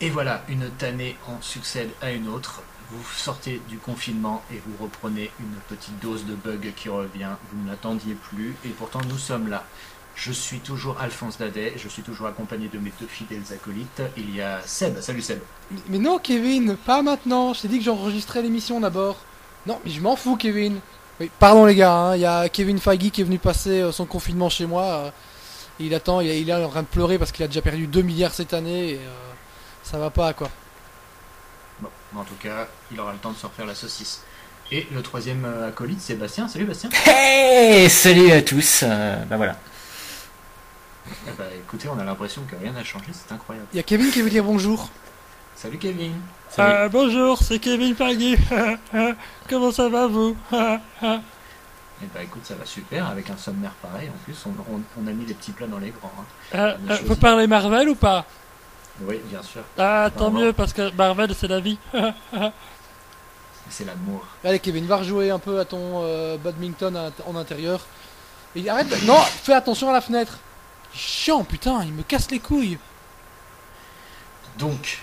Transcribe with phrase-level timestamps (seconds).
[0.00, 2.62] Et voilà, une tannée en succède à une autre.
[2.90, 7.30] Vous sortez du confinement et vous reprenez une petite dose de bug qui revient.
[7.52, 9.64] Vous ne l'attendiez plus et pourtant nous sommes là.
[10.14, 14.02] Je suis toujours Alphonse Dadet, je suis toujours accompagné de mes deux fidèles acolytes.
[14.16, 15.00] Il y a Seb.
[15.00, 15.40] Salut Seb.
[15.88, 17.52] Mais- non, Kevin, pas maintenant.
[17.52, 19.16] Je t'ai dit que j'enregistrais l'émission d'abord.
[19.66, 20.78] Non, mais je m'en fous, Kevin.
[21.20, 23.92] Oui, pardon les gars, hein, il y a Kevin Feige qui est venu passer euh,
[23.92, 24.84] son confinement chez moi.
[24.84, 25.10] euh,
[25.80, 28.34] il attend, il, est- en train de pleurer parce qu'il a déjà perdu 2 milliards
[28.34, 28.94] cette année.
[29.00, 29.27] Euh,
[29.90, 30.48] ça va pas quoi.
[31.80, 34.22] Bon, en tout cas, il aura le temps de se refaire la saucisse.
[34.70, 36.46] Et le troisième euh, acolyte, c'est Bastien.
[36.48, 36.90] Salut Bastien.
[37.06, 39.56] Hey Salut à tous euh, Bah voilà.
[41.26, 43.66] Eh ben, écoutez, on a l'impression que rien n'a changé, c'est incroyable.
[43.72, 44.90] Il y a Kevin qui veut dire bonjour.
[45.56, 46.12] Salut Kevin.
[46.58, 48.36] Euh, bonjour, c'est Kevin Pagny.
[49.48, 50.36] Comment ça va vous?
[52.00, 54.08] Eh ben écoute, ça va super, avec un sommaire pareil.
[54.08, 56.12] En plus, on, on- on a mis les petits plats dans les grands.
[56.16, 56.24] hein.
[56.54, 56.96] euh, euh.
[57.08, 58.24] Faut parler Marvel ou pas?
[59.02, 59.62] Oui, bien sûr.
[59.78, 61.78] Ah, tant mieux, parce que Marvel, c'est la vie.
[63.70, 64.24] C'est l'amour.
[64.44, 67.80] Allez Kevin, va rejouer un peu à ton euh, badminton à- en intérieur.
[68.56, 70.38] Et arrête, de- non, fais attention à la fenêtre.
[70.94, 72.78] Chiant, putain, il me casse les couilles.
[74.58, 74.98] Donc,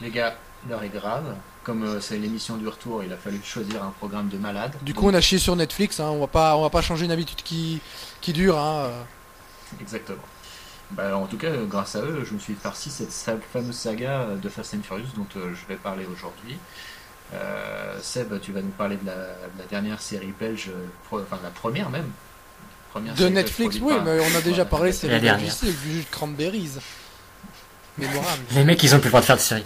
[0.00, 0.36] les gars,
[0.68, 1.34] l'heure est grave.
[1.64, 4.74] Comme euh, c'est l'émission du retour, il a fallu choisir un programme de malade.
[4.82, 7.04] Du coup, on a chié sur Netflix, hein, on va pas, on va pas changer
[7.04, 7.80] une habitude qui,
[8.20, 8.58] qui dure.
[8.58, 9.02] Hein, euh.
[9.80, 10.18] Exactement.
[10.92, 13.12] Bah, en tout cas, grâce à eux, je me suis farci cette
[13.52, 16.56] fameuse saga de Fast and Furious dont euh, je vais parler aujourd'hui.
[17.34, 20.70] Euh, Seb, tu vas nous parler de la, de la dernière série belge,
[21.08, 22.10] pro- enfin la première même.
[22.90, 25.48] Première De Netflix, oui, par- mais on a déjà parlé, c'est La dernière.
[25.62, 26.72] du jus de cranberries.
[27.98, 28.42] Mémorable.
[28.52, 29.64] Les mecs, ils ont plus le droit de faire de série.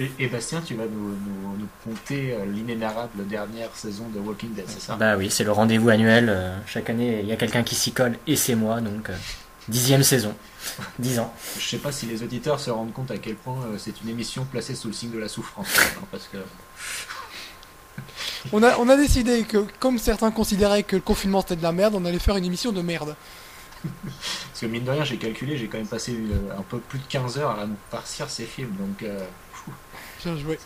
[0.00, 4.54] Et, et Bastien, tu vas nous, nous, nous conter euh, l'inénarrable dernière saison de Walking
[4.54, 4.96] Dead, c'est ça?
[4.96, 6.28] Bah oui, c'est le rendez-vous annuel.
[6.30, 9.16] euh, chaque année, il y a quelqu'un qui s'y colle et c'est moi, donc euh,
[9.68, 10.34] dixième saison.
[10.98, 11.32] Dix ans.
[11.58, 14.44] Je sais pas si les auditeurs se rendent compte à quel point c'est une émission
[14.44, 15.68] placée sous le signe de la souffrance.
[15.78, 16.38] hein, parce que
[18.52, 21.72] On a, on a décidé que, comme certains considéraient que le confinement c'était de la
[21.72, 23.14] merde, on allait faire une émission de merde.
[23.82, 26.16] Parce que mine de rien, j'ai calculé, j'ai quand même passé
[26.56, 29.26] un peu plus de 15 heures à nous farcir ces films, donc euh,
[30.24, 30.58] Bien joué.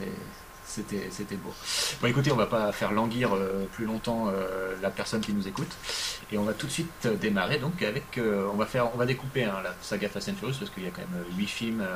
[0.67, 1.53] c'était c'était beau.
[2.01, 5.47] Bon écoutez, on va pas faire languir euh, plus longtemps euh, la personne qui nous
[5.47, 5.71] écoute,
[6.33, 8.99] et on va tout de suite euh, démarrer donc avec, euh, on va faire, on
[8.99, 11.47] va découper hein, la saga Fast and Furious parce qu'il y a quand même 8
[11.47, 11.87] films,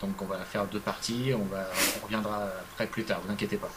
[0.00, 1.64] donc on va faire deux parties, on va,
[2.00, 2.44] on reviendra
[2.74, 3.70] après plus tard, vous inquiétez pas.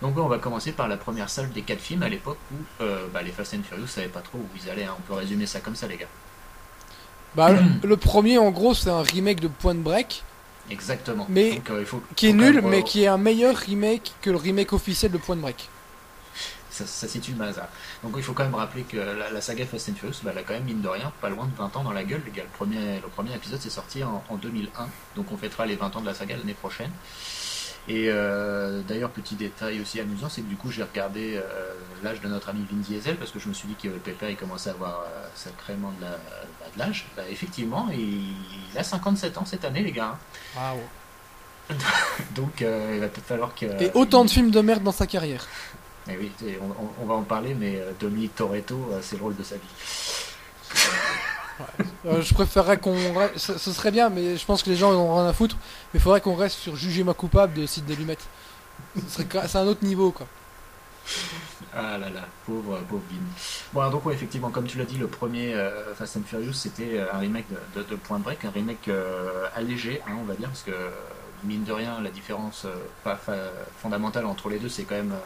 [0.00, 3.22] Donc on va commencer par la première salle des quatre films à l'époque où bah,
[3.22, 4.84] les Fast and Furious savaient pas trop où ils allaient.
[4.84, 4.96] hein.
[4.98, 6.08] On peut résumer ça comme ça, les gars.
[7.36, 10.22] Bah, le, le premier, en gros, c'est un remake de Point Break,
[10.70, 11.26] Exactement.
[11.28, 14.14] Mais Donc, euh, il faut, qui est nul, même, mais qui est un meilleur remake
[14.22, 15.68] que le remake officiel de Point Break.
[16.70, 17.68] ça, ça situe le hasard.
[18.02, 20.38] Donc il faut quand même rappeler que la, la saga Fast and Furious, bah, elle
[20.38, 22.22] a quand même mine de rien pas loin de 20 ans dans la gueule.
[22.24, 25.66] Les gars, le premier, le premier épisode s'est sorti en, en 2001, donc on fêtera
[25.66, 26.90] les 20 ans de la saga l'année prochaine.
[27.88, 32.20] Et euh, d'ailleurs, petit détail aussi amusant, c'est que du coup j'ai regardé euh, l'âge
[32.20, 34.70] de notre ami Vin Diesel parce que je me suis dit que Pépère il commençait
[34.70, 37.06] à avoir euh, sacrément de la- bah, de l'âge.
[37.16, 38.34] Bah, effectivement, il,
[38.72, 40.16] il a 57 ans cette année, les gars.
[40.56, 40.78] Waouh.
[42.36, 43.66] Donc euh, il va peut-être falloir que.
[43.82, 45.46] Et autant de films de merde dans sa carrière.
[46.10, 49.42] Eh oui, on, on- on va en parler, mais Dominique Toretto, c'est le rôle de
[49.44, 49.60] sa vie.
[52.06, 52.94] Euh, je préférerais qu'on.
[52.94, 55.56] re- Ce, serait bien, mais je pense que les gens en ont rien à foutre.
[55.92, 57.66] Mais il faudrait qu'on reste sur Jugez-moi coupable de
[59.08, 60.26] serait gra- C'est un autre niveau, quoi.
[61.74, 63.02] Ah là là, pauvre, pauvre.
[63.72, 66.52] Bon, alors donc, ouais, effectivement, comme tu l'as dit, le premier euh, Fast and Furious,
[66.52, 70.24] c'était euh, un remake de, de- de Point Break, un remake euh, allégé, hein, on
[70.24, 70.70] va dire, parce que,
[71.44, 73.48] mine de rien, la différence euh,
[73.78, 75.18] fondamentale entre les deux, c'est quand même euh,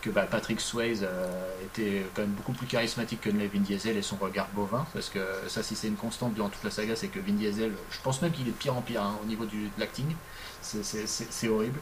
[0.00, 4.02] que bah, Patrick Swayze euh, était quand même beaucoup plus charismatique que Vin Diesel et
[4.02, 7.08] son regard bovin, parce que ça, si c'est une constante durant toute la saga, c'est
[7.08, 9.44] que Vin Diesel, je pense même qu'il est de pire en pire hein, au niveau
[9.44, 10.14] du, de l'acting,
[10.60, 11.78] C'est- horrible.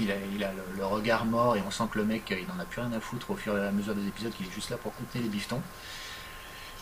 [0.00, 0.14] Il a,
[0.78, 3.00] le, regard mort et on sent que le mec, il en a plus rien à
[3.00, 5.28] foutre au fur et à mesure des épisodes, qu'il est juste là pour contenir les
[5.28, 5.60] bifetons.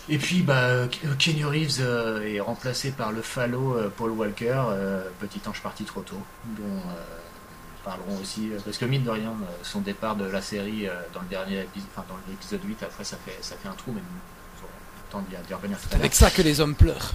[0.08, 0.88] Et puis, bah,
[1.18, 5.84] Kenny Reeves euh, est remplacé par le falot euh, Paul Walker, euh, petit ange parti
[5.84, 9.32] trop tôt, dont nous parlerons aussi, parce que mine de rien,
[9.62, 13.16] son départ de la série dans le dernier épisode, enfin dans l'épisode 8, après ça
[13.24, 16.00] fait, ça fait un trou, mais nous aurons le temps d'y revenir tout à l'heure.
[16.00, 17.12] Avec ça que les hommes pleurent.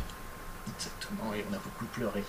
[0.76, 2.24] Exactement, et on a beaucoup pleuré.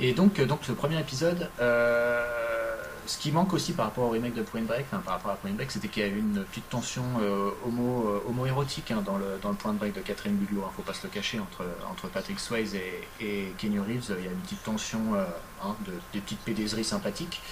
[0.00, 2.79] Et donc, donc ce premier épisode, euh,
[3.10, 5.50] ce qui manque aussi par rapport au remake de Point Break, par rapport à Point
[5.50, 9.48] Break, c'était qu'il y avait une petite tension euh, euh, homo-érotique hein, dans, le, dans
[9.48, 12.38] le Point Break de Catherine Bigelow, hein, faut pas se le cacher, entre, entre Patrick
[12.38, 15.24] Swayze et, et Kenny Reeves, il y a une petite tension, euh,
[15.64, 17.42] hein, de, des petites pédaiseries sympathiques,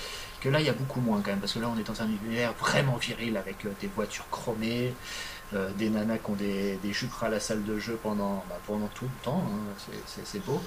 [0.40, 2.00] que là il y a beaucoup moins quand même, parce que là on est dans
[2.02, 4.94] un univers vraiment viril avec des voitures chromées,
[5.78, 9.06] des nanas qui ont des, des à la salle de jeu pendant, bah, pendant tout
[9.06, 10.62] le temps, hein, c'est- beau.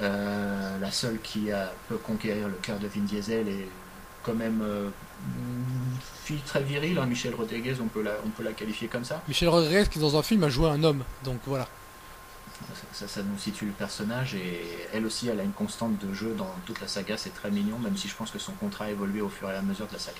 [0.00, 3.68] La seule qui a, peut conquérir le cœur de Vin Diesel est
[4.26, 4.90] quand même euh,
[5.38, 9.04] une fille très virile, hein, Michel Rodriguez, on peut, la, on peut la qualifier comme
[9.04, 9.22] ça.
[9.28, 11.68] Michel Rodriguez qui dans un film a joué un homme, donc voilà.
[12.92, 16.34] Ça, ça nous situe le personnage et elle aussi elle a une constante de jeu
[16.36, 18.90] dans toute la saga, c'est très mignon, même si je pense que son contrat a
[18.90, 20.18] évolué au fur et à mesure de la saga.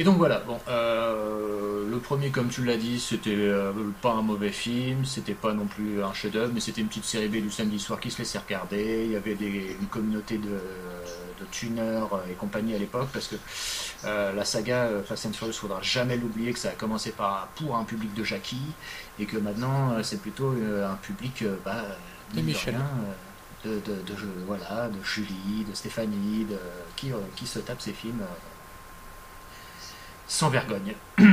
[0.00, 4.22] Et donc voilà, bon, euh, le premier comme tu l'as dit, c'était euh, pas un
[4.22, 7.50] mauvais film, c'était pas non plus un chef-d'œuvre, mais c'était une petite série B du
[7.50, 9.06] samedi soir qui se laissait regarder.
[9.06, 13.34] Il y avait des, une communauté de, de tuners et compagnie à l'époque, parce que
[14.04, 17.48] euh, la saga euh, Fast and Furious, faudra jamais l'oublier que ça a commencé par
[17.56, 18.72] pour un public de Jackie
[19.18, 21.82] et que maintenant euh, c'est plutôt euh, un public euh, bah,
[22.34, 22.76] de Michel.
[22.76, 23.14] rien, euh,
[23.64, 24.14] de, de, de,
[24.46, 26.56] voilà, de Julie, de Stéphanie, de,
[26.94, 28.26] qui, euh, qui se tape ces films euh,
[30.28, 30.94] sans vergogne.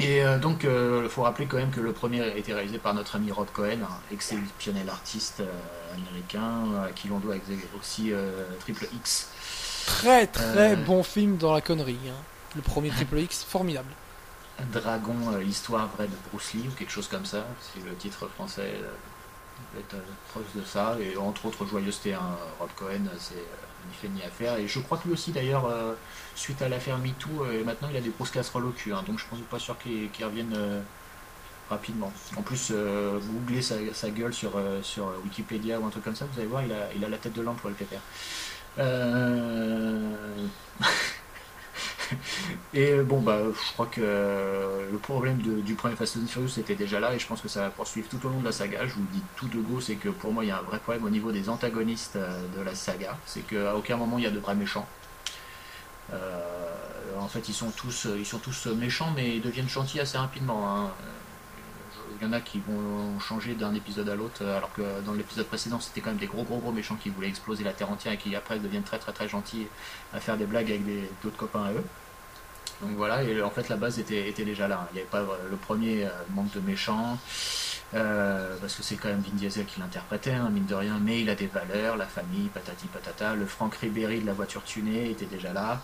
[0.00, 2.94] Et euh, donc, il faut rappeler quand même que le premier a été réalisé par
[2.94, 7.36] notre ami Rod Cohen, un exceptionnel artiste euh, américain, euh, à qui l'on doit
[7.78, 9.28] aussi euh, Triple X.
[9.86, 10.76] Très très Euh.
[10.76, 11.98] bon film dans la connerie.
[12.08, 12.16] hein.
[12.56, 13.88] Le premier Triple X, formidable.
[14.72, 18.28] Dragon, euh, l'histoire vraie de Bruce Lee, ou quelque chose comme ça, c'est le titre
[18.34, 18.90] français euh,
[19.74, 23.63] doit être euh, proche de ça, et entre autres joyeuseté, hein, Rod Cohen, c'est euh,
[23.88, 25.94] ni fait ni à faire, et je crois que lui aussi d'ailleurs, euh,
[26.34, 29.18] suite à l'affaire MeToo, euh, maintenant il a des grosses casseroles au cul, hein, donc
[29.18, 30.80] je pense pas sûr qu'il revienne euh,
[31.70, 32.12] rapidement.
[32.36, 34.52] En plus, euh, googlez sa, gueule sur,
[34.82, 37.18] sur Wikipédia ou un truc comme ça, vous allez voir, il a, il a la
[37.18, 38.00] tête de l'emploi, le pépère.
[42.74, 46.58] Et euh, bon, bah, je crois que euh, le problème du premier Fast and Furious
[46.58, 48.52] était déjà là et je pense que ça va poursuivre tout au long de la
[48.52, 48.86] saga.
[48.86, 50.62] Je vous le dis tout de go, c'est que pour moi, il y a un
[50.62, 53.16] vrai problème au niveau des antagonistes euh, de la saga.
[53.26, 54.86] C'est qu'à aucun moment il y a de vrais méchants.
[57.18, 60.68] En fait, ils sont tous, ils sont tous méchants, mais ils deviennent gentils assez rapidement.
[60.68, 60.90] hein.
[62.20, 65.46] Il y en a qui vont changer d'un épisode à l'autre, alors que dans l'épisode
[65.46, 68.12] précédent, c'était quand même des gros gros gros méchants qui voulaient exploser la Terre entière
[68.14, 69.66] et qui après deviennent très très très gentils
[70.12, 70.82] à faire des blagues avec
[71.22, 71.84] d'autres copains à eux.
[72.80, 74.86] Donc voilà, et en fait la base était, était déjà là.
[74.90, 77.18] Il n'y avait pas euh, le premier euh, manque de méchants,
[77.94, 81.20] euh, parce que c'est quand même Vin Diesel qui l'interprétait, hein, mine de rien, mais
[81.20, 83.34] il a des valeurs, la famille, patati patata.
[83.34, 85.80] Le Frank Ribéry de la voiture tunée était déjà là.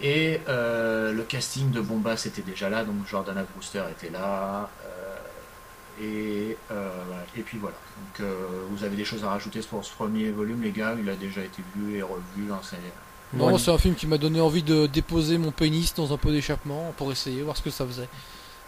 [0.00, 4.68] Et euh, le casting de Bombas était déjà là, donc Jordana Brewster était là.
[4.84, 4.92] euh,
[6.02, 6.90] et, euh,
[7.36, 7.76] et puis voilà.
[7.96, 8.34] Donc euh,
[8.70, 10.94] vous avez des choses à rajouter pour ce premier volume, les gars?
[11.00, 12.52] Il a déjà été vu et revu.
[12.52, 12.76] hein, c'est-
[13.32, 16.30] Non, c'est un film qui m'a donné envie de déposer mon pénis dans un pot
[16.30, 18.08] d'échappement pour essayer, voir ce que ça faisait.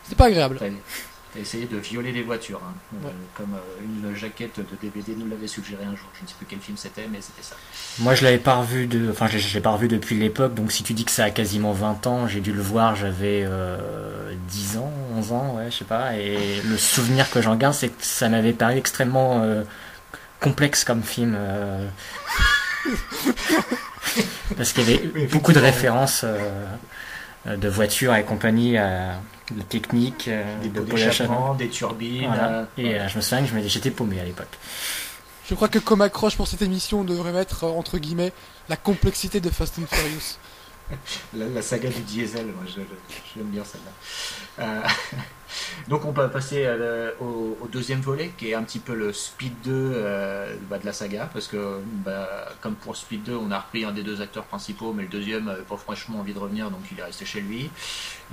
[0.04, 0.56] C'était pas agréable.
[1.34, 2.72] T'as essayé de violer les voitures, hein.
[3.04, 6.08] Euh, comme euh, une jaquette de DVD nous l'avait suggéré un jour.
[6.14, 7.54] Je ne sais plus quel film c'était, mais c'était ça.
[7.98, 10.54] Moi, je l'avais pas revu de, enfin, je, je l'ai pas revu depuis l'époque.
[10.54, 13.44] Donc, si tu dis que ça a quasiment 20 ans, j'ai dû le voir, j'avais
[13.46, 16.16] euh, 10 ans, 11 ans, ouais, je sais pas.
[16.16, 19.64] Et le souvenir que j'en garde, c'est que ça m'avait paru extrêmement euh,
[20.40, 21.34] complexe comme film.
[21.36, 21.86] euh,
[24.56, 29.12] parce qu'il y avait Oui, beaucoup de références euh, de voitures et compagnie, euh,
[29.54, 32.26] de techniques, euh, Des de d'échappement, des turbines.
[32.26, 32.48] Voilà.
[32.50, 34.48] euh, Et euh, je me souviens que je m'étais- j'étais paumé à l'époque.
[35.48, 38.32] Je crois que comme accroche pour cette émission, on devrait mettre entre guillemets
[38.68, 40.36] la complexité de Fast and Furious.
[41.34, 44.64] La, la saga du diesel, moi je- je- j'aime bien celle-là.
[44.64, 44.82] Euh,
[45.88, 49.12] donc on peut passer euh, au, au deuxième volet qui est un petit peu le
[49.12, 52.28] Speed 2 euh, bah, de la saga parce que bah,
[52.62, 55.44] comme pour Speed 2 on a repris un des deux acteurs principaux mais le deuxième
[55.44, 57.70] n'avait pas franchement envie de revenir donc il est resté chez lui.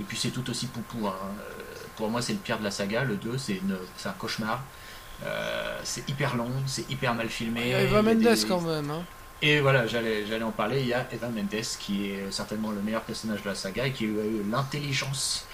[0.00, 1.06] Et puis c'est tout aussi poupou.
[1.06, 1.14] hein.
[1.22, 1.62] Euh,
[1.96, 3.60] Pour moi c'est le pire de la saga, le 2 c'est
[4.06, 4.62] un cauchemar.
[5.24, 7.60] Euh, c'est hyper long, c'est hyper mal filmé.
[7.64, 8.90] Il y a Eva Mendes des- quand même.
[8.90, 9.02] Hein.
[9.42, 10.80] Et voilà, j'allais, j'allais en parler.
[10.80, 13.92] Il y a Eva Mendes qui est certainement le meilleur personnage de la saga et
[13.92, 15.44] qui a eu l'intelligence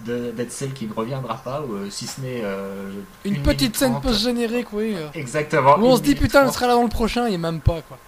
[0.00, 2.90] de- d'être celle qui ne reviendra pas, ou, euh, si ce n'est euh,
[3.24, 4.02] Une, une petite scène 30.
[4.02, 4.94] post-générique, oui.
[4.94, 5.76] euh, Exactement.
[5.78, 6.54] Où on se dit putain, elle 30.
[6.54, 7.98] sera là dans le prochain, et même pas quoi.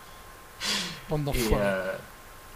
[1.09, 1.93] Bande Et, euh,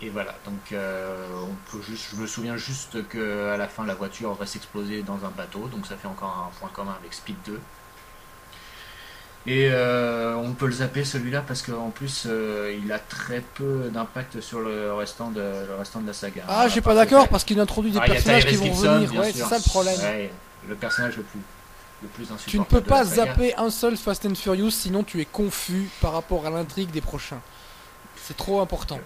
[0.02, 3.86] et voilà, donc euh, on peut juste, je me souviens juste que à la fin
[3.86, 7.14] la voiture va s'exploser dans un bateau, donc ça fait encore un point commun avec
[7.14, 7.58] Speed 2.
[9.46, 13.90] Et euh, on peut le zapper celui-là parce qu'en plus euh, il a très peu
[13.92, 16.44] d'impact sur le restant de, le restant de la saga.
[16.48, 19.10] Ah, je suis pas d'accord parce qu'il introduit des Ah, personnages qui vont Gibson, venir.
[19.10, 19.98] bien Ouais, c'est ça le problème.
[19.98, 20.30] Ouais,
[20.68, 21.40] le personnage le plus,
[22.02, 22.50] le plus insupportable.
[22.50, 26.12] Tu ne peux pas zapper un seul Fast and Furious sinon tu es confus par
[26.12, 27.40] rapport à l'intrigue des prochains.
[28.16, 29.00] C'est trop important.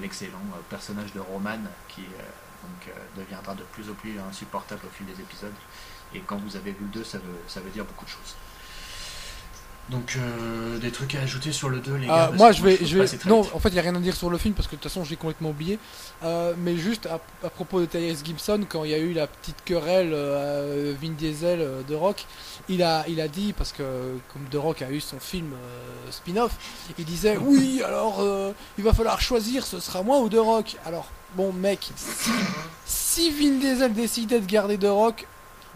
[0.00, 1.58] L'excellent euh, personnage de Roman
[1.88, 2.22] qui euh,
[2.64, 5.52] donc, deviendra de plus en plus insupportable au fil des épisodes.
[6.12, 8.34] Et quand vous avez vu le 2, ça veut, ça veut dire beaucoup de choses.
[9.90, 12.78] Donc, euh, des trucs à ajouter sur le 2, les Ah, gars moi, je vais,
[12.82, 13.04] je vais.
[13.26, 13.54] Non, vite.
[13.54, 14.90] en fait, il y a rien à dire sur le film parce que de toute
[14.90, 15.78] façon, j'ai complètement oublié.
[16.22, 19.26] Euh, mais juste à, à propos de Tyrese Gibson, quand il y a eu la
[19.26, 22.24] petite querelle euh, Vin Diesel de Rock,
[22.70, 23.82] il a, il a dit parce que
[24.32, 25.52] comme The Rock a eu son film
[26.10, 26.52] spin-off,
[26.98, 28.24] il disait oui, alors
[28.78, 30.76] il va falloir choisir, ce sera moi ou The Rock.
[30.86, 32.30] Alors bon, mec, si,
[32.86, 35.26] si Vin Diesel décidait de garder The Rock.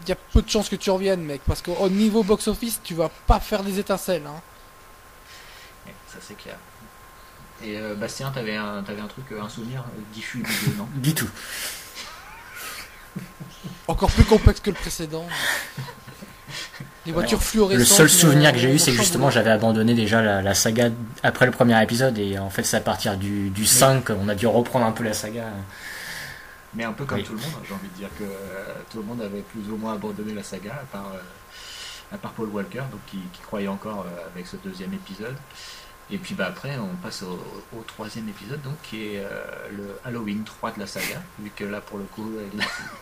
[0.03, 2.93] Il y a peu de chances que tu reviennes, mec, parce qu'au niveau box-office, tu
[2.93, 4.25] vas pas faire des étincelles.
[4.27, 4.41] Hein.
[6.07, 6.55] Ça c'est clair.
[7.63, 10.77] Et euh, Bastien, t'avais un, t'avais un truc, euh, un souvenir euh, diffus du 2,
[10.77, 10.87] non?
[10.95, 11.29] Du tout.
[13.87, 15.25] Encore plus complexe que le précédent.
[17.05, 17.79] Les voitures fluorescentes.
[17.79, 20.89] Le seul souvenir que j'ai eu, c'est que justement, j'avais abandonné déjà la, la saga
[21.21, 24.35] après le premier épisode, et en fait, c'est à partir du, du 5 on a
[24.35, 25.45] dû reprendre un peu la saga.
[26.75, 27.23] Mais un peu comme Oui.
[27.23, 29.77] tout le monde, j'ai envie de dire que euh, tout le monde avait plus ou
[29.77, 33.67] moins abandonné la saga, à part, euh, à part Paul Walker, donc qui, qui croyait
[33.67, 35.35] encore euh, avec ce deuxième épisode.
[36.11, 37.39] Et puis bah, après, on passe au,
[37.77, 39.29] au troisième épisode, donc qui est euh,
[39.71, 42.31] le Halloween 3 de la saga, vu que là, pour le coup,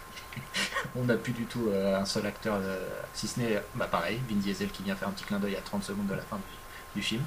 [0.96, 2.78] on n'a plus du tout euh, un seul acteur, euh,
[3.14, 5.62] si ce n'est, bah, pareil, Vin Diesel qui vient faire un petit clin d'œil à
[5.62, 7.24] 30 secondes de la fin du, du film.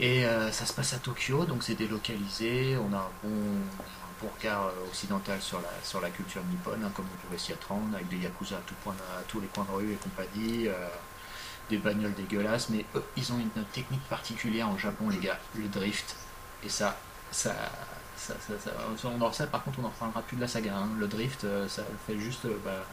[0.00, 3.30] Et ça se passe à Tokyo, donc c'est délocalisé, on a un bon,
[4.20, 7.52] bon regard euh, occidental sur la, sur la culture nippone, hein, comme on pouvait s'y
[7.52, 10.72] attendre, avec des yakuza à, tous les coins de rue et compagnie, euh,
[11.70, 12.84] des bagnoles dégueulasses, mais
[13.16, 16.16] ils ont une technique particulière au Japon, les gars, le drift.
[16.64, 16.96] Et ça,
[17.30, 17.54] ça,
[18.16, 18.34] ça,
[18.64, 18.70] ça,
[19.04, 20.74] on en- ça, par contre, on en reparlera plus de la saga.
[20.76, 20.88] hein.
[20.98, 22.84] Le drift, euh, ça fait juste euh, bah,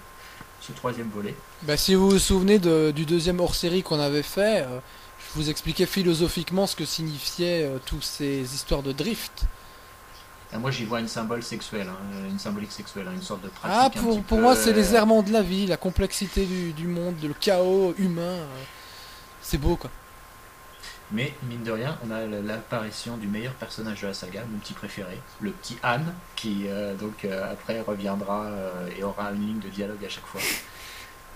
[0.61, 1.35] ce troisième volet.
[1.63, 4.65] Bah, si vous vous souvenez du deuxième hors-série qu'on avait fait,
[5.19, 9.45] je vous expliquais philosophiquement ce que signifiaient euh, toutes ces histoires de drift.
[10.53, 13.49] Et moi, j'y vois une symbole sexuelle, hein, une symbolique sexuelle, hein, une sorte de
[13.49, 13.77] pratique.
[13.81, 16.71] Ah, pour, pour peu, moi, c'est euh, les errements de la vie, la complexité du,
[16.73, 18.21] du monde, le chaos humain.
[18.21, 18.63] euh,
[19.41, 19.89] c'est beau, quoi.
[21.11, 24.73] Mais mine de rien, on a l'apparition du meilleur personnage de la saga, mon petit
[24.73, 25.99] préféré, le petit Han,
[26.35, 30.25] qui euh, donc euh, après reviendra euh, et aura une ligne de dialogue à chaque
[30.25, 30.41] fois.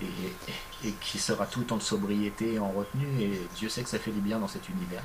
[0.01, 3.89] Et, et- et qui sera tout en sobriété et en retenue, et Dieu sait que
[3.89, 5.03] ça fait du bien dans cet univers.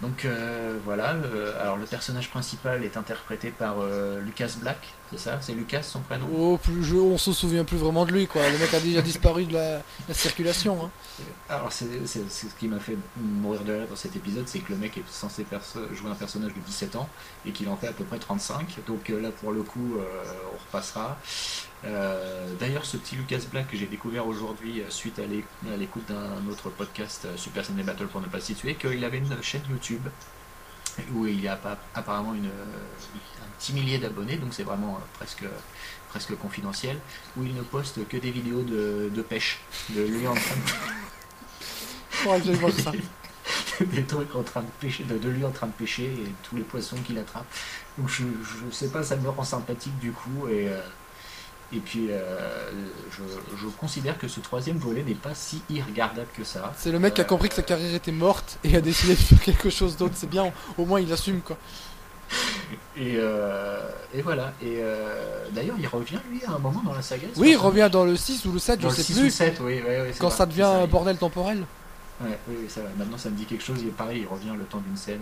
[0.00, 4.78] Donc euh, voilà, le- alors le personnage principal est interprété par euh, Lucas Black,
[5.10, 8.12] c'est ça C'est Lucas son prénom Oh, plus, je- on se souvient plus vraiment de
[8.12, 8.42] lui, quoi.
[8.50, 10.84] Le mec a déjà disparu de la, la circulation.
[10.84, 10.90] hein.
[11.48, 14.58] Alors, c'est c'est- c'est ce qui m'a fait mourir de rire dans cet épisode, c'est
[14.60, 17.08] que le mec est censé perso- jouer un personnage de 17 ans
[17.46, 18.76] et qu'il en fait à peu près 35.
[18.86, 20.04] Donc euh, là, pour le coup, euh,
[20.54, 21.18] on repassera.
[21.84, 26.04] Euh, D'ailleurs, ce petit Lucas Black que j'ai découvert aujourd'hui suite à l'é- à l'écoute
[26.08, 29.62] d'un autre podcast, Super Ciné Battle pour ne pas le situer, qu'il avait une chaîne
[29.70, 30.02] YouTube
[31.14, 31.58] où il y a
[31.94, 35.44] apparemment une, un petit millier d'abonnés, donc c'est vraiment euh, presque
[36.08, 36.98] presque confidentiel,
[37.36, 39.60] où il ne poste que des vidéos de, de pêche,
[39.90, 40.56] de lui en train
[42.38, 42.92] de ça.
[43.80, 46.56] des trucs en train de pêcher, de, de lui en train de pêcher et tous
[46.56, 47.46] les poissons qu'il attrape.
[47.98, 50.80] Donc je, je sais pas, ça me rend sympathique du coup et euh,
[51.74, 52.70] et puis euh,
[53.10, 53.22] je,
[53.60, 56.72] je considère que ce troisième volet n'est pas si irregardable que ça.
[56.78, 59.14] C'est le mec qui a Euh, compris que sa carrière était morte et a décidé
[59.14, 60.14] de faire quelque chose d'autre.
[60.16, 61.56] C'est bien, au moins il assume, quoi.
[62.96, 63.78] Et, euh,
[64.14, 64.52] et voilà.
[64.60, 67.28] Et euh, d'ailleurs, il revient lui à un moment dans la saga.
[67.36, 69.26] Oui, il revient dans le 6 ou le 7, dans je le sais 6 plus.
[69.26, 71.58] ou 7, oui, oui, oui, Quand vrai, ça devient un bordel temporel.
[72.20, 72.88] Ouais, oui, oui, ça va.
[72.96, 73.76] Maintenant, ça me dit quelque chose.
[73.82, 75.20] Il est pareil, il revient le temps d'une scène.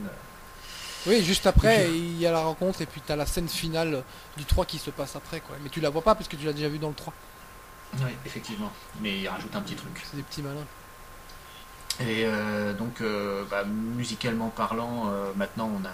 [1.07, 4.03] Oui, juste après, il y a la rencontre et puis t'as la scène finale
[4.37, 5.57] du 3 qui se passe après, quoi.
[5.63, 7.13] Mais tu la vois pas parce que tu l'as déjà vu dans le 3.
[7.99, 8.73] Oui, effectivement.
[9.01, 10.03] Mais il rajoute un petit truc.
[10.11, 10.67] C'est des petits malins.
[12.01, 15.91] Et euh, donc, euh, bah, musicalement parlant, euh, maintenant on a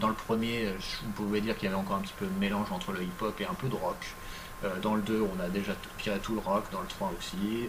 [0.00, 2.38] dans le premier, je- vous pouvez dire qu'il y avait encore un petit peu de
[2.40, 3.96] mélange entre le hip-hop et un peu de rock.
[4.82, 7.68] Dans le 2, on a déjà tout- viré tout le rock, dans le 3 aussi.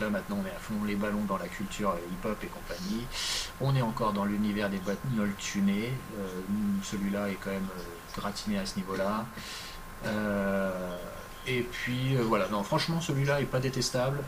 [0.00, 3.04] Là maintenant, on est à fond les ballons dans la culture euh, hip-hop et compagnie.
[3.60, 5.92] On est encore dans l'univers des bagnoles tunées.
[6.18, 6.40] Euh,
[6.84, 7.82] Celui-là est quand même euh,
[8.20, 9.26] gratiné à ce niveau-là.
[10.06, 10.96] Euh,
[11.46, 14.18] et puis voilà, non, franchement, celui-là est pas détestable.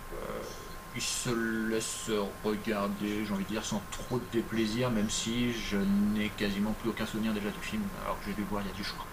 [0.97, 1.31] Il se
[1.69, 2.11] laisse
[2.45, 6.91] regarder, j'ai envie de dire, sans trop de déplaisir, même si je n'ai quasiment plus
[6.91, 8.83] aucun souvenir déjà du film, alors que j'ai dû le voir il y a du
[8.83, 9.05] choix.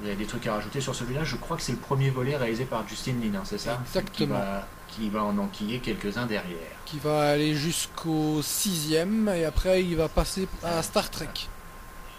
[0.00, 2.36] Vous avez des trucs à rajouter sur celui-là Je crois que c'est le premier volet
[2.36, 3.74] réalisé par Justin Lin, hein, c'est ça?
[3.92, 4.34] Qui Exactement.
[4.38, 6.76] va, qui va en enquiller quelques-uns derrière.
[6.84, 11.28] Qui va aller jusqu'au 6ème et après il va passer à Star Trek.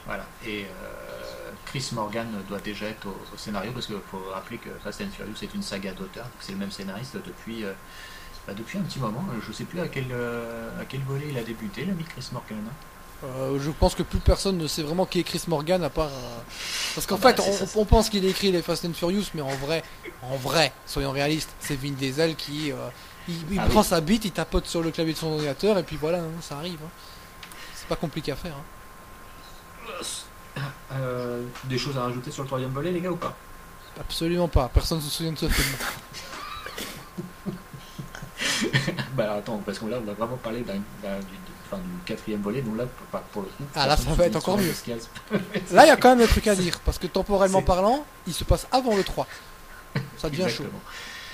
[0.05, 0.25] Voilà.
[0.45, 4.69] Et euh, Chris Morgan doit déjà être au, au scénario parce qu'il faut rappeler que
[4.83, 7.73] Fast and Furious est une saga d'auteur, c'est le même scénariste depuis, euh,
[8.45, 9.25] bah, depuis un petit moment.
[9.45, 12.63] Je sais plus à quel, euh, à quel volet il a débuté, l'ami Chris Morgan.
[13.23, 16.05] Euh, je pense que plus personne ne sait vraiment qui est Chris Morgan à part.
[16.07, 16.37] euh,
[16.93, 19.55] Parce qu'en Ah bah, fait, on, pense qu'il écrit les Fast and Furious, mais en
[19.55, 19.83] vrai,
[20.21, 22.75] en vrai, soyons réalistes, c'est Vin Diesel qui, euh,
[23.27, 23.85] Il, il Ah prend oui.
[23.87, 26.57] sa bite, il tapote sur le clavier de son ordinateur et puis voilà, hein, ça
[26.57, 26.77] arrive.
[26.85, 26.89] hein.
[27.75, 28.53] C'est pas compliqué à faire.
[30.91, 30.99] hein.
[31.65, 33.35] Des choses à rajouter sur le troisième volet, les gars, ou pas?
[33.99, 34.69] Absolument pas.
[34.71, 35.75] Personne ne se souvient de ce film.
[39.13, 41.25] Bah alors, attends, parce que là, on va vraiment parler d'un, d'un- du,
[41.71, 43.63] enfin, du quatrième volet, donc là, pour, pour le coup.
[43.75, 44.73] Ah, là, ça va être encore mieux.
[45.71, 48.33] Là, il y a quand même des trucs à dire parce que temporellement parlant, il
[48.33, 49.27] se passe avant le 3.
[50.17, 50.65] Ça devient chaud.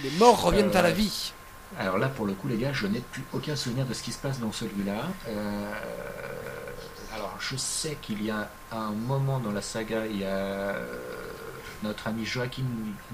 [0.03, 1.33] Les morts reviennent Euh, à la vie.
[1.79, 4.11] Alors là, pour le coup, les gars, je n'ai plus aucun souvenir de ce qui
[4.11, 5.07] se passe dans celui-là.
[5.27, 5.71] Euh,
[7.15, 10.85] alors, je sais qu'il y a un moment dans la saga, il y a euh,
[11.83, 12.63] notre ami Joaquin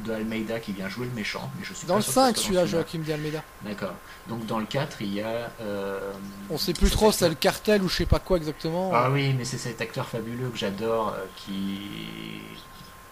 [0.06, 2.20] de Almeida qui vient jouer le méchant, mais je suis Dans pas le sûr que
[2.20, 2.66] ce 5, soit celui-là.
[2.66, 3.44] Joachim de Almeida.
[3.64, 3.94] D'accord.
[4.28, 5.52] Donc dans le 4, il y a.
[5.62, 6.12] euh,
[6.50, 8.92] On sait plus trop, c'est le cartel ou je sais pas quoi exactement.
[8.94, 11.80] Ah oui, mais c'est cet acteur fabuleux que j'adore euh, qui.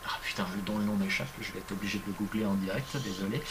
[0.05, 2.95] Ah putain, dont le nom m'échappe, je vais être obligé de le googler en direct,
[3.03, 3.41] désolé.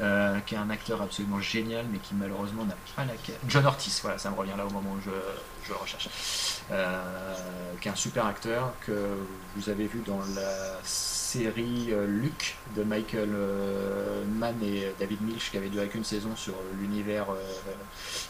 [0.00, 3.14] Euh, qui est un acteur absolument génial, mais qui malheureusement n'a pas la.
[3.48, 5.10] John Ortiz, voilà, ça me revient là au moment où je,
[5.68, 6.08] je recherche.
[6.70, 7.02] Euh,
[7.80, 9.16] qui est un super acteur que
[9.54, 15.50] vous avez vu dans la série euh, Luc de Michael euh, Mann et David Milch
[15.50, 17.26] qui avait duré qu'une saison sur l'univers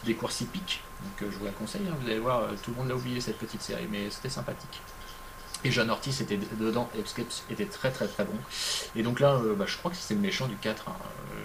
[0.05, 0.81] des courses hippiques.
[1.01, 3.37] Donc je vous la conseille, hein, vous allez voir, tout le monde l'a oublié cette
[3.37, 4.81] petite série, mais c'était sympathique.
[5.63, 7.03] Et John Ortiz était dedans, et
[7.51, 8.37] était très très très bon.
[8.95, 10.93] Et donc là, bah, je crois que c'est le méchant du 4, hein,
[11.33, 11.41] euh,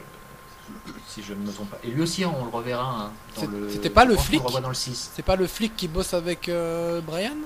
[1.09, 1.79] si je ne me trompe pas.
[1.85, 3.71] Et lui aussi, on le reverra hein, le.
[3.71, 5.11] c'était pas le flic dans le 6.
[5.15, 7.37] C'est pas le flic qui bosse avec euh, Brian?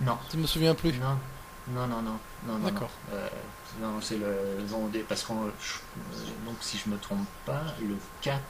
[0.00, 0.92] Non, Je me souviens plus.
[0.98, 1.16] non,
[1.74, 2.58] non, non, non, non.
[2.64, 2.90] D'accord.
[3.10, 3.28] Non, Euh,
[3.80, 4.36] non, c'est le.
[4.70, 5.34] non, parce qu'on.
[5.34, 8.40] donc, si je me trompe pas, le 4,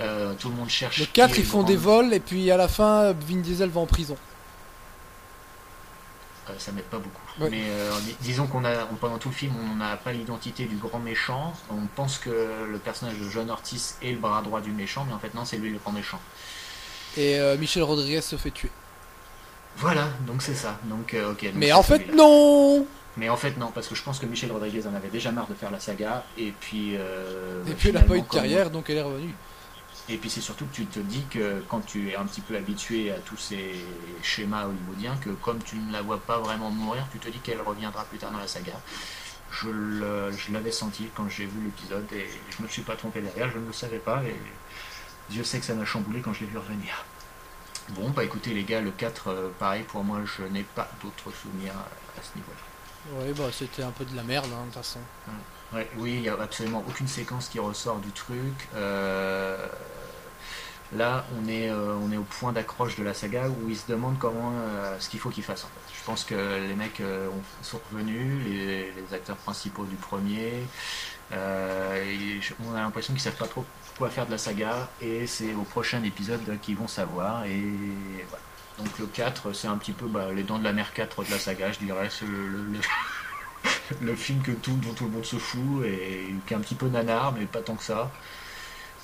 [0.00, 0.98] euh, tout le monde cherche.
[0.98, 3.70] Le 4, qui est ils font des vols et puis à la fin, Vin Diesel
[3.70, 4.16] va en prison.
[6.50, 7.22] Euh, ça m'aide pas beaucoup.
[7.50, 10.66] Mais euh, dis- disons qu'on a, on- pendant tout le film, on n'a pas l'identité
[10.66, 11.54] du grand méchant.
[11.70, 12.30] On pense que
[12.70, 15.44] le personnage de John Ortiz est le bras droit du méchant, mais en fait non,
[15.44, 16.20] c'est lui le grand méchant.
[17.16, 18.70] Et euh, Michel Rodriguez se fait tuer.
[19.76, 20.78] Voilà, donc c'est ça.
[20.84, 21.44] Donc ok.
[21.44, 22.86] donc Mais en fait, non
[23.16, 25.46] Mais en fait non, parce que je pense que Michel Rodriguez en avait déjà marre
[25.48, 26.94] de faire la saga, et puis.
[26.96, 29.34] euh, Et puis elle a pas eu de carrière, donc elle est revenue.
[30.08, 32.56] Et puis c'est surtout que tu te dis que quand tu es un petit peu
[32.56, 33.74] habitué à tous ces
[34.22, 37.62] schémas hollywoodiens, que comme tu ne la vois pas vraiment mourir, tu te dis qu'elle
[37.62, 38.74] reviendra plus tard dans la saga.
[39.50, 43.58] Je l'avais senti quand j'ai vu l'épisode et je me suis pas trompé derrière, je
[43.58, 44.36] ne le savais pas et
[45.30, 47.04] Dieu sait que ça m'a chamboulé quand je l'ai vu revenir.
[47.90, 51.34] Bon bah écoutez les gars, le 4, euh, pareil pour moi je n'ai pas d'autres
[51.36, 51.74] souvenirs
[52.18, 52.74] à ce niveau-là.
[53.12, 55.00] Ouais, bah c'était un peu de la merde, hein, de toute façon.
[55.72, 58.68] Ouais, oui, il n'y a absolument aucune séquence qui ressort du truc.
[58.74, 59.66] Euh,
[60.96, 63.86] là, on est, euh, on est au point d'accroche de la saga où ils se
[63.88, 65.64] demandent comment euh, ce qu'il faut qu'ils fassent.
[65.64, 65.94] En fait.
[65.98, 70.52] Je pense que les mecs euh, ont- sont revenus, les, acteurs principaux du premier.
[71.32, 73.64] On a l'impression qu'ils savent pas trop
[73.98, 77.44] quoi faire de la saga et c'est au prochain épisode qu'ils vont savoir.
[77.44, 77.62] Et.
[78.78, 81.30] Donc le 4, c'est un petit peu bah, les dents de la mer 4 de
[81.30, 82.08] la saga, je dirais.
[82.10, 82.26] C'est
[84.00, 86.88] le- film que dont tout le monde se fout et qui est un petit peu
[86.88, 88.10] nanar, mais pas tant que ça.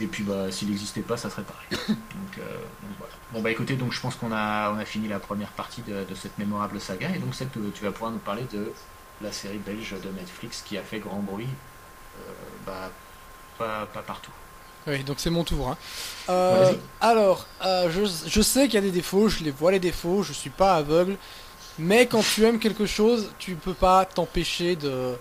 [0.00, 1.66] Et puis bah s'il n'existait pas, ça serait pareil.
[1.88, 2.42] Donc, euh,
[2.83, 3.12] donc voilà.
[3.33, 6.05] Bon bah écoutez, donc je pense qu'on a, on a fini la première partie de,
[6.05, 8.72] de cette mémorable saga et donc Seth, tu tu vas pouvoir nous parler de
[9.20, 11.46] la série belge de Netflix qui a fait grand bruit,
[12.18, 12.33] euh,
[12.66, 12.90] bah
[13.59, 14.33] pas, pas partout.
[14.87, 15.68] Oui, donc c'est mon tour.
[15.68, 15.76] hein.
[16.31, 16.72] Euh,
[17.03, 20.22] alors, euh, je, je sais qu'il y a des défauts, je les vois les défauts,
[20.22, 21.18] je suis pas aveugle.
[21.79, 25.14] Mais quand tu aimes quelque chose, tu peux pas t'empêcher de,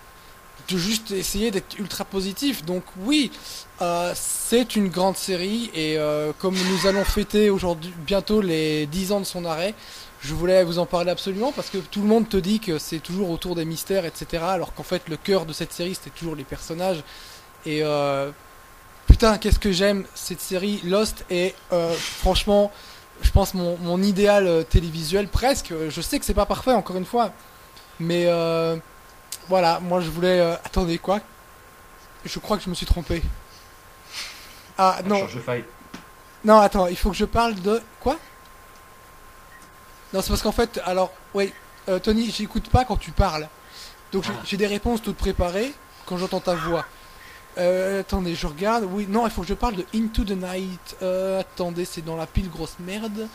[0.69, 2.63] de juste essayer d'être ultra positif.
[2.65, 3.32] Donc oui,
[3.82, 9.12] euh, c'est une grande série et euh, comme nous allons fêter aujourd'hui bientôt les 10
[9.12, 9.73] ans de son arrêt,
[10.21, 12.99] je voulais vous en parler absolument parce que tout le monde te dit que c'est
[12.99, 14.43] toujours autour des mystères, etc.
[14.45, 17.03] Alors qu'en fait le cœur de cette série c'était toujours les personnages.
[17.65, 18.32] Et euh,
[19.08, 21.55] putain, qu'est-ce que j'aime cette série Lost et
[21.99, 22.71] franchement,
[23.21, 25.73] je pense mon, mon idéal télévisuel presque.
[25.89, 27.34] Je sais que c'est pas parfait encore une fois,
[27.99, 28.27] mais
[29.49, 30.39] voilà, moi je voulais.
[30.39, 31.19] euh, attendez quoi?
[32.25, 33.21] Je crois que je me suis trompé.
[34.77, 35.27] Ah non,
[36.45, 38.17] non, attends, il faut que je parle de quoi?
[40.13, 41.53] Non, c'est parce qu'en fait, alors, ouais,
[41.89, 43.47] euh, Tony, j'écoute pas quand tu parles.
[44.12, 44.41] Donc j'ai- Ah.
[44.45, 45.73] j'ai des réponses toutes préparées
[46.05, 46.85] quand j'entends ta voix.
[47.57, 48.85] Euh, attendez, je regarde.
[48.89, 50.95] Oui, non, il faut que je parle de Into the Night.
[51.01, 53.27] Euh, attendez, c'est dans la pile grosse merde.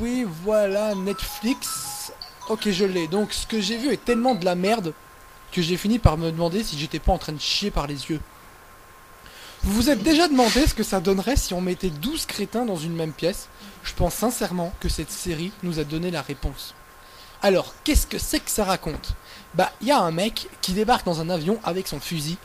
[0.00, 2.12] Oui, voilà, Netflix.
[2.48, 3.08] Ok, je l'ai.
[3.08, 4.92] Donc ce que j'ai vu est tellement de la merde
[5.50, 8.10] que j'ai fini par me demander si j'étais pas en train de chier par les
[8.10, 8.20] yeux.
[9.62, 12.76] Vous vous êtes déjà demandé ce que ça donnerait si on mettait 12 crétins dans
[12.76, 13.48] une même pièce?
[13.82, 16.74] Je pense sincèrement que cette série nous a donné la réponse.
[17.40, 19.14] Alors, qu'est-ce que c'est que ça raconte?
[19.54, 22.36] Bah, il y a un mec qui débarque dans un avion avec son fusil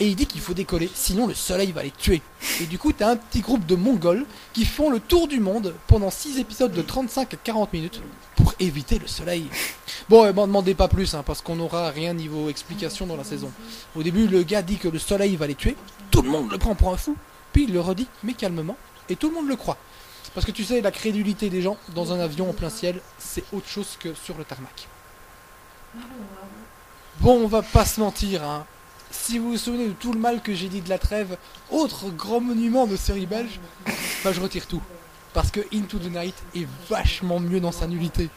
[0.00, 2.20] et il dit qu'il faut décoller, sinon le soleil va les tuer.
[2.60, 5.72] Et du coup, t'as un petit groupe de Mongols qui font le tour du monde
[5.86, 8.00] pendant 6 épisodes de 35 à 40 minutes
[8.36, 9.46] pour éviter le soleil.
[10.08, 13.24] Bon, euh, m'en demandez pas plus, hein, parce qu'on n'aura rien niveau explication dans la
[13.24, 13.52] saison.
[13.94, 15.76] Au début, le gars dit que le soleil va les tuer,
[16.10, 17.16] tout le monde le prend pour un fou,
[17.52, 18.76] puis il le redit, mais calmement,
[19.08, 19.78] et tout le monde le croit.
[20.34, 23.44] Parce que tu sais, la crédulité des gens dans un avion en plein ciel, c'est
[23.52, 24.88] autre chose que sur le tarmac.
[27.20, 28.66] Bon, on va pas se mentir, hein.
[29.22, 31.38] Si vous vous souvenez de tout le mal que j'ai dit de la trêve,
[31.70, 33.58] autre grand monument de série belge,
[34.22, 34.82] bah je retire tout.
[35.32, 38.28] Parce que Into the Night est vachement mieux dans sa nullité.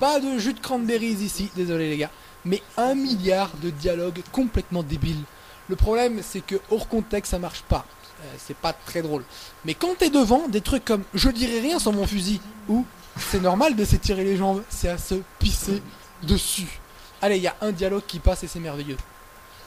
[0.00, 2.10] Pas de jus de cranberries ici, désolé les gars,
[2.44, 5.22] mais un milliard de dialogues complètement débiles.
[5.68, 7.86] Le problème, c'est que hors contexte, ça marche pas.
[8.22, 9.24] Euh, c'est pas très drôle.
[9.64, 12.84] Mais quand t'es devant, des trucs comme je dirais rien sans mon fusil, ou
[13.16, 15.82] c'est normal de s'étirer les jambes, c'est à se pisser
[16.24, 16.80] dessus.
[17.20, 18.96] Allez, il y a un dialogue qui passe et c'est merveilleux.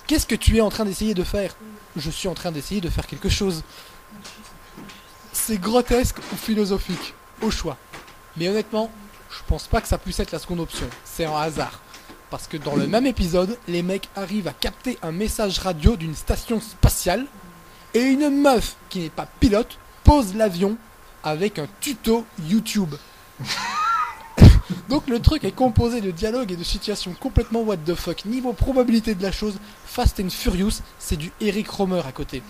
[0.07, 1.55] Qu'est-ce que tu es en train d'essayer de faire
[1.95, 3.63] Je suis en train d'essayer de faire quelque chose.
[5.33, 7.77] C'est grotesque ou philosophique, au choix.
[8.37, 8.91] Mais honnêtement,
[9.31, 10.87] je pense pas que ça puisse être la seconde option.
[11.03, 11.79] C'est un hasard.
[12.29, 16.15] Parce que dans le même épisode, les mecs arrivent à capter un message radio d'une
[16.15, 17.25] station spatiale
[17.93, 20.77] et une meuf qui n'est pas pilote pose l'avion
[21.23, 22.93] avec un tuto YouTube.
[24.89, 28.25] Donc le truc est composé de dialogues et de situations complètement what the fuck.
[28.25, 32.41] Niveau probabilité de la chose, Fast and Furious, c'est du Eric Romer à côté.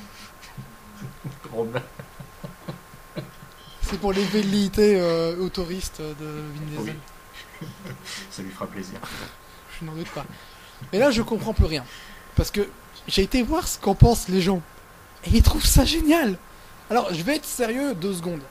[3.82, 6.96] C'est pour les velléités euh, autoristes de Vin Diesel.
[7.62, 7.68] Oui.
[8.32, 9.00] Ça lui fera plaisir.
[9.80, 10.26] Je n'en doute pas.
[10.92, 11.86] Mais là, je comprends plus rien.
[12.36, 12.68] Parce que
[13.08, 14.62] j'ai été voir ce qu'en pensent les gens.
[15.26, 16.38] Et ils trouvent ça génial.
[16.90, 18.42] Alors, je vais être sérieux deux secondes.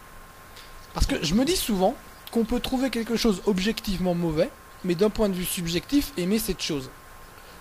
[0.92, 1.94] Parce que je me dis souvent
[2.35, 4.51] qu'on peut trouver quelque chose objectivement mauvais,
[4.83, 6.90] mais d'un point de vue subjectif, aimer cette chose.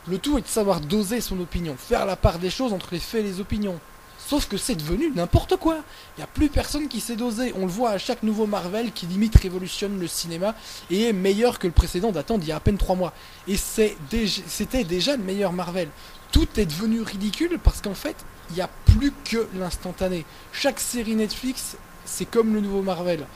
[0.07, 2.99] Le tout est de savoir doser son opinion, faire la part des choses entre les
[2.99, 3.79] faits et les opinions.
[4.17, 5.75] Sauf que c'est devenu n'importe quoi.
[5.75, 7.53] Il n'y a plus personne qui sait doser.
[7.55, 10.55] On le voit à chaque nouveau Marvel qui limite révolutionne le cinéma
[10.89, 13.13] et est meilleur que le précédent datant d'il y a à peine 3 mois.
[13.47, 15.89] Et c'était déjà le meilleur Marvel.
[16.31, 18.15] Tout est devenu ridicule parce qu'en fait,
[18.49, 20.25] il n'y a plus que l'instantané.
[20.51, 23.27] Chaque série Netflix, c'est comme le nouveau Marvel.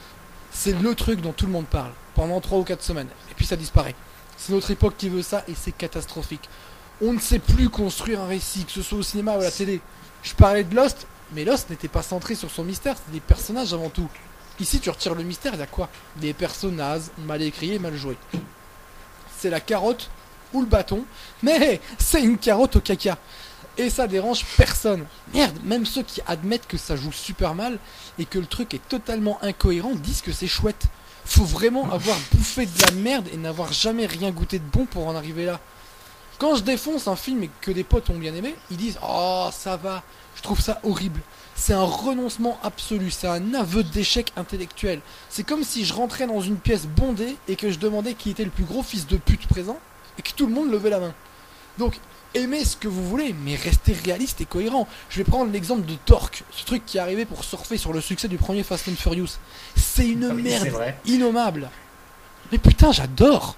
[0.60, 3.08] C'est le truc dont tout le monde parle pendant 3 ou 4 semaines.
[3.30, 3.94] Et puis ça disparaît.
[4.38, 6.50] C'est notre époque qui veut ça et c'est catastrophique.
[7.00, 9.52] On ne sait plus construire un récit, que ce soit au cinéma ou à la
[9.52, 9.82] télé.
[10.24, 13.72] Je parlais de Lost, mais Lost n'était pas centré sur son mystère, c'était des personnages
[13.72, 14.10] avant tout.
[14.60, 15.90] Ici, tu retires le mystère, il y a quoi?
[16.16, 18.18] Des personnages mal écrits mal joués.
[19.38, 20.10] C'est la carotte
[20.54, 21.06] ou le bâton,
[21.44, 23.20] mais c'est une carotte au caca.
[23.78, 25.06] Et ça dérange personne.
[25.34, 27.78] Merde, même ceux qui admettent que ça joue super mal
[28.18, 30.88] et que le truc est totalement incohérent disent que c'est chouette.
[31.26, 35.08] Faut vraiment avoir bouffé de la merde et n'avoir jamais rien goûté de bon pour
[35.08, 35.60] en arriver là.
[36.40, 39.50] Quand je défonce un film et que des potes ont bien aimé, ils disent Oh,
[39.52, 40.04] ça va,
[40.36, 41.22] je trouve ça horrible.
[41.56, 45.02] C'est un renoncement absolu, c'est un aveu d'échec intellectuel.
[45.30, 48.46] C'est comme si je rentrais dans une pièce bondée et que je demandais qui était
[48.46, 49.80] le plus gros fils de pute présent
[50.18, 51.14] et que tout le monde levait la main.
[51.80, 52.00] Donc,
[52.36, 54.88] aimez ce que vous voulez, mais restez réaliste et cohérent.
[55.10, 58.02] Je vais prendre l'exemple de Torque, ce truc qui est arrivé pour surfer sur le
[58.02, 59.38] succès du premier Fast and Furious.
[59.76, 61.70] C'est une Ah oui, merde innommable.
[62.52, 63.56] Mais putain, j'adore.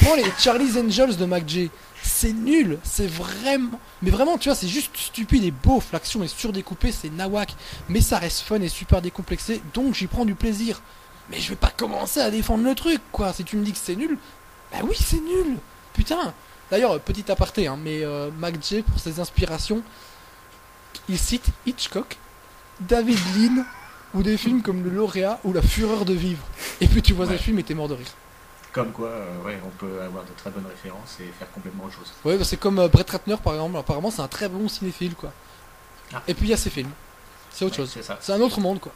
[0.00, 1.68] Prends les Charlie's Angels de McJ.
[2.02, 3.80] C'est nul, c'est vraiment.
[4.02, 5.86] Mais vraiment, tu vois, c'est juste stupide et beauf.
[5.92, 7.54] L'action est surdécoupée, c'est nawak.
[7.88, 10.82] Mais ça reste fun et super décomplexé, donc j'y prends du plaisir.
[11.30, 13.32] Mais je vais pas commencer à défendre le truc, quoi.
[13.32, 14.18] Si tu me dis que c'est nul,
[14.70, 15.56] bah oui, c'est nul.
[15.94, 16.34] Putain.
[16.74, 19.80] D'ailleurs, petit aparté, hein, mais euh, McJ, pour ses inspirations,
[21.08, 22.16] il cite Hitchcock,
[22.80, 23.64] David Lean
[24.12, 26.42] ou des films comme Le Lauréat ou La Fureur de vivre.
[26.80, 27.38] Et puis tu vois Ouais.
[27.38, 28.08] ce film et t'es mort de rire.
[28.72, 31.94] Comme quoi, euh, ouais, on peut avoir de très bonnes références et faire complètement autre
[31.94, 32.12] chose.
[32.24, 33.76] Ouais, bah, c'est comme euh, Brett Ratner par exemple.
[33.76, 35.32] Apparemment, c'est un très bon cinéphile, quoi.
[36.12, 36.22] Ah.
[36.26, 36.90] Et puis il y a ses films.
[37.52, 37.92] C'est autre Ouais, chose.
[37.94, 38.18] C'est ça.
[38.20, 38.90] C'est un autre monde, quoi.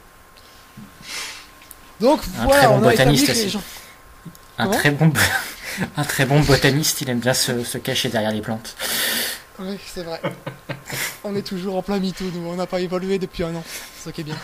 [2.01, 3.61] Donc Un voilà, très bon on a établi botaniste que les gens.
[4.59, 5.13] Un Comment très bon,
[5.97, 8.75] un très bon botaniste, il aime bien se, se cacher derrière les plantes.
[9.57, 10.21] Oui, c'est vrai.
[11.23, 12.47] on est toujours en plein MeToo, nous.
[12.47, 13.63] On n'a pas évolué depuis un an.
[13.97, 14.35] C'est est bien.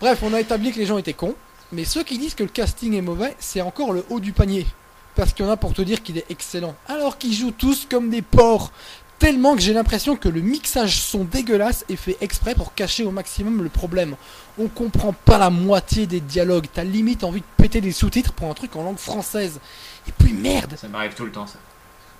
[0.00, 1.36] Bref, on a établi que les gens étaient cons.
[1.70, 4.66] Mais ceux qui disent que le casting est mauvais, c'est encore le haut du panier.
[5.14, 6.74] Parce qu'il y en a pour te dire qu'il est excellent.
[6.88, 8.72] Alors qu'ils jouent tous comme des porcs.
[9.20, 13.10] Tellement que j'ai l'impression que le mixage son dégueulasse est fait exprès pour cacher au
[13.10, 14.16] maximum le problème.
[14.58, 16.66] On comprend pas la moitié des dialogues.
[16.72, 19.60] T'as limite envie de péter des sous-titres pour un truc en langue française.
[20.08, 21.58] Et puis merde Ça m'arrive tout le temps, ça.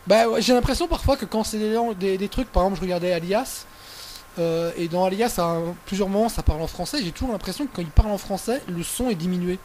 [0.07, 2.77] bah ouais, j'ai l'impression parfois que quand c'est des, langues- des, des trucs, par exemple
[2.79, 3.65] je regardais Alias,
[4.39, 7.67] euh, et dans Alias à un- plusieurs moments ça parle en français, j'ai toujours l'impression
[7.67, 9.59] que quand il parle en français, le son est diminué.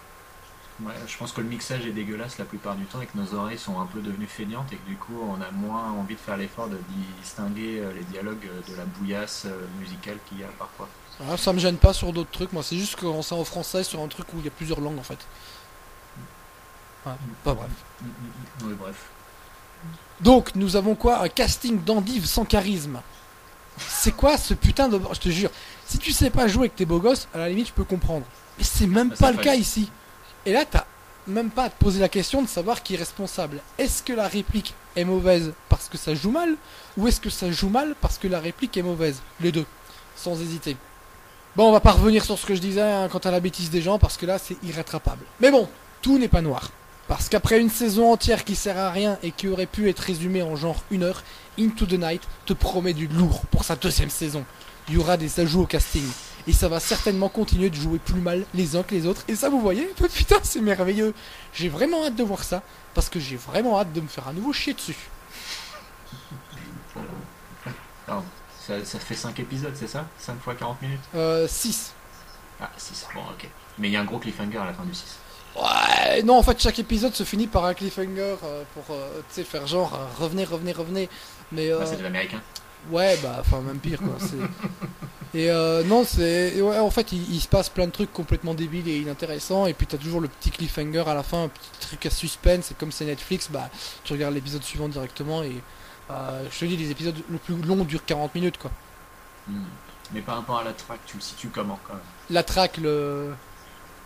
[0.84, 3.36] Ouais, je pense que le mixage est dégueulasse la plupart du temps et que nos
[3.36, 6.20] oreilles sont un peu devenues feignantes et que du coup on a moins envie de
[6.20, 6.80] faire l'effort de
[7.22, 9.46] distinguer euh, les dialogues euh, de la bouillasse
[9.80, 10.90] musicale qu'il y a parfois.
[11.22, 13.84] Ah, ça me gêne pas sur d'autres trucs, moi c'est juste quand c'est en français
[13.84, 15.20] sur un truc où il y a plusieurs langues en fait.
[17.06, 17.12] Ouais,
[17.44, 17.70] pas bref.
[18.02, 18.68] Mm, mm, mm.
[18.70, 18.96] Oui, bref.
[20.22, 21.20] Donc nous avons quoi?
[21.22, 23.02] Un casting d'endives sans charisme.
[23.78, 25.00] C'est quoi ce putain de...
[25.14, 25.50] Je te jure,
[25.86, 28.26] si tu sais pas jouer avec tes beaux gosses, à la limite je peux comprendre.
[28.58, 29.90] Mais c'est même Bah, pas ça le fait- cas ici.
[30.46, 30.86] Et là t'as
[31.28, 33.62] même pas à te poser la question de savoir qui est responsable.
[33.78, 36.56] Est-ce que la réplique est mauvaise parce que ça joue mal
[36.98, 39.22] Ou est-ce que ça joue mal parce que la réplique est mauvaise?
[39.42, 39.66] Les deux,
[40.16, 40.78] sans hésiter.
[41.56, 43.70] Bon, on va pas revenir sur ce que je disais hein, quant à la bêtise
[43.70, 45.24] des gens parce que là c'est irrattrapable.
[45.40, 45.70] Mais bon,
[46.02, 46.72] tout n'est pas noir.
[47.08, 50.42] Parce qu'après une saison entière qui sert à rien et qui aurait pu être résumée
[50.42, 51.22] en genre une heure,
[51.60, 54.44] Into the Night te promet du lourd pour sa deuxième saison.
[54.88, 56.08] Il y aura des ajouts au casting.
[56.48, 59.24] Et ça va certainement continuer de jouer plus mal les uns que les autres.
[59.28, 61.14] Et ça, vous voyez Putain, c'est merveilleux.
[61.54, 62.64] J'ai vraiment hâte de voir ça.
[62.96, 64.98] Parce que j'ai vraiment hâte de me faire à nouveau chier dessus.
[68.66, 70.06] Ça, ça fait 5 épisodes, c'est ça?
[70.18, 71.02] 5 fois 40 minutes?
[71.16, 71.94] Euh, 6.
[72.62, 73.50] Ah, 6, bon, ok.
[73.78, 75.18] Mais il y a un gros cliffhanger à la fin du 6.
[75.56, 79.68] Ouais, non, en fait, chaque épisode se finit par un cliffhanger euh, pour, euh, faire
[79.68, 81.10] genre, euh, revenez, revenez, revenez.
[81.52, 82.42] Mais, euh, Bah, c'est de l'américain.
[82.90, 84.16] Ouais, bah, enfin, même pire, quoi.
[84.20, 84.36] c'est-
[85.36, 86.62] Et euh, non, c'est.
[86.62, 89.66] Ouais, en fait, il, il se passe plein de trucs complètement débiles et inintéressants.
[89.66, 92.70] Et puis, t'as toujours le petit cliffhanger à la fin, un petit truc à suspense.
[92.72, 93.70] Et comme c'est Netflix, bah,
[94.04, 95.42] tu regardes l'épisode suivant directement.
[95.44, 95.56] Et
[96.12, 98.72] euh, je te dis, les épisodes le plus long durent 40 minutes, quoi.
[99.48, 99.64] Hmm.
[100.14, 102.04] Mais par rapport à la track, tu le situes comment quand même?
[102.30, 103.34] La traque, le.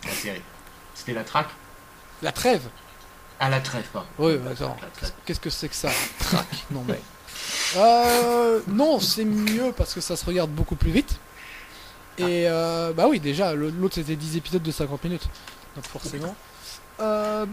[0.05, 0.41] La série.
[0.93, 1.47] C'était la track
[2.21, 2.69] La trêve
[3.39, 4.07] Ah, la trêve, pardon.
[4.19, 4.77] Oui, bah, attends.
[4.81, 5.11] La trêve.
[5.25, 6.65] Qu'est-ce que c'est que ça Traque?
[6.71, 7.01] Non, mais.
[7.75, 11.19] Euh, non, c'est mieux parce que ça se regarde beaucoup plus vite.
[12.17, 15.29] Et euh, bah oui, déjà, l'autre c'était 10 épisodes de 50 minutes.
[15.75, 16.35] Donc forcément.
[16.99, 17.45] Euh,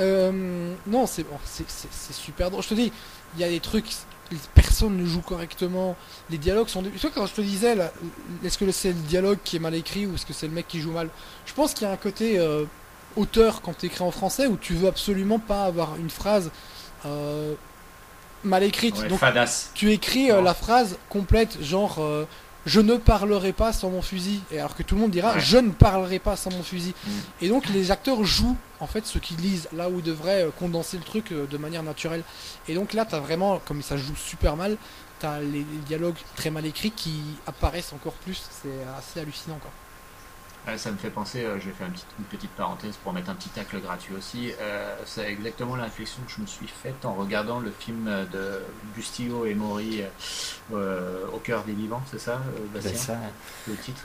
[0.00, 2.62] euh, non, c'est bon, c'est- c'est super drôle.
[2.62, 2.92] Je te dis,
[3.34, 3.86] il y a des trucs,
[4.54, 5.96] personne ne joue correctement.
[6.30, 6.82] Les dialogues sont.
[6.82, 7.76] Tu vois, quand je te disais,
[8.44, 10.68] est-ce que c'est le dialogue qui est mal écrit ou est-ce que c'est le mec
[10.68, 11.08] qui joue mal?
[11.46, 12.64] Je pense qu'il y a un côté euh,
[13.16, 16.50] auteur quand tu écris en français où tu veux absolument pas avoir une phrase
[17.06, 17.54] euh,
[18.44, 18.96] mal écrite.
[18.98, 19.18] Ouais, Donc
[19.74, 22.24] tu écris la phrase complète, genre euh,
[22.68, 25.56] je ne parlerai pas sans mon fusil, et alors que tout le monde dira je
[25.56, 26.94] ne parlerai pas sans mon fusil.
[27.06, 27.10] Mm.
[27.42, 30.50] Et donc les acteurs jouent en fait ce qu'ils lisent là où ils devraient euh,
[30.50, 32.22] condenser le truc euh, de manière naturelle.
[32.68, 34.76] Et donc là t'as vraiment, comme ça joue super mal,
[35.18, 38.42] t'as les, les dialogues très mal écrits qui apparaissent encore plus.
[38.62, 39.70] C'est assez hallucinant quoi.
[40.68, 43.14] Ouais, ça me fait penser, euh, je vais faire une petite, une petite parenthèse pour
[43.14, 44.52] mettre un petit tacle gratuit aussi.
[44.60, 48.60] Euh, c'est exactement la réflexion que je me suis faite en regardant le film de
[48.94, 50.08] Bustillo et Maury euh,
[50.74, 53.18] euh, au cœur des vivants, c'est ça, euh, Bastien ça.
[53.66, 54.02] le titre.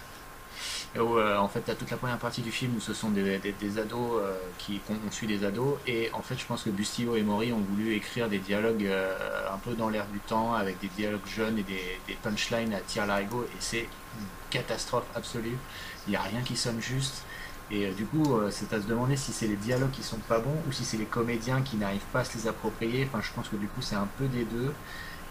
[0.95, 3.09] Où, euh, en fait, tu as toute la première partie du film où ce sont
[3.09, 5.75] des, des- des ados euh, qui qu'on on suit des ados.
[5.87, 9.13] Et en fait, je pense que Bustillo et Maury ont voulu écrire des dialogues euh,
[9.51, 12.79] un peu dans l'air du temps, avec des dialogues jeunes et des, des punchlines à
[12.79, 13.43] tir larigot.
[13.43, 15.57] Et c'est une catastrophe absolue.
[16.07, 17.23] Il n'y a rien qui sonne juste.
[17.71, 20.17] Et euh, du coup, euh, c'est à se demander si c'est les dialogues qui sont
[20.19, 23.05] pas bons ou si c'est les comédiens qui n'arrivent pas à se les approprier.
[23.07, 24.73] Enfin, je pense que du coup, c'est un peu des deux.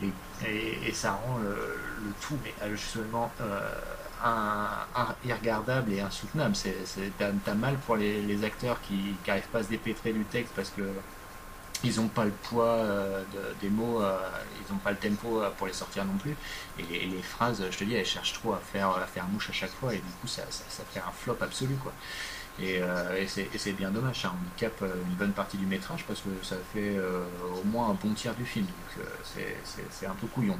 [0.02, 2.52] Et, ça rend le, le tout mais
[3.40, 3.60] euh,
[4.24, 6.54] un- irregardable et insoutenable.
[7.18, 10.82] T'as, mal pour les acteurs qui n'arrivent pas à se dépêtrer du texte parce que
[11.84, 14.18] ils n'ont pas le poids euh, de- des mots, euh,
[14.66, 16.36] ils n'ont pas le tempo euh, pour les sortir non plus.
[16.78, 19.50] Et les, les phrases, je te dis, elles cherchent trop à faire, à faire mouche
[19.50, 21.92] à chaque fois et du coup ça, ça, ça fait un flop absolu quoi.
[22.60, 26.28] Et, euh, et c'est, bien dommage, ça handicape une bonne partie du métrage parce que
[26.46, 26.96] ça fait
[27.58, 30.58] au moins un bon tiers du film, donc c'est, un peu couillon.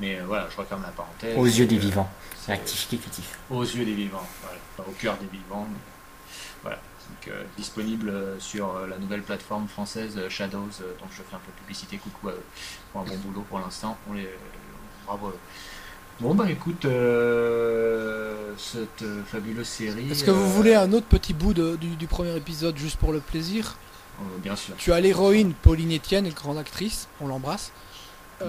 [0.00, 1.36] Mais voilà, je referme la parenthèse.
[1.38, 2.10] Aux yeux des vivants.
[2.36, 3.38] c'est- Rectificatif.
[3.50, 4.58] aux yeux des vivants, voilà.
[4.76, 5.68] Enfin, au cœur des vivants.
[6.62, 6.78] Voilà.
[7.10, 10.58] Donc, euh, disponible euh, sur euh, la nouvelle plateforme française Shadows,
[11.00, 11.98] dont je fais un peu de publicité.
[11.98, 12.42] Coucou à eux.
[12.92, 13.98] Pour un bon boulot pour l'instant.
[14.08, 14.28] On les...
[15.06, 15.38] Bravo à eux.
[16.20, 20.10] Bon, bah écoute, euh, cette fabuleuse série.
[20.10, 22.96] Est-ce que vous euh, voulez un autre petit bout de- du, du premier épisode juste
[22.98, 23.76] pour le plaisir?
[24.20, 24.74] Euh, Bien sûr.
[24.76, 27.72] Tu as l'héroïne Pauline Etienne, grande actrice, on l'embrasse,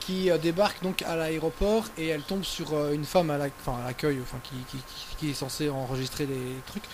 [0.00, 3.86] qui débarque donc à l'aéroport et elle tombe sur une femme à la- enfin, à
[3.86, 6.84] l'accueil, enfin, qui, qui- qui- qui est censée enregistrer des trucs,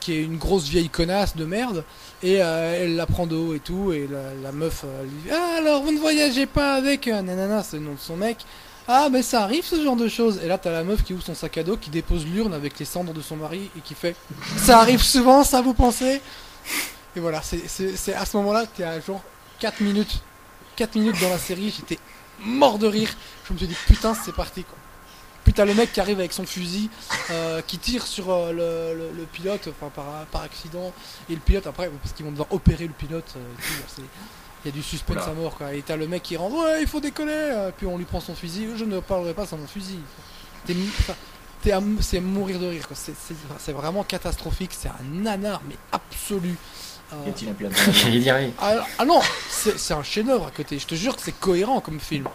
[0.00, 1.84] qui est une grosse vieille connasse de merde,
[2.22, 4.08] et euh, elle la prend de haut et tout, et
[4.42, 7.76] la, meuf euh, lui dit Ah alors vous ne voyagez pas avec euh, nanana, c'est
[7.78, 8.38] le nom de son mec.
[8.86, 10.40] Ah mais ça arrive ce genre de choses.
[10.42, 12.78] Et là t'as la meuf qui ouvre son sac à dos, qui dépose l'urne avec
[12.78, 14.14] les cendres de son mari et qui fait
[14.58, 16.20] Ça arrive souvent ça vous pensez?
[17.16, 19.22] Et voilà, c'est- à ce moment-là, t'es à genre
[19.60, 20.20] 4 minutes.
[20.76, 21.98] 4 minutes dans la série, j'étais
[22.40, 23.10] mort de rire.
[23.48, 24.76] Je me suis dit, putain, c'est parti quoi.
[25.54, 26.90] T'as le mec qui arrive avec son fusil,
[27.30, 30.92] euh, qui tire sur euh, le, le- le pilote, enfin par, par accident,
[31.30, 33.40] et le pilote après, parce qu'ils vont devoir opérer le pilote, euh,
[34.64, 35.74] il y a du suspense à mort quoi.
[35.74, 38.34] Et t'as le mec qui rentre, ouais, il faut décoller, puis on lui prend son
[38.34, 39.98] fusil, je ne parlerai pas sans mon fusil.
[41.62, 42.96] T'es à c'est mourir de rire quoi.
[42.96, 46.56] C'est- C'est c'est vraiment catastrophique, c'est un nanar mais absolu.
[47.12, 48.52] Euh, Y a-t-il un pilote J'allais dire oui.
[48.60, 50.78] ah, ah non, c'est c'est un chef-d'œuvre à côté.
[50.78, 52.28] Je te jure que c'est cohérent comme film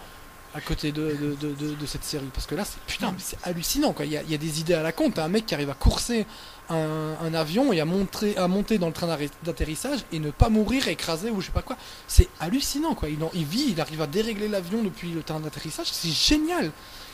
[0.54, 2.28] à côté de, de, de, cette série.
[2.34, 4.04] Parce que là, c'est putain, mais c'est hallucinant quoi.
[4.04, 5.10] Il y a, il y a des idées à la con.
[5.10, 6.26] T'as un mec qui arrive à courser
[6.68, 9.06] un, un avion et à monter, à monter dans le train
[9.44, 11.76] d'atterrissage et ne pas mourir écrasé ou je sais pas quoi.
[12.08, 13.08] C'est hallucinant quoi.
[13.08, 15.86] Il, en- il vit, il arrive à dérégler l'avion depuis le train d'atterrissage.
[15.92, 16.72] C'est génial.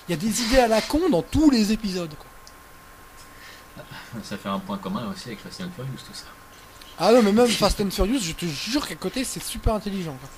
[0.09, 2.15] Il y a des idées à la con dans tous les épisodes.
[2.17, 2.27] Quoi.
[4.23, 6.25] Ça fait un point commun aussi avec Fast and Furious, tout ça.
[6.99, 10.17] Ah non, mais même Fast and Furious, je te jure qu'à côté, c'est super intelligent.
[10.19, 10.31] quoi.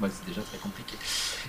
[0.00, 0.96] Ouais, c'est déjà très compliqué.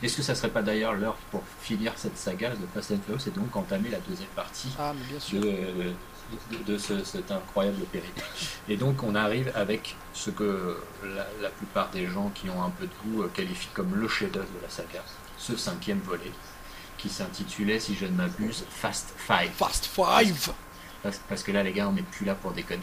[0.04, 3.28] Est-ce que ça serait pas d'ailleurs l'heure pour finir cette saga de Fast and Furious
[3.28, 5.40] et donc entamer la deuxième partie Ah, mais bien sûr.
[5.42, 5.48] de,
[6.58, 8.24] de, de ce- cet incroyable périple.
[8.68, 12.70] Et donc on arrive avec ce que la, la plupart des gens qui ont un
[12.72, 15.04] peu de goût euh, qualifient comme le chef-d'œuvre de la saga,
[15.38, 16.32] ce cinquième volet,
[16.98, 19.52] qui s'intitulait, si je ne m'abuse, Fast Five.
[19.56, 20.50] Fast Five
[21.04, 22.82] Parce, parce que là, les gars, on n'est plus là pour déconner.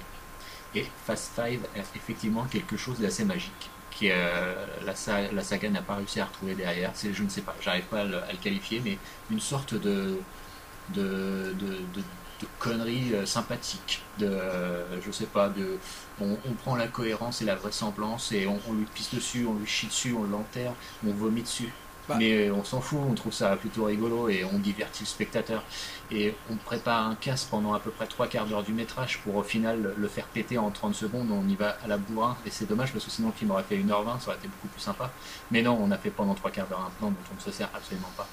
[0.75, 3.71] Et Fast Five a effectivement quelque chose d'assez magique,
[4.05, 6.91] euh, la, sa- la saga n'a pas réussi à retrouver derrière.
[6.95, 8.99] C'est, je ne sais pas, j'arrive pas à le, qualifier, mais
[9.31, 10.25] une sorte de
[10.89, 14.09] de, de, conneries euh, sympathiques.
[14.19, 15.81] De, euh, je sais pas, de,
[16.21, 19.55] on, on prend la cohérence et la vraisemblance et on, on lui pisse dessus, on
[19.55, 20.75] lui chie dessus, on l'enterre,
[21.07, 21.75] on vomit dessus.
[22.09, 22.17] Bah.
[22.19, 25.63] Mais on s'en fout, on trouve ça plutôt rigolo et on divertit le spectateur.
[26.11, 29.37] Et on prépare un casse pendant à peu près trois quarts d'heure du métrage pour
[29.37, 31.29] au final le faire péter en 30 secondes.
[31.31, 33.63] On y va à la bourrin et c'est dommage parce que sinon le film aurait
[33.63, 35.11] fait 1h20, ça aurait été beaucoup plus sympa.
[35.51, 37.51] Mais non, on a fait pendant trois quarts d'heure un plan dont on ne se
[37.51, 38.27] sert absolument pas.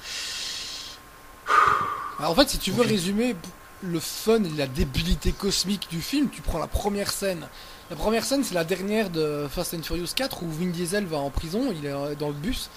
[2.20, 3.36] Alors, en fait, si tu veux résumer
[3.82, 7.48] le fun et la débilité cosmique du film, tu prends la première scène.
[7.92, 11.18] La première scène, c'est la dernière de Fast and Furious 4 où Vin Diesel va
[11.18, 12.70] en prison, il est euh, dans le bus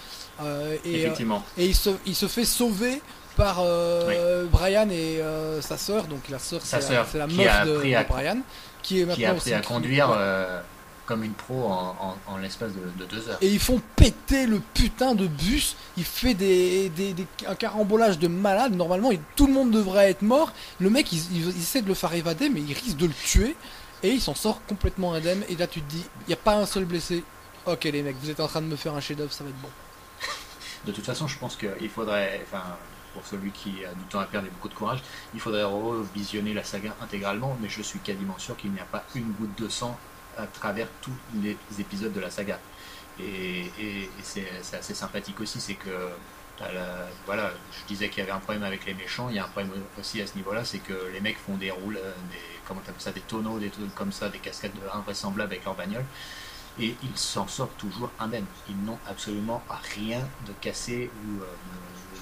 [0.43, 1.43] euh, et, euh, Effectivement.
[1.57, 3.01] et il, se, il se fait sauver
[3.37, 7.67] par euh, Brian et euh, sa sœur, donc la sœur, Sa c'est la, la meuf
[7.67, 8.39] de, de Brian,
[8.83, 10.61] qui est maintenant qui a aussi appris à conduire euh,
[11.07, 11.97] comme une pro en,
[12.29, 13.39] en- en l'espace de, de deux heures.
[13.41, 15.75] Et ils font péter le putain de bus.
[15.97, 18.75] Il fait des, des, des- un carambolage de malade.
[18.75, 20.53] Normalement, il- tout le monde devrait être mort.
[20.81, 23.13] Le mec, il, il- il essaie de le faire évader, mais il risque de le
[23.25, 23.57] tuer.
[24.03, 25.45] Et il s'en sort complètement indemne.
[25.49, 27.25] Et là, tu te dis, il n'y a pas un seul blessé.
[27.67, 29.61] Ok, les mecs, vous êtes en train de me faire un chef-d'œuvre, ça va être
[29.61, 29.71] bon.
[30.87, 32.63] De toute façon, je pense qu'il faudrait, enfin,
[33.13, 35.03] pour celui qui a du temps à perdre et beaucoup de courage,
[35.35, 39.05] il faudrait revisionner la saga intégralement, mais je suis quasiment sûr qu'il n'y a pas
[39.15, 39.99] une goutte de sang
[40.37, 42.59] à travers tous les épisodes de la saga.
[43.21, 43.71] Et,
[44.23, 46.11] c'est assez sympathique aussi, c'est que,
[46.61, 49.45] la- voilà, je disais qu'il y avait un problème avec les méchants, il y a
[49.45, 52.39] un problème aussi à ce niveau-là, c'est que les mecs font des roules, euh, des,
[52.67, 56.05] comment ça, des tonneaux, des trucs comme ça, des cascades de- invraisemblables avec leur bagnole
[56.81, 58.47] et ils s'en sortent toujours indemnes.
[58.69, 59.63] Ils n'ont absolument
[59.95, 61.47] rien de cassé ou euh,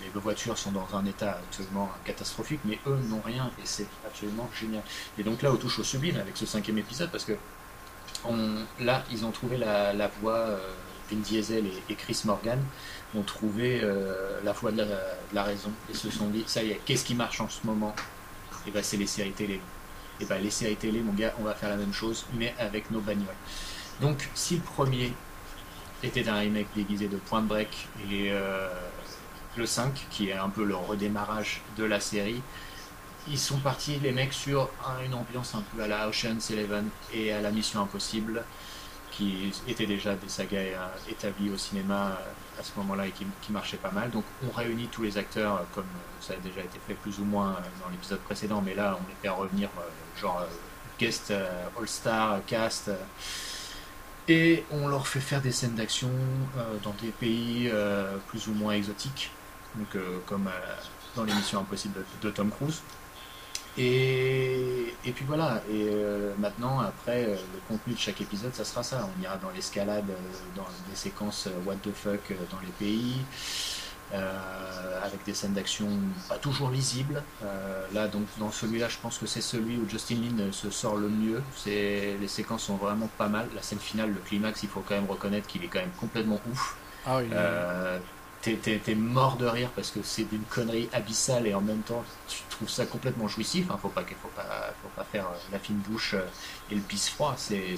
[0.03, 4.49] les voitures sont dans un état absolument catastrophique, mais eux n'ont rien et c'est absolument
[4.59, 4.83] génial.
[5.18, 7.37] Et donc là, on touche au sublime avec ce cinquième épisode parce que
[8.81, 10.35] là, ils ont trouvé la, la voie.
[10.37, 10.59] euh,
[11.09, 12.59] Vin Diesel et Chris Morgan
[13.16, 14.85] ont trouvé euh, la voie de
[15.33, 17.94] la, raison et se sont dit ça y est, qu'est-ce qui marche en ce moment?
[18.66, 19.61] Et ben c'est les séries télé.
[20.20, 22.90] Et ben les séries télé, mon gars, on va faire la même chose, mais avec
[22.90, 23.35] nos bagnoles.
[24.00, 25.12] Donc, si le premier
[26.02, 28.68] était un remake déguisé de Point Break et euh,
[29.57, 32.42] le 5, qui est un peu le redémarrage de la série,
[33.29, 36.88] ils sont partis, les mecs, sur un- une ambiance un peu à la Ocean's Eleven
[37.12, 38.44] et à la Mission Impossible,
[39.11, 42.18] qui étaient déjà des sagas euh, établies au cinéma
[42.59, 44.11] à ce moment-là et qui, marchaient pas mal.
[44.11, 47.19] Donc, on réunit tous les acteurs, euh, comme euh, ça a déjà été fait plus
[47.19, 49.69] ou moins euh, dans l'épisode précédent, mais là, on les fait revenir,
[50.21, 50.45] genre
[50.99, 51.33] guest,
[51.79, 52.90] all-star, cast.
[54.29, 56.11] et on leur fait faire des scènes d'action
[56.83, 57.71] dans des pays
[58.29, 59.31] plus ou moins exotiques,
[59.75, 60.49] donc, comme
[61.14, 62.81] dans l'émission Impossible de Tom Cruise.
[63.78, 68.64] Et, et puis voilà, et euh, maintenant, après, euh, le contenu de chaque épisode, ça
[68.64, 69.08] sera ça.
[69.16, 70.14] On ira dans l'escalade, euh,
[70.56, 73.16] dans des séquences what the fuck dans les pays,
[75.02, 75.88] avec des scènes d'action
[76.28, 77.22] pas toujours lisibles.
[77.92, 81.08] Là, donc, dans celui-là, je pense que c'est celui où Justin Lin se sort le
[81.08, 81.42] mieux.
[81.56, 83.48] C'est, les séquences sont vraiment pas mal.
[83.54, 86.40] La scène finale, le climax, il faut quand même reconnaître qu'il est quand même complètement
[86.50, 86.77] ouf.
[87.04, 87.29] Ah oui,
[88.55, 92.42] t'es, mort de rire parce que c'est d'une connerie abyssale et en même temps tu
[92.51, 93.71] trouves ça complètement jouissif.
[93.71, 96.25] Hein, faut pas, faut pas, faut pas faire euh, la fine bouche euh,
[96.71, 97.35] et le pisse froid.
[97.37, 97.75] C'est,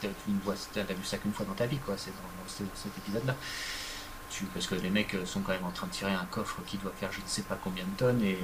[0.00, 1.94] t'as, vu ça qu'une fois dans ta vie, quoi.
[1.96, 3.34] C'est dans, dans ce- cet épisode-là.
[4.54, 6.92] parce que les mecs sont quand même en train de tirer un coffre qui doit
[6.98, 8.38] faire je ne sais pas combien de tonnes et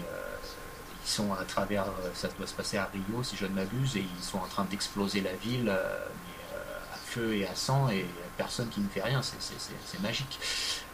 [1.05, 4.01] ils sont à travers, ça doit se passer à Rio si je ne m'abuse, et
[4.19, 8.05] ils sont en train d'exploser la ville à feu et à sang et
[8.37, 10.39] personne qui ne fait rien, c'est magique.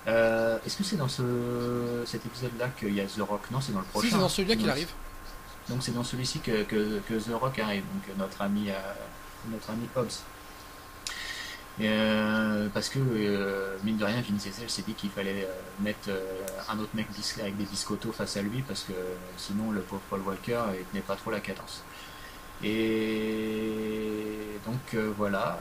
[0.06, 1.22] Est-ce que c'est dans ce,
[2.06, 3.42] cet épisode-là qu'il y a The Rock?
[3.50, 4.08] Non, c'est dans le prochain.
[4.08, 4.90] Si, c'est dans celui-là qu'il arrive.
[5.68, 8.68] Donc c'est dans celui-ci que, que, que, The Rock arrive, donc notre ami,
[9.50, 10.22] notre ami Hobbs.
[11.80, 16.10] Euh, parce que, euh, mine de rien, Vin Diesel s'est dit qu'il fallait euh, mettre
[16.68, 17.06] un autre mec
[17.40, 18.92] avec des biscottos face à lui, parce que
[19.38, 21.82] sinon le pauvre Paul Walker il tenait pas trop la cadence.
[22.62, 25.60] Et donc voilà,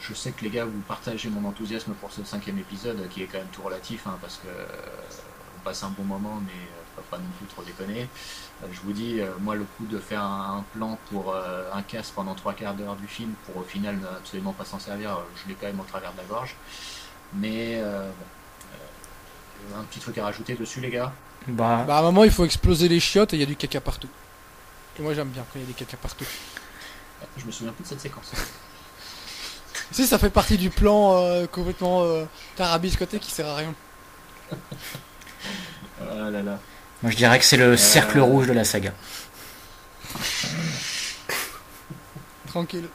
[0.00, 3.26] je sais que les gars, vous partagez mon enthousiasme pour ce cinquième épisode, qui est
[3.26, 6.52] quand même tout relatif, hein, parce que on passe un bon moment, mais
[7.02, 8.08] pas non plus trop déconner.
[8.62, 11.82] Euh, je vous dis, euh, moi, le coup de faire un, plan pour euh, un
[11.82, 15.18] casse pendant trois quarts d'heure du film pour au final ne absolument pas s'en servir,
[15.36, 16.56] je l'ai quand même au travers de la gorge.
[17.34, 17.82] Mais
[19.76, 21.12] un petit truc à rajouter dessus, les gars?
[21.48, 21.84] Bah...
[21.86, 23.80] bah, à un moment, il faut exploser les chiottes et il y a du caca
[23.80, 24.08] partout.
[24.98, 26.24] Et moi, j'aime bien quand il y a des caca partout.
[27.36, 28.32] Je me souviens plus de cette séquence.
[29.92, 32.04] Si, ça fait partie du plan complètement
[32.56, 33.74] tarabiscoté qui sert à rien.
[34.52, 36.58] oh là là.
[37.02, 37.76] Moi je dirais que c'est le euh.
[37.76, 38.92] cercle rouge de la saga.
[42.46, 42.88] Tranquille.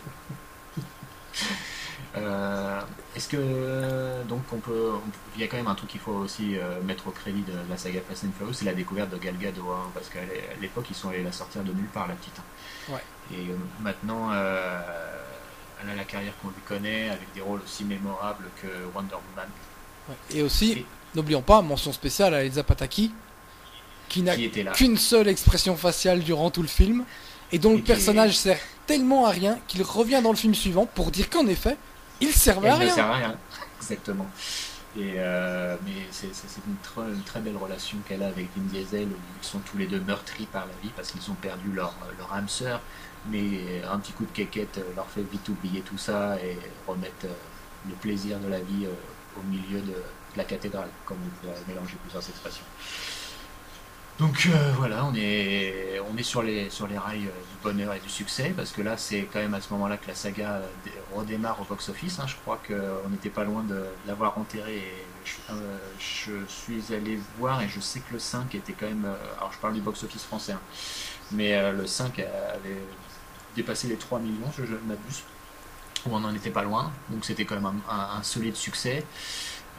[2.17, 2.81] Euh,
[3.15, 4.93] est-ce que donc on peut,
[5.35, 7.53] il y a quand même un truc qu'il faut aussi euh, mettre au crédit de
[7.69, 10.19] la saga Fast and Furious, c'est la découverte de Gal Gadot, hein, parce qu'à
[10.59, 12.37] l'époque ils sont allés la sortir de nulle part la petite.
[12.39, 12.97] Hein.
[13.33, 13.45] Et
[13.79, 14.31] maintenant
[15.81, 19.49] elle a la carrière qu'on lui connaît avec des rôles aussi mémorables que Wonder Woman.
[20.31, 23.11] Et aussi, n'oublions pas mention spéciale à Elsa Pataki
[24.09, 24.35] qui n'a
[24.73, 27.05] qu'une seule expression faciale durant tout le film,
[27.53, 31.11] et dont le personnage sert tellement à rien qu'il revient dans le film suivant pour
[31.11, 31.77] dire qu'en effet,
[32.19, 32.89] il servait à rien.
[32.89, 33.37] Il sert à rien,
[33.81, 34.27] exactement.
[34.97, 39.45] Et euh, mais c'est une, très belle relation qu'elle a avec Vin Diesel, où ils
[39.45, 42.49] sont tous les deux meurtris par la vie parce qu'ils ont perdu leur, leur âme
[42.49, 42.81] sœur,
[43.27, 47.33] mais un petit coup de quéquette leur fait vite oublier tout ça et remettre euh,
[47.87, 49.95] le plaisir de la vie euh, au milieu de,
[50.35, 52.63] la cathédrale, comme vous pouvez mélanger plusieurs expressions.
[54.21, 57.91] Donc euh, voilà, on est, on est sur, les, sur les rails euh, du bonheur
[57.95, 60.57] et du succès, parce que là, c'est quand même à ce moment-là que la saga
[60.57, 60.67] euh,
[61.15, 62.19] redémarre au box-office.
[62.19, 62.27] Hein.
[62.27, 64.83] Je crois qu'on n'était pas loin de, l'avoir enterré.
[65.97, 69.11] je, suis allé voir et je sais que le 5 était quand même.
[69.39, 70.61] alors, je parle du box-office français, hein,
[71.31, 72.77] mais le 5 avait
[73.55, 75.23] dépassé les 3 millions, je, je m'abuse,
[76.05, 76.91] ou on n'en était pas loin.
[77.09, 79.03] Donc, c'était quand même un solide succès.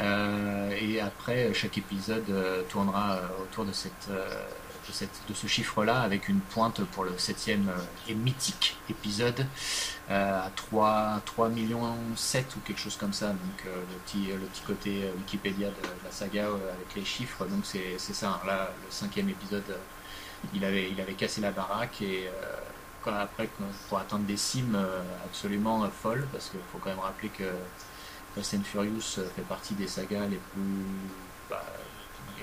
[0.00, 6.28] Euh, et après, chaque épisode euh, tournera euh, autour de, cette, de, ce chiffre-là, avec
[6.28, 7.70] une pointe pour le septième
[8.08, 9.46] et mythique épisode
[10.10, 13.28] à 3, 3 millions 7 ou quelque chose comme ça.
[13.28, 15.74] Donc le, petit, le petit côté Wikipédia de,
[16.04, 17.46] la saga avec les chiffres.
[17.46, 18.40] Donc c'est ça.
[18.46, 19.76] Là, le cinquième épisode,
[20.52, 22.28] il avait, il avait cassé la baraque et
[23.06, 23.48] après,
[23.88, 24.78] pour atteindre des cimes
[25.24, 27.44] absolument folles, parce qu'il faut quand même rappeler que
[28.34, 30.86] Fast and Furious euh, fait partie des sagas les plus.
[31.50, 31.62] Bah,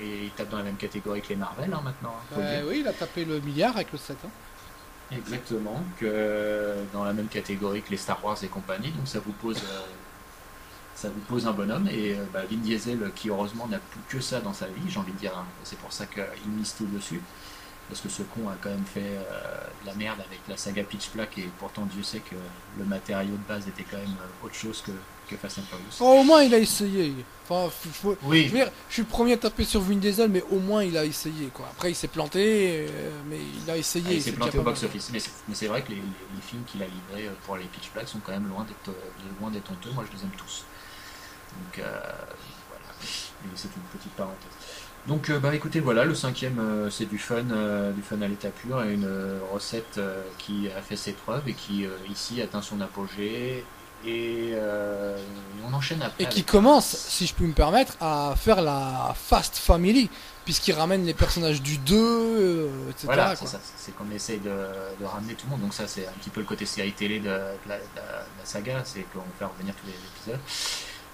[0.00, 2.14] et il tape dans la même catégorie que les Marvel hein, maintenant.
[2.32, 4.16] Hein, bah oui, il a tapé le milliard avec le 7.
[4.24, 4.28] Hein.
[5.12, 8.92] Exactement, que dans la même catégorie que les Star Wars et compagnie.
[8.92, 9.86] Donc ça vous pose, euh,
[10.94, 11.88] ça vous pose un bonhomme.
[11.88, 14.98] Et euh, bah, Vin Diesel, qui heureusement n'a plus que ça dans sa vie, j'ai
[15.00, 15.32] envie de dire,
[15.64, 17.20] c'est pour ça qu'il mise tout dessus
[17.90, 20.84] parce que ce con a quand même fait euh, de la merde avec la saga
[20.84, 22.36] Pitch Black et pourtant Dieu sait que
[22.78, 24.92] le matériau de base était quand même euh, autre chose que,
[25.30, 25.96] que Fast and Furious.
[26.00, 27.14] Oh, au moins il a essayé.
[27.48, 27.72] Enfin,
[28.24, 28.48] oui.
[28.52, 31.04] je, je, suis le premier à taper sur Vin Diesel, mais au moins il a
[31.04, 31.46] essayé.
[31.52, 31.66] Quoi.
[31.70, 34.06] Après il s'est planté, euh, mais il a essayé.
[34.08, 35.10] Ah, il s'est planté au box-office.
[35.12, 38.20] Mais c'est vrai que les, les, films qu'il a livrés pour les Pitch Black sont
[38.24, 38.96] quand même loin d'être
[39.40, 39.90] loin d'être honteux.
[39.94, 40.64] Moi je les aime tous.
[41.56, 41.84] Donc
[42.68, 43.54] voilà.
[43.54, 44.52] C'est une petite parenthèse.
[45.06, 48.28] Donc euh, bah écoutez voilà le cinquième euh, c'est du fun euh, du fun à
[48.28, 49.08] l'état pur et une
[49.52, 50.00] recette
[50.38, 53.64] qui a fait ses preuves et qui ici atteint son apogée
[54.06, 54.54] et
[55.68, 59.56] on enchaîne après et qui commence si je peux me permettre à faire la Fast
[59.56, 60.10] Family
[60.44, 63.04] puisqu'il ramène les personnages du 2 etc.
[63.04, 63.60] Voilà c'est ça.
[63.76, 65.60] C'est qu'on essaye de, ramener tout le monde.
[65.60, 67.30] Donc ça c'est un petit peu le côté série télé de,
[67.68, 67.78] la,
[68.44, 68.82] saga.
[68.84, 70.40] C'est qu'on fait revenir tous les épisodes.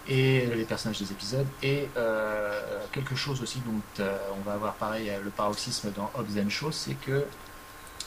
[0.08, 1.46] Et les personnages des épisodes.
[1.62, 6.38] Et euh, quelque chose aussi dont euh, on va avoir pareil le paroxysme dans Hobbs
[6.38, 7.26] and Shaw c'est que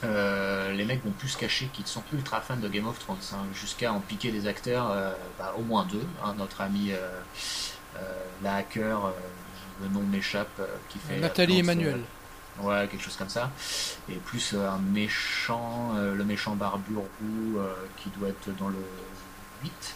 [0.04, 3.18] euh, les mecs vont plus se cacher qu'ils sont ultra fans de Game of Thrones
[3.34, 4.96] hein, jusqu'à en piquer des acteurs
[5.38, 6.92] bah, au moins deux hein, notre ami
[8.42, 9.14] la hacker
[9.82, 12.02] le nom m'échappe qui fait Nathalie Emmanuel.
[12.62, 13.52] ouais quelque chose comme ça.
[14.10, 17.60] Et plus un méchant le méchant barbu roux
[17.98, 18.84] qui doit être dans le
[19.64, 19.96] 8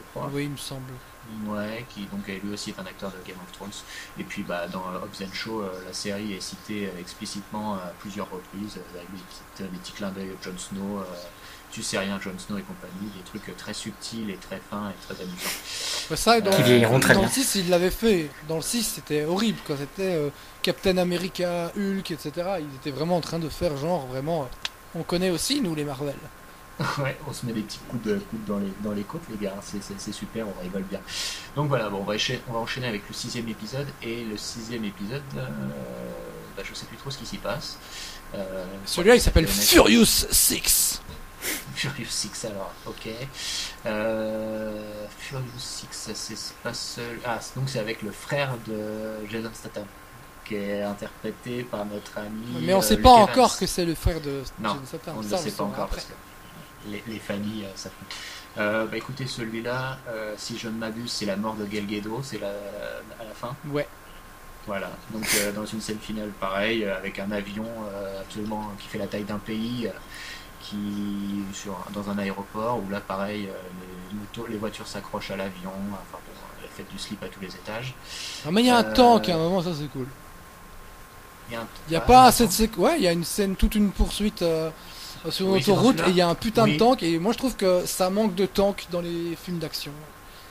[0.00, 0.30] je crois.
[0.32, 0.92] Oui, il me semble.
[1.46, 3.70] Ouais, qui donc lui aussi est un acteur de Game of Thrones.
[4.18, 7.92] Et puis bah, dans Hobbs and Show, euh, la série est citée euh, explicitement à
[8.00, 11.04] plusieurs reprises, euh, avec des, petites, des petits clins d'œil Jon Snow, euh,
[11.70, 15.14] tu sais rien Jon Snow et compagnie, des trucs très subtils et très fins et
[15.14, 16.16] très amusants.
[16.16, 18.28] Ça, dans, dans le 6, il l'avait fait.
[18.48, 19.58] Dans le 6, c'était horrible.
[19.66, 20.30] Quand c'était euh,
[20.62, 22.32] Captain America, Hulk, etc.
[22.58, 24.48] Ils étaient vraiment en train de faire genre vraiment.
[24.96, 26.16] on connaît aussi, nous, les Marvel.
[26.98, 29.54] Ouais, on se met des petits coups de dans les, dans les côtes, les gars,
[29.62, 31.00] c'est- c'est super, on rigole bien.
[31.56, 34.36] Donc voilà, bon, on, va enchaîner, on va enchaîner avec le sixième épisode, et le
[34.36, 35.46] sixième épisode, euh,
[36.56, 37.78] bah, je sais plus trop ce qui s'y passe.
[38.34, 41.02] Euh, Celui-là, il s'appelle Furious 6.
[41.74, 43.08] Furious 6 alors, ok.
[43.86, 47.18] Euh, Furious 6, ça c'est pas seul.
[47.24, 49.86] Ah, donc c'est avec le frère de Jason Statham,
[50.44, 52.62] qui est interprété par notre ami.
[52.62, 55.14] Mais on euh, sait pas encore que c'est le frère de Non, Jason Statham.
[55.18, 55.96] On ne le sait pas encore après.
[55.96, 56.12] parce que
[56.88, 58.60] les, les familles, euh, ça fait.
[58.60, 62.20] Euh, bah écoutez, celui-là, euh, si je ne m'abuse, c'est la mort de Gal Gadot,
[62.22, 63.54] c'est la, à la fin.
[63.68, 63.86] Ouais.
[64.66, 68.88] Voilà, donc euh, dans une scène finale pareil, euh, avec un avion euh, absolument qui
[68.88, 69.92] fait la taille d'un pays, euh,
[70.60, 73.54] qui sur dans un aéroport où là pareil, euh,
[74.10, 77.40] les, motos, les voitures s'accrochent à l'avion, enfin bon, la fête du slip à tous
[77.40, 77.94] les étages.
[78.44, 80.08] Ah, mais il y a un Euh, tank à un moment, ça c'est cool.
[81.48, 82.52] Il y a, un- y a ah, pas un assez de tank.
[82.52, 84.70] séqu- Ouais, il y a une scène, toute une poursuite euh,
[85.28, 86.72] sur une Oui, autoroute et il y a un putain Oui.
[86.72, 87.02] de tank.
[87.02, 89.92] Et moi je trouve que ça manque de tank dans les films d'action.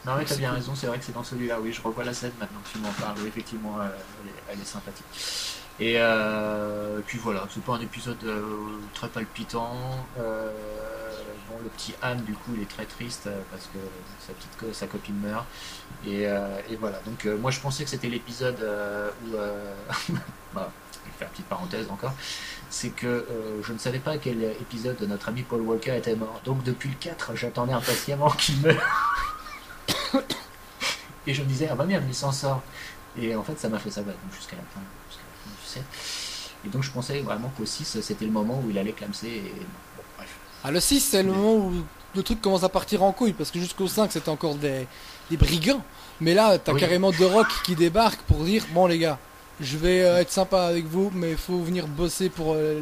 [0.05, 0.59] Non mais t'as bien cool.
[0.59, 2.77] raison, c'est vrai que c'est dans celui-là, oui, je revois la scène maintenant que tu
[2.79, 3.89] m'en parles, oui, effectivement, euh,
[4.23, 5.05] elle, est, elle est sympathique.
[5.79, 8.41] Et euh, puis voilà, c'est pas un épisode euh,
[8.93, 9.75] très palpitant.
[10.19, 10.51] euh,
[11.49, 13.79] bon, le petit Anne, du coup, il est très triste parce que
[14.25, 15.45] sa petite sa copine meurt.
[16.05, 18.57] Et, et voilà, donc moi je pensais que c'était l'épisode
[19.25, 19.35] où...
[19.35, 19.73] euh,
[20.53, 20.71] bah,
[21.17, 22.13] faire une petite parenthèse encore.
[22.69, 25.95] C'est que euh, je ne savais pas à quel épisode de notre ami Paul Walker
[25.97, 26.39] était mort.
[26.45, 29.15] Donc depuis le 4, j'attendais impatiemment qu'il meure.
[31.27, 32.61] Et je me disais, ah bah merde, il s'en sort.
[33.19, 35.67] Et en fait, ça m'a fait ça bah, jusqu'à la fin, jusqu'à la fin du
[35.67, 35.83] 7.
[36.65, 39.27] Et donc je pensais vraiment qu'au 6, c'était le moment où il allait clamser.
[39.27, 39.41] Et
[39.95, 40.29] bon, bref.
[40.63, 41.73] Ah, le 6, c'est le moment où
[42.15, 44.87] le truc commence à partir en couille parce que jusqu'au 5, c'était encore des,
[45.29, 45.83] des brigands.
[46.21, 46.79] Mais là, t'as Oui.
[46.79, 49.17] carrément The Rock qui débarque pour dire Bon, les gars,
[49.59, 52.81] je vais euh, être sympa avec vous, mais il faut venir bosser pour euh,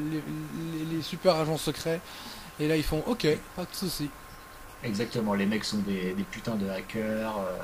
[0.92, 2.02] les, super agents secrets.
[2.60, 4.10] Et là, ils font Ok, pas de soucis.
[4.84, 7.38] Exactement, les mecs sont des, putains de hackers.
[7.38, 7.58] euh,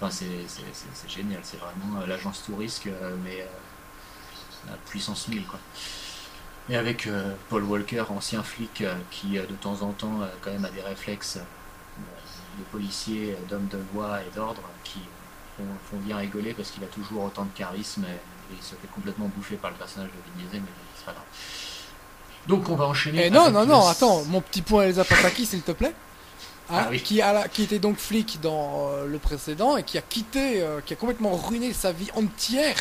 [0.00, 2.88] Enfin, c'est génial, c'est vraiment l'agence tout risque,
[3.24, 3.46] mais
[4.68, 5.60] à puissance 1000 quoi.
[6.68, 7.08] Et avec
[7.48, 11.38] Paul Walker, ancien flic, qui de temps en temps quand même a des réflexes
[12.58, 15.00] de policier, euh, d'homme de loi et d'ordre, qui
[15.56, 18.04] font, bien rigoler parce qu'il a toujours autant de charisme
[18.58, 21.24] il se fait complètement bouffer par le personnage de Vin Diesel, mais c'est pas grave.
[22.46, 23.26] Donc on va enchaîner.
[23.26, 25.94] Et non, non, le- non, attends, mon petit point Elsa Pataki, s'il te plaît.
[26.70, 27.02] Ah oui.
[27.02, 30.80] qui, a qui était donc flic dans euh, le précédent et qui a quitté, euh,
[30.84, 32.76] qui a complètement ruiné sa vie entière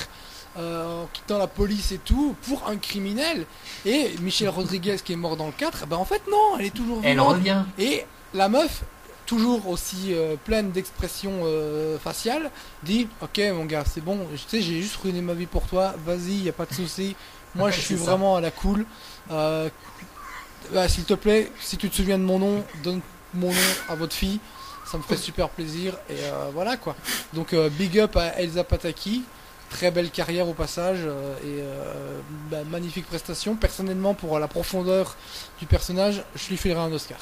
[0.58, 3.46] euh, en quittant la police et tout pour un criminel.
[3.86, 6.74] Et Michel Rodriguez qui est mort dans le 4, ben en fait non, elle est
[6.74, 7.36] toujours Elle vivante.
[7.36, 7.64] revient.
[7.78, 8.84] Et la meuf,
[9.26, 12.50] toujours aussi euh, pleine d'expressions euh, faciales,
[12.84, 15.94] dit Ok, mon gars, c'est bon, je sais, j'ai juste ruiné ma vie pour toi,
[16.06, 17.16] vas-y, y a pas de souci.
[17.56, 18.86] Moi, je suis vraiment à la cool.
[19.32, 19.70] Euh,
[20.72, 23.02] bah, S'il te plaît, si tu te souviens de mon nom, donne
[23.34, 23.60] mon nom
[23.90, 24.40] à votre fille.
[24.86, 25.94] Ça me ferait super plaisir.
[26.10, 26.96] Et euh, voilà quoi.
[27.34, 29.24] Donc, big up à Elsa Pataki.
[29.70, 31.00] Très belle carrière au passage
[31.44, 31.64] et
[32.52, 33.56] bah, magnifique prestation.
[33.56, 35.16] Personnellement, pour la profondeur
[35.60, 37.18] du personnage, je lui filerai un Oscar.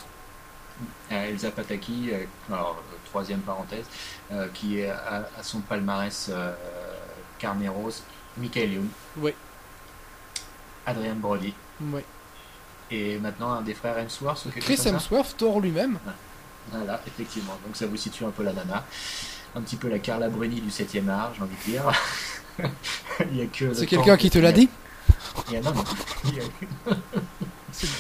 [1.10, 3.86] Elsa Pataki, euh, alors euh, troisième parenthèse,
[4.32, 6.32] euh, qui est à, son palmarès
[7.40, 8.04] Carnet Rose,
[8.38, 9.36] Michael Youn, Ouais.
[10.86, 12.06] Adrian Brody, Ouais.
[12.90, 14.80] et maintenant un des frères Hemsworth Chris.
[14.86, 16.00] Hemsworth, Thor lui-même.
[16.72, 17.58] Voilà, effectivement.
[17.66, 18.86] Donc ça vous situe un peu la nana.
[19.56, 21.84] Un petit peu la Carla Bruni du 7ème art, j'ai envie de dire.
[23.32, 24.70] il y a que le C'est quelqu'un que- qui te l'a dit
[25.48, 25.84] Il y a, non, non.
[26.26, 26.44] Il y a-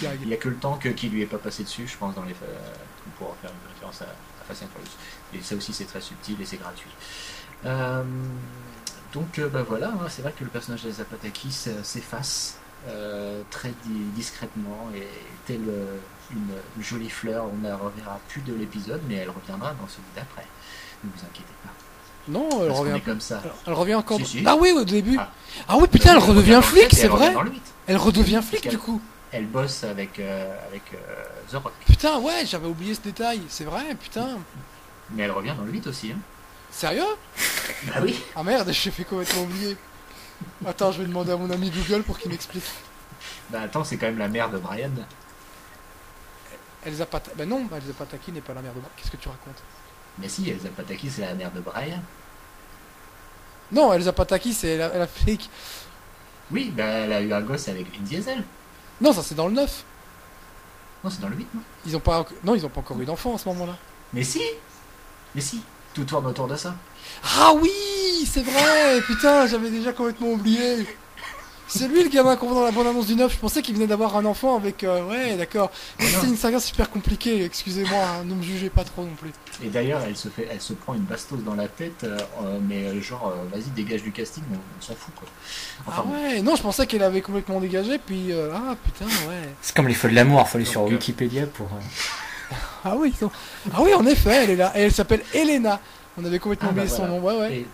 [0.01, 0.19] Gag.
[0.21, 2.15] Il n'y a que le temps que, qui lui est pas passé dessus, je pense,
[2.15, 2.57] dans les, euh,
[3.17, 4.91] pour faire une référence à, à Fast and Furious.
[5.33, 6.89] Et ça aussi, c'est très subtil et c'est gratuit.
[7.65, 8.03] Euh,
[9.13, 12.57] donc, euh, bah voilà, hein, c'est vrai que le personnage de Zapataki s'efface
[12.87, 15.07] euh, très di- discrètement et
[15.45, 15.61] telle
[16.31, 16.47] une,
[16.77, 20.03] une jolie fleur, on ne la reverra plus de l'épisode, mais elle reviendra dans celui
[20.15, 20.45] d'après.
[21.03, 21.69] Ne vous inquiétez pas.
[22.27, 23.01] Non, elle Parce revient.
[23.01, 23.41] comme ça.
[23.43, 24.17] Elle, elle revient encore.
[24.19, 24.43] Si, si.
[24.45, 25.17] Ah oui, au début.
[25.19, 25.31] Ah.
[25.67, 27.33] Ah, oui, putain, elle redevient flic, c'est vrai.
[27.87, 29.01] Elle redevient flic du coup.
[29.31, 31.73] Elle bosse avec, euh, avec euh, The Rock.
[31.85, 33.41] Putain, ouais, j'avais oublié ce détail.
[33.47, 34.39] C'est vrai, putain.
[35.11, 36.11] Mais elle revient dans le 8 aussi.
[36.11, 36.19] Hein.
[36.69, 37.03] Sérieux?
[37.87, 38.21] Bah oui.
[38.35, 39.77] Ah merde, j'ai fait complètement oublier.
[40.65, 42.63] Attends, je vais demander à mon ami Google pour qu'il m'explique.
[43.49, 44.91] Bah attends, c'est quand même la mère de Brian.
[46.85, 47.37] Elsa Pataki.
[47.37, 48.89] Bah non, Elsa Pataki n'est pas la mère de moi.
[48.95, 49.61] Qu'est-ce que tu racontes?
[50.17, 52.01] Mais si, Elsa Pataki, c'est la mère de Brian.
[53.71, 55.49] Non, Elsa Pataki, c'est la, la flic.
[56.51, 58.43] Oui, bah, elle a eu un gosse avec Vin Diesel.
[59.01, 59.83] Non, ça c'est dans le 9.
[61.03, 63.05] Non, c'est dans le 8, non Ils ont pas, non, ils ont pas encore eu
[63.05, 63.75] d'enfant à ce moment-là.
[64.13, 64.41] Mais si
[65.33, 65.61] Mais si
[65.93, 66.75] Tout tourne autour de ça.
[67.23, 69.01] Ah oui, c'est vrai.
[69.07, 70.87] Putain, j'avais déjà complètement oublié.
[71.73, 73.31] C'est lui le gamin qu'on voit dans la bande-annonce du 9.
[73.31, 74.83] Je pensais qu'il venait d'avoir un enfant avec.
[74.83, 75.71] euh, ouais, d'accord.
[75.99, 76.17] Mais non.
[76.21, 77.45] C'est une saga super compliquée.
[77.45, 79.31] Excusez-moi, hein, ne me jugez pas trop non plus.
[79.63, 82.59] Et d'ailleurs, elle se fait, elle se prend une bastos dans la tête, euh, euh,
[82.67, 85.27] mais euh, genre, euh, vas-y, dégage du casting, on, on s'en fout, quoi.
[85.87, 86.13] Enfin, ah bon.
[86.13, 87.97] ouais, non, je pensais qu'elle avait complètement dégagé.
[87.99, 89.49] Puis euh, ah putain, ouais.
[89.61, 91.67] C'est comme les feux de l'amour, faut aller sur Donc, euh, Wikipédia pour.
[91.67, 93.31] euh, Ah oui, non.
[93.73, 94.73] ah oui, en effet, elle est là.
[94.75, 95.79] Et elle s'appelle Elena.
[96.17, 97.13] On avait complètement Ah, bah, oublié son voilà.
[97.37, 97.41] nom.
[97.43, 97.65] Ouais, ouais.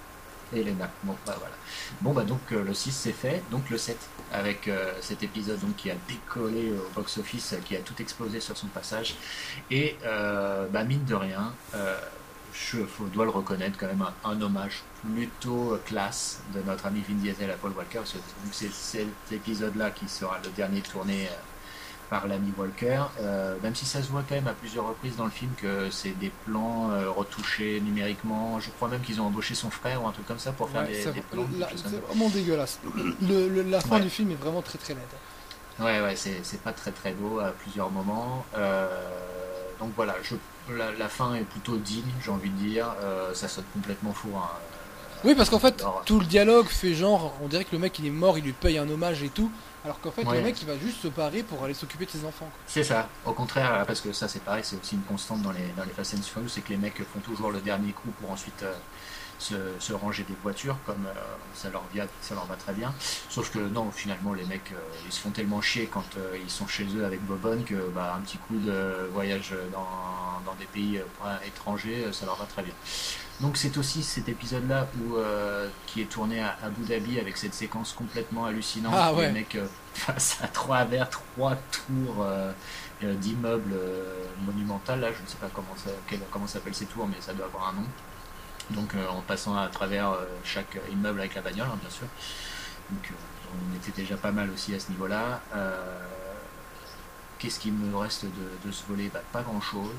[0.53, 0.87] Et Elena.
[1.03, 1.53] Bon, bah voilà.
[2.01, 3.97] Bon, bah donc euh, le 6 c'est fait, donc le 7
[4.31, 8.55] avec euh, cet épisode donc, qui a décollé au box-office, qui a tout explosé sur
[8.55, 9.15] son passage.
[9.71, 11.53] Et euh, bah, mine de rien,
[12.53, 12.79] je
[13.13, 17.49] dois le reconnaître quand même, un, un hommage plutôt classe de notre ami Vin Diesel
[17.49, 18.01] à Paul Walker.
[18.51, 21.29] C'est cet épisode-là qui sera le dernier tourné
[22.09, 25.25] par l'ami Walker, euh, même si ça se voit quand même à plusieurs reprises dans
[25.25, 28.59] le film que c'est des plans euh, retouchés numériquement.
[28.59, 30.83] Je crois même qu'ils ont embauché son frère ou un truc comme ça pour faire
[30.83, 31.45] Ouais, des, plans.
[31.75, 32.79] c'est vraiment dégueulasse.
[33.21, 34.01] Le- le- la fin Ouais.
[34.01, 35.03] du film est vraiment très très laide.
[35.79, 38.45] Ouais, ouais, c'est c'est pas très très beau à plusieurs moments.
[38.57, 38.87] Euh,
[39.79, 40.35] donc voilà, je,
[40.73, 42.87] la, la fin est plutôt digne, j'ai envie de dire.
[43.33, 44.29] Ça saute complètement fou.
[44.35, 44.47] hein.
[45.23, 47.97] Oui, parce qu'en fait, Alors- tout le dialogue fait genre, on dirait que le mec
[47.99, 49.51] il est mort, il lui paye un hommage et tout,
[49.87, 50.37] alors qu'en fait Ouais.
[50.37, 52.49] le mec il va juste se parer pour aller s'occuper de ses enfants.
[52.67, 55.65] C'est ça, au contraire, parce que ça c'est pareil, c'est aussi une constante dans les,
[55.77, 58.29] dans les Fast and Furious, c'est que les mecs font toujours le dernier coup pour
[58.31, 58.73] ensuite euh,
[59.39, 61.13] se, se ranger des voitures, comme euh,
[61.53, 62.93] ça, leur via, ça leur va très bien.
[63.29, 66.49] Sauf que non, finalement, les mecs, euh, ils se font tellement chier quand euh, ils
[66.49, 69.87] sont chez eux avec Bobonne que bah, un petit coup de voyage dans,
[70.45, 71.01] dans des pays
[71.45, 72.73] étrangers, ça leur va très bien.
[73.39, 75.17] Donc c'est aussi cet épisode-là où
[75.85, 78.93] qui est tourné à Abu Dhabi avec cette séquence complètement hallucinante.
[78.95, 79.27] Ah, ouais.
[79.27, 79.57] Les mecs
[79.93, 82.25] face à trois vers trois tours
[83.01, 83.79] d'immeubles
[84.43, 85.01] monumentales.
[85.01, 85.91] Là, je ne sais pas comment ça
[86.31, 87.87] comment s'appellent ces tours, mais ça doit avoir un nom.
[88.71, 92.07] Donc euh, en passant à travers euh, chaque immeuble avec la bagnole, hein, bien sûr.
[92.91, 93.13] Donc euh,
[93.71, 95.41] on était déjà pas mal aussi à ce niveau-là.
[97.39, 98.29] Qu'est-ce qu'il me reste de,
[98.67, 99.11] de ce volet?
[99.13, 99.91] Bah, Pas grand-chose.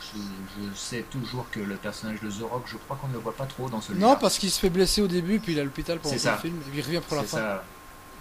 [0.00, 0.18] Je,
[0.62, 3.34] je sais toujours que le personnage de The Rock, je crois qu'on ne le voit
[3.34, 4.08] pas trop dans celui-là.
[4.08, 6.38] Non, parce qu'il se fait blesser au début, puis il est à l'hôpital pendant le
[6.38, 7.38] film, et il revient pour la fin.
[7.38, 7.64] ça.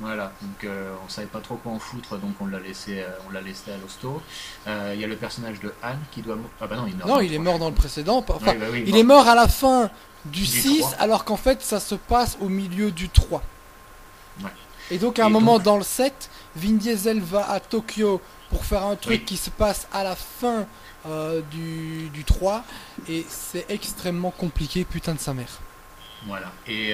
[0.02, 3.08] Voilà, donc euh, on savait pas trop quoi en foutre, donc on l'a laissé, euh,
[3.28, 4.22] on l'a laissé à l'hosto.
[4.68, 6.38] Euh, Il y a le personnage de Anne qui doit.
[6.60, 7.08] Ah bah non, il meurt.
[7.08, 8.26] Non, il est mort dans le précédent.
[8.28, 8.98] Enfin, Oui, bah oui, il bon.
[8.98, 9.92] est mort à la fin
[10.26, 10.94] du, Du 6, 3.
[11.00, 13.44] alors qu'en fait ça se passe au milieu du 3.
[14.44, 14.50] Ouais.
[14.90, 18.20] Et donc à un Et moment donc- dans le 7, Vin Diesel va à Tokyo
[18.50, 19.26] pour faire un truc Oui.
[19.26, 20.66] qui se passe à la fin
[21.08, 22.64] euh, du, du 3,
[23.08, 25.60] et c'est extrêmement compliqué, putain de sa mère.
[26.28, 26.52] Voilà.
[26.68, 26.94] Et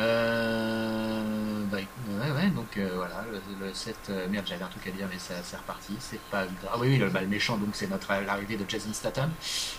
[0.00, 1.22] euh.
[1.58, 4.86] Euh, bah, ouais, ouais, donc euh, voilà, le, le 7, euh, merde, j'avais un truc
[4.86, 6.70] à dire, mais ça c'est reparti, c'est pas grave.
[6.72, 9.30] Ah oui, oui, le, bah, le méchant, donc c'est notre l'arrivée de Jason Statham,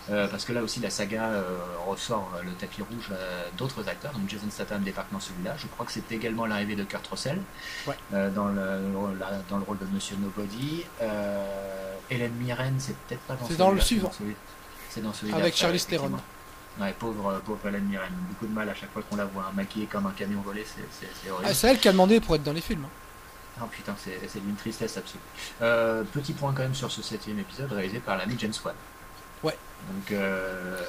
[0.09, 1.57] euh, parce que là aussi la saga euh,
[1.88, 5.67] ressort euh, le tapis rouge euh, d'autres acteurs, donc Jason Statham débarque dans celui-là, je
[5.67, 7.39] crois que c'est également l'arrivée de Kurt Russell,
[7.88, 7.95] Ouais.
[8.13, 10.84] euh, dans, le, la- dans le rôle de Monsieur Nobody.
[11.01, 14.36] Euh, Hélène Mirren, c'est peut-être pas dans C'est dans le celui-là, suivant.
[14.89, 16.11] C'est dans celui Avec Charlize Theron.
[16.80, 18.09] Ouais, pauvre, pauvre Hélène Mirren.
[18.30, 20.65] Beaucoup de mal à chaque fois qu'on la voit hein, maquillée comme un camion volé,
[20.65, 21.47] c'est- horrible.
[21.49, 22.86] Ah, c'est elle qui a demandé pour être dans les films.
[22.86, 23.59] hein.
[23.61, 25.19] Oh putain, c'est d'une tristesse absolue.
[25.61, 28.73] Euh, petit point quand même sur ce septième épisode réalisé par l'ami James Wan.
[29.43, 29.57] Ouais.
[29.91, 30.82] Donc euh,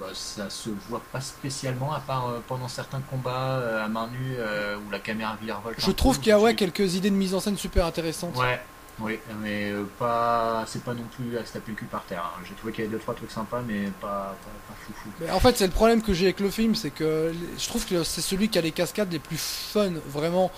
[0.00, 4.08] bah, ça se voit pas spécialement à part euh, pendant certains combats euh, à main
[4.08, 5.78] nue euh, où la caméra virevolte.
[5.78, 8.34] Je trouve qu'il y a ouais, quelques idées de mise en scène super intéressantes.
[8.36, 8.58] Ouais,
[9.00, 12.22] oui, mais euh, pas, c'est pas non plus à se taper le cul par terre.
[12.36, 12.40] hein.
[12.48, 15.08] J'ai trouvé qu'il y avait deux trois trucs sympas, mais pas, pas, pas foufou.
[15.20, 17.84] Mais en fait, c'est le problème que j'ai avec le film, c'est que je trouve
[17.86, 19.38] que c'est celui qui a les cascades les plus
[19.72, 20.50] fun, vraiment.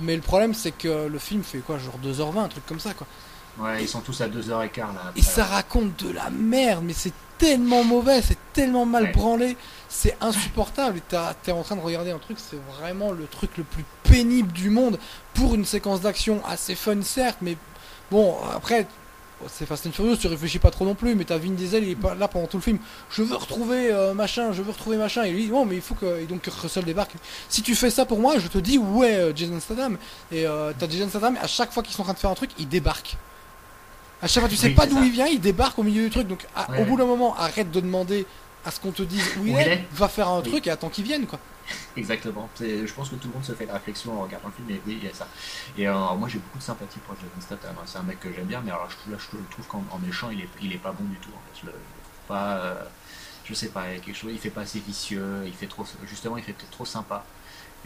[0.00, 2.94] Mais le problème, c'est que le film fait quoi, genre 2h20, un truc comme ça,
[2.94, 3.06] quoi.
[3.58, 5.12] Ouais, ils sont tous à 2h15 là.
[5.16, 9.12] Et ça raconte de la merde, mais c'est tellement mauvais, c'est tellement mal Ouais.
[9.12, 9.56] branlé,
[9.88, 11.00] c'est insupportable.
[11.42, 14.70] T'es en train de regarder un truc, c'est vraiment le truc le plus pénible du
[14.70, 14.98] monde
[15.34, 17.56] pour une séquence d'action assez fun, certes, mais
[18.10, 18.86] bon, après.
[19.48, 21.90] C'est Fast and Furious, tu réfléchis pas trop non plus, mais t'as Vin Diesel, il
[21.90, 22.78] est pas là pendant tout le film.
[23.08, 25.22] Je veux retrouver euh, machin, je veux retrouver machin.
[25.22, 26.20] Et lui, dit, bon, mais il faut que.
[26.20, 27.12] Et donc Russell débarque.
[27.48, 29.96] Si tu fais ça pour moi, je te dis, ouais, euh, Jason Statham.
[30.32, 32.34] Et euh, t'as Jason Statham, à chaque fois qu'ils sont en train de faire un
[32.34, 33.16] truc, il débarque.
[34.20, 36.10] À chaque fois, tu sais Oui, pas d'où il vient, il débarque au milieu du
[36.10, 36.26] truc.
[36.26, 38.26] Donc, à- Ouais, au bout d'un moment, arrête de demander
[38.64, 39.84] à ce qu'on te dise où il, est, il est.
[39.92, 40.50] va faire un Oui.
[40.50, 41.38] truc et attends qu'il vienne, quoi.
[41.96, 42.48] Exactement.
[42.60, 44.80] Je pense que tout le monde se fait la réflexion en regardant le film, mais
[44.86, 45.28] oui, il y a ça.
[45.76, 47.74] Et euh, alors, moi, j'ai beaucoup de sympathie pour Jason Statham.
[47.78, 47.82] hein.
[47.86, 50.40] C'est un mec que j'aime bien, mais alors là, je trouve qu'en en méchant, il
[50.40, 51.30] est, il est pas bon du tout.
[51.60, 51.74] Je le-
[52.26, 52.58] pas.
[52.58, 52.84] euh,
[53.44, 54.30] je sais pas, il quelque chose.
[54.32, 55.42] Il fait pas assez vicieux.
[55.46, 55.84] Il fait trop.
[56.04, 57.24] Justement, il fait peut-être trop sympa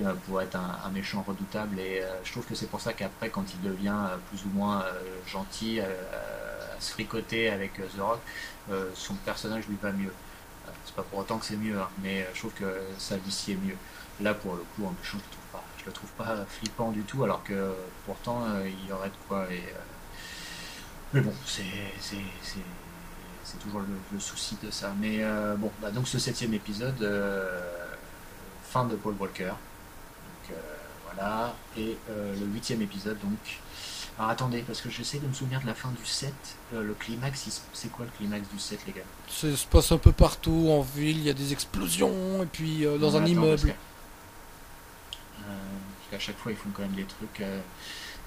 [0.01, 1.79] euh, pour être un, méchant redoutable.
[1.81, 4.51] Et euh, je trouve que c'est pour ça qu'après, quand il devient euh, plus ou
[4.51, 5.85] moins euh, gentil, euh,
[6.77, 8.23] à se fricoter avec euh, The Rock,
[8.71, 10.15] euh, son personnage lui va mieux.
[10.93, 13.33] C'est pas pour autant que c'est mieux, hein, mais euh, je trouve que ça lui
[13.33, 13.77] sied mieux.
[14.21, 15.65] Là, pour le coup, en méchant, je le trouve pas.
[15.79, 17.73] Je le trouve pas flippant du tout, alors que
[18.05, 19.47] pourtant, euh, il y aurait de quoi.
[19.51, 19.57] Euh,
[21.15, 21.63] Mais bon, c'est
[21.99, 22.19] c'est-
[23.61, 24.95] toujours le, souci de ça.
[25.01, 25.23] Mais
[25.59, 27.07] bon, bah, donc ce septième épisode,
[28.65, 29.49] fin de Paul Walker.
[29.49, 30.57] Donc
[31.05, 31.55] voilà.
[31.77, 33.61] Et le huitième épisode, donc.
[34.19, 36.33] Alors attendez, parce que j'essaie de me souvenir de la fin du 7.
[36.75, 39.01] Euh, le climax, c'est quoi le climax du 7, les gars?
[39.29, 42.85] Ça se passe un peu partout en ville, il y a des explosions, et puis
[42.87, 43.71] euh, dans Non, un attends, immeuble.
[43.71, 43.73] euh,
[45.49, 47.43] parce qu'à chaque fois, ils font quand même des trucs.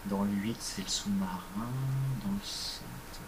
[0.05, 1.39] dans le 8, c'est le sous-marin.
[2.23, 2.81] Dans le 7,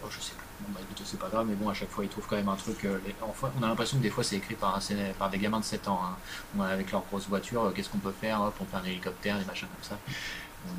[0.04, 0.44] oh, je sais plus.
[0.60, 2.50] Bon, bah écoute, c'est pas grave, mais bon, à chaque fois, ils trouvent quand même
[2.50, 2.82] un truc.
[2.84, 4.80] les- enfin, on a l'impression que des fois, c'est écrit par, un,
[5.20, 6.02] par des gamins de 7 ans.
[6.04, 6.64] hein.
[6.64, 9.68] Avec leur grosse voiture, qu'est-ce qu'on peut faire Hop, on fait un hélicoptère, des machins
[9.68, 10.00] comme ça.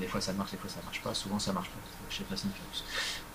[0.01, 1.15] Des fois, ça marche, des fois, ça marche pas.
[1.15, 2.85] Souvent, ça marche pas chez Fast and Furious.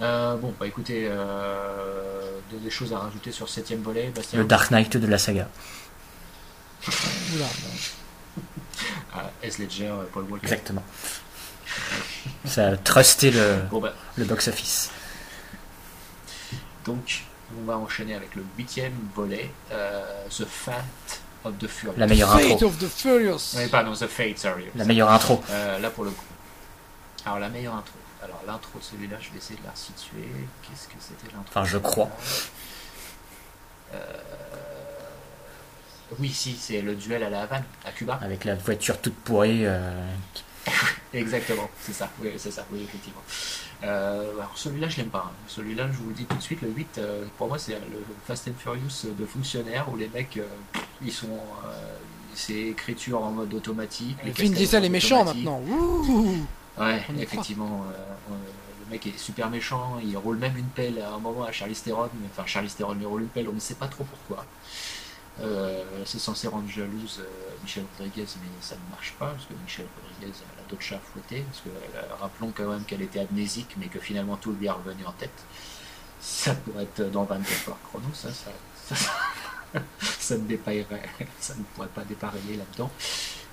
[0.01, 4.45] Euh, bon, bah écoutez, euh, des, choses à rajouter sur ce septième volet, Bastien Le
[4.45, 5.47] Dark Knight de la saga.
[6.87, 7.45] Oula.
[9.15, 9.59] Ah, S.
[9.59, 10.47] Ledger, euh, Paul Walker.
[10.47, 10.81] Exactement.
[12.45, 14.89] Ça a trusté le, Bon, bah, le box-office.
[16.85, 17.23] Donc,
[17.61, 20.83] on va enchaîner avec le huitième volet, euh, The Fat
[21.43, 21.97] of the Furious.
[21.97, 22.67] La meilleure Fate intro.
[22.67, 23.55] of the Furious.
[23.55, 24.65] Oui, pardon, The Fate, sorry.
[24.75, 25.41] La meilleure intro.
[25.49, 26.25] Euh, là, pour le coup.
[27.25, 27.95] Alors, la meilleure intro.
[28.23, 30.27] Alors, l'intro de celui-là, je vais essayer de la resituer.
[30.61, 32.09] Qu'est-ce que c'était l'intro Enfin, je crois.
[33.93, 33.97] Euh,
[36.19, 38.19] Oui, si, c'est le duel à la Havane, à Cuba.
[38.21, 39.65] Avec la voiture toute pourrie.
[39.65, 40.05] euh,
[41.13, 43.21] Exactement, c'est ça, oui, c'est ça, oui, effectivement.
[43.83, 45.25] Euh, alors celui-là, je l'aime pas.
[45.27, 45.31] hein.
[45.47, 48.03] Celui-là, je vous le dis tout de suite, le 8, euh, pour moi, c'est le
[48.25, 50.47] Fast and Furious de fonctionnaires où les mecs, euh,
[51.03, 51.27] ils sont.
[51.65, 51.97] euh,
[52.35, 54.17] c'est écriture en mode automatique.
[54.23, 55.61] les Vin Diesel est méchant maintenant.
[55.67, 56.37] Ouh.
[56.77, 57.85] Ouais, On effectivement.
[57.89, 57.93] euh,
[58.31, 58.35] euh,
[58.85, 61.75] le mec est super méchant, il roule même une pelle à un moment à Charlie
[61.75, 64.45] Theron, mais enfin Charlie Theron lui roule une pelle, on ne sait pas trop pourquoi.
[65.41, 69.53] Euh, c'est censé rendre jalouse euh, Michel Rodriguez, mais ça ne marche pas, parce que
[69.63, 73.01] Michel Rodriguez elle a d'autres chats à fouetter, parce que euh, rappelons quand même qu'elle
[73.01, 75.47] était amnésique, mais que finalement tout lui est revenu en tête.
[76.19, 78.51] Ça pourrait être dans 24 heures chrono, ça, ça,
[78.87, 79.11] ça, ça,
[79.99, 81.09] ça ne dépaillerait,
[81.39, 82.91] ça ne pourrait pas dépareiller là-dedans.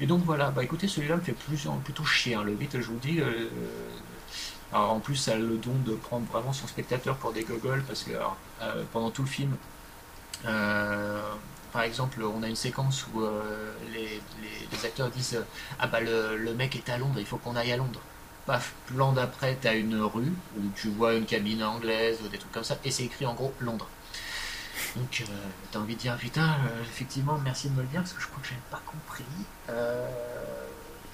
[0.01, 2.87] Et donc voilà, bah écoutez, celui-là me fait plus, plutôt chier, hein, le 8, je
[2.87, 3.21] vous dis.
[3.21, 3.49] euh,
[4.73, 7.83] alors en plus, ça a le don de prendre vraiment son spectateur pour des gogoles,
[7.85, 9.57] parce que euh, pendant tout le film,
[10.47, 11.35] euh,
[11.73, 14.21] par exemple, on a une séquence où euh, les,
[14.85, 15.43] acteurs disent euh,
[15.79, 18.01] Ah bah le, le mec est à Londres, il faut qu'on aille à Londres.
[18.47, 22.53] Paf, plan d'après, t'as une rue où tu vois une cabine anglaise ou des trucs
[22.53, 23.89] comme ça, et c'est écrit en gros Londres.
[24.97, 25.25] Donc euh,
[25.71, 28.27] t'as envie de dire Putain, euh, effectivement, merci de me le dire, parce que je
[28.27, 29.25] crois que j'avais pas compris.
[29.69, 30.07] Euh,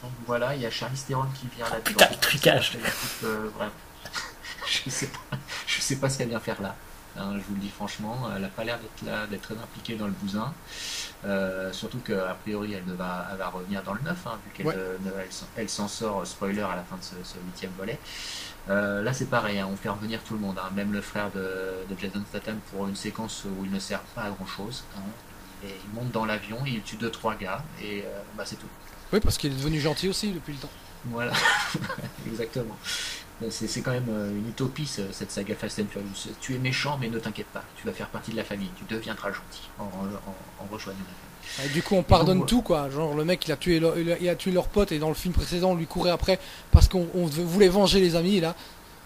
[0.03, 1.85] donc voilà, il y a Charlie Theron qui vient là-dedans.
[1.85, 2.79] putain, le trucage.
[4.85, 6.75] Je sais pas, je sais pas ce qu'elle vient faire là.
[7.17, 9.95] Hein, je vous le dis franchement, elle a pas l'air d'être là, d'être très impliquée
[9.95, 10.53] dans le bousin.
[11.73, 15.29] Surtout qu'a priori elle va, elle va revenir dans le 9, hein, vu qu'elle Ouais.
[15.57, 17.99] elle s'en- sort, spoiler, à la fin de ce huitième volet.
[18.69, 21.31] Euh, là c'est pareil, hein, on fait revenir tout le monde, hein, même le frère
[21.31, 21.41] de,
[21.89, 24.83] de Jason Statham pour une séquence où il ne sert pas à grand chose.
[25.65, 28.67] Et il monte dans l'avion, il tue deux trois gars et euh, bah, c'est tout.
[29.13, 30.71] Oui, parce qu'il est devenu gentil aussi depuis le temps.
[31.07, 31.33] Voilà,
[32.27, 32.77] exactement.
[33.51, 36.35] C'est quand même euh, une utopie ce- cette saga Fast and Furious.
[36.41, 38.85] Tu es méchant, mais ne t'inquiète pas, tu vas faire partie de la famille, tu
[38.93, 41.26] deviendras gentil en, en, en rejoignant la famille.
[41.65, 42.91] Et du coup, on pardonne donc, tout, quoi.
[42.91, 45.15] Genre, le mec, il a tué leur, il a, tué leur pote, et dans le
[45.15, 46.39] film précédent, on lui courait après
[46.71, 48.55] parce qu'on on voulait venger les amis, là.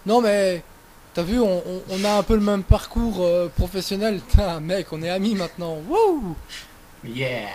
[0.05, 0.63] Non, mais.
[1.13, 4.21] T'as vu, on, on- on a un peu le même parcours euh, professionnel.
[4.29, 5.77] Putain, mec, on est amis maintenant.
[5.89, 6.35] Wouh
[7.03, 7.49] Yeah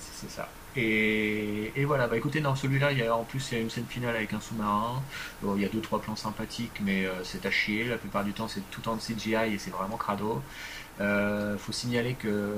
[0.00, 0.48] C'est c'est ça.
[0.74, 3.60] Et, et voilà, bah écoutez, dans celui-là, il y a, en plus, il y a
[3.62, 5.02] une scène finale avec un sous-marin.
[5.42, 7.84] Bon, il y a deux, trois plans sympathiques, mais euh, c'est à chier.
[7.84, 10.42] La plupart du temps, c'est tout en CGI et c'est vraiment crado.
[11.00, 12.54] Euh, faut signaler que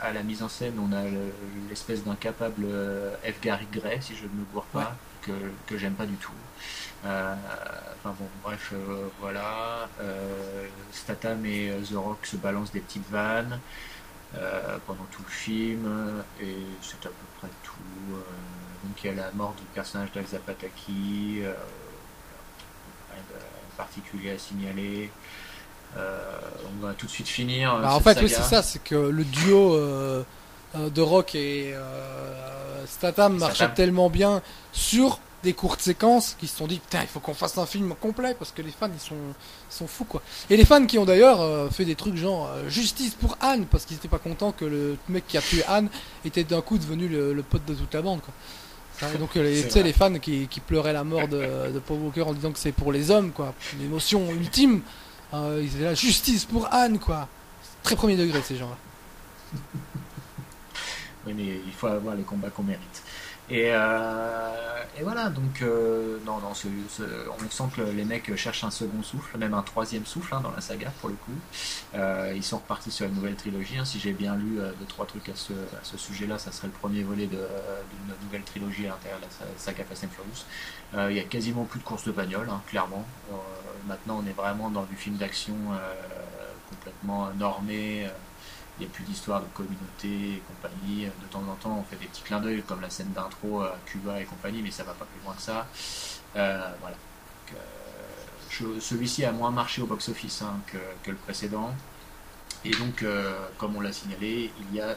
[0.00, 1.32] à la mise en scène, on a le-
[1.68, 3.40] l'espèce d'incapable euh, F.
[3.40, 5.32] Gary Gray, si je ne me gourre pas, que,
[5.66, 6.32] que j'aime pas du tout.
[7.04, 7.34] Euh,
[7.98, 9.88] enfin bon, bref, euh, voilà.
[10.92, 13.60] Statham et The Rock se balancent des petites vannes
[14.86, 17.72] pendant tout le film, et c'est à peu près tout.
[18.84, 25.10] Donc il y a la mort du personnage d'Elsa Pataki, rien de particulier à signaler.
[25.96, 26.18] Euh,
[26.80, 27.74] on va tout de suite finir.
[27.74, 28.42] euh, Bah, en cette fait, oui, saga.
[28.42, 30.22] c'est ça, c'est que le duo euh,
[30.76, 33.74] euh, de Rock et euh, Statham marchait Statham.
[33.74, 37.56] tellement bien sur des courtes séquences qui se sont dit putain il faut qu'on fasse
[37.58, 40.20] un film complet parce que les fans ils sont ils sont fous quoi
[40.50, 43.66] et les fans qui ont d'ailleurs euh, fait des trucs genre euh, justice pour Anne
[43.66, 45.88] parce qu'ils étaient pas contents que le mec qui a tué Anne
[46.24, 48.34] était d'un coup devenu le, le pote de toute la bande quoi
[49.14, 52.22] et donc euh, les, les fans qui, qui pleuraient la mort de, de Paul Walker
[52.22, 54.80] en disant que c'est pour les hommes quoi une émotion ultime
[55.44, 57.28] euh, ils étaient justice pour Anne quoi
[57.82, 58.76] très premier degré ces gens là
[61.26, 63.02] Oui, mais il faut avoir les combats qu'on mérite.
[63.48, 68.34] Et, euh, et voilà, donc euh, non, non, ce- ce- on sent que les mecs
[68.34, 71.30] cherchent un second souffle, même un troisième souffle hein, dans la saga pour le coup.
[71.94, 73.78] Euh, ils sont repartis sur une nouvelle trilogie.
[73.78, 73.84] hein.
[73.84, 76.66] Si j'ai bien lu euh, deux trois trucs à ce, à ce sujet-là, ça serait
[76.66, 77.38] le premier volet d'une
[78.24, 80.44] nouvelle trilogie à l'intérieur de la sa- saga Fast and Furious.
[80.94, 83.06] Euh, Il y a quasiment plus de courses de bagnole, hein, clairement.
[83.30, 83.34] Euh,
[83.86, 85.54] maintenant, on est vraiment dans du film d'action
[86.68, 88.06] complètement normé.
[88.78, 91.06] Il n'y a plus d'histoire de communauté et compagnie.
[91.06, 93.76] De temps en temps, on fait des petits clins d'œil comme la scène d'intro à
[93.86, 95.66] Cuba et compagnie, mais ça va pas plus loin que ça.
[96.36, 96.96] Euh, voilà.
[97.54, 101.74] Euh, Celui-ci a moins marché au box-office hein, que, que le précédent.
[102.64, 104.96] Et donc, euh, comme on l'a signalé, il y a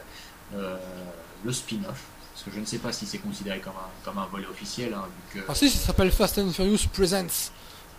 [1.44, 2.04] le spin-off.
[2.32, 4.94] Parce que je ne sais pas si c'est considéré comme un, comme un volet officiel.
[4.94, 5.04] hein,
[5.34, 7.50] vu que- ah si ça s'appelle Fast and Furious Presents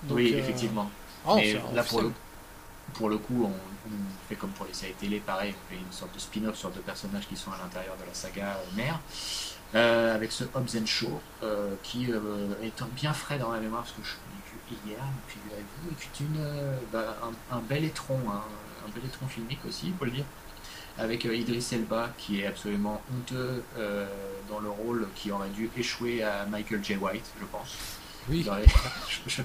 [0.03, 0.89] Donc, oui, effectivement.
[1.27, 2.11] ah, Mais là, pour le,
[2.93, 3.53] pour le coup, on,
[3.91, 6.69] on fait comme pour les séries télé, pareil, on fait une sorte de spin-off sur
[6.71, 8.99] deux personnages qui sont à l'intérieur de la saga euh, mère,
[9.73, 13.83] euh, avec ce Hobbs and Shaw, euh, qui euh, est bien frais dans la mémoire,
[13.83, 16.45] parce que je l'ai vu hier, figurez-vous, et qui est une,
[16.91, 18.41] bah, un, un bel étron, hein,
[18.85, 20.25] un bel étron filmique aussi, il faut le dire,
[20.97, 23.63] avec Idris Elba, qui est absolument honteux
[24.49, 26.97] dans le rôle qui aurait dû échouer à Michael J.
[26.97, 27.90] White, je pense.
[28.29, 28.65] Oui aurait-
[29.27, 29.41] je,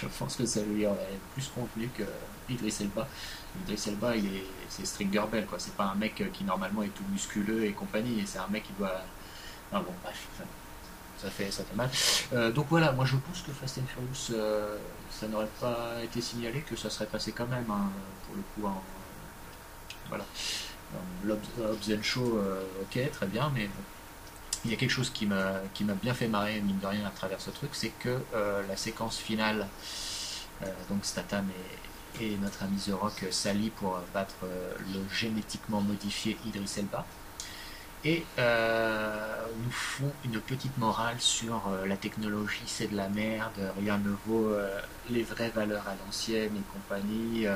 [0.00, 2.04] je- pense que ça lui aurait plus convenu que
[2.48, 3.08] Idris Elba.
[3.62, 5.58] Idris Elba, il est, c'est Stringer Bell, quoi.
[5.58, 8.22] C'est pas un mec qui normalement est tout musculeux et compagnie.
[8.26, 9.00] C'est un mec qui doit.
[9.72, 10.26] Ah bon, bref,
[11.18, 11.90] ça, fait, ça fait mal.
[12.34, 14.76] Euh, donc voilà, moi je pense que Fast and Furious, euh,
[15.10, 17.90] ça n'aurait pas été signalé que ça serait passé quand même, hein,
[18.26, 18.68] pour le coup.
[20.08, 20.24] voilà.
[21.28, 23.82] Hobbs and Shaw, euh, ok, très bien, mais bon,
[24.66, 25.62] il y a quelque chose qui m'a
[26.02, 29.16] bien fait marrer mine de rien à travers ce truc, c'est que euh, la séquence
[29.16, 29.68] finale,
[30.62, 31.48] euh, donc Statham
[32.20, 37.06] et, et notre ami The Rock s'allient pour battre euh, le génétiquement modifié Idris Elba
[38.04, 44.10] et nous font une petite morale sur la technologie, c'est de la merde, rien ne
[44.26, 44.54] vaut
[45.10, 47.46] les vraies valeurs à l'ancienne et compagnie.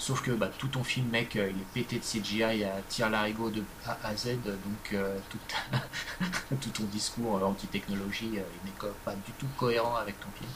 [0.00, 3.10] Sauf que bah, tout ton film, mec, euh, il est pété de CGI à tir
[3.10, 5.38] larigot de A à Z, donc euh, tout,
[6.60, 10.50] tout ton discours euh, anti-technologie, euh, il n'est pas du tout cohérent avec ton film.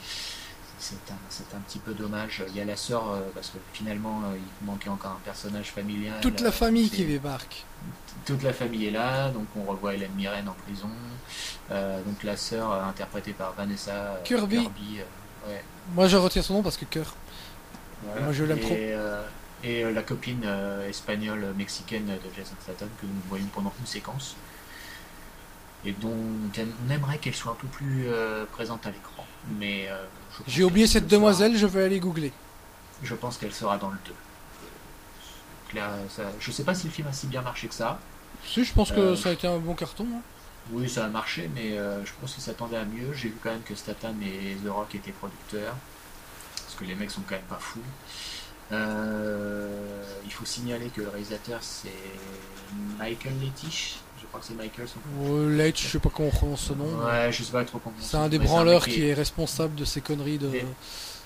[0.78, 0.96] C'est
[1.54, 2.42] un, petit peu dommage.
[2.48, 6.20] Il y a la sœur, euh, parce que finalement, il manquait encore un personnage familial.
[6.22, 7.64] toute la famille qui débarque
[8.24, 10.88] toute la famille est là, donc on revoit Hélène Mirren en prison.
[11.68, 14.70] Donc la sœur interprétée par Vanessa Kirby.
[15.46, 15.62] ouais,
[15.94, 17.14] moi je retire son nom parce que cœur
[18.02, 18.20] voilà.
[18.22, 18.74] Moi, je l'aime et, trop.
[18.74, 19.26] euh,
[19.62, 23.72] et euh, la copine euh, espagnole euh, mexicaine de Jason Statham que nous voyons pendant
[23.80, 24.36] une séquence
[25.86, 26.12] et dont
[26.58, 29.26] on aimerait qu'elle soit un peu plus euh, présente à l'écran.
[29.58, 30.02] Mais euh,
[30.46, 32.32] j'ai oublié cette sera- demoiselle je vais aller googler
[33.02, 34.12] Je pense qu'elle sera dans le 2.
[35.68, 37.98] Claire, ça, je sais pas si le film a si bien marché que ça.
[38.44, 40.20] si je pense que Euh, ça a été un bon carton hein.
[40.72, 43.12] Oui, ça a marché, mais euh, je pense qu'ils s'attendaient à mieux.
[43.12, 45.74] J'ai vu quand même que Statham et The Rock étaient producteurs,
[46.74, 47.78] parce que les mecs sont quand même pas fous.
[48.72, 51.92] Euh, il faut signaler que le réalisateur c'est
[52.98, 53.96] Michael Lettich.
[54.20, 56.72] Je crois que c'est Michael son Ou Leitch, je sais pas comment on prononce ce
[56.72, 57.94] nom Ouais, je sais pas trop comment.
[58.00, 60.50] c'est un des branleurs qui est responsable de ces conneries de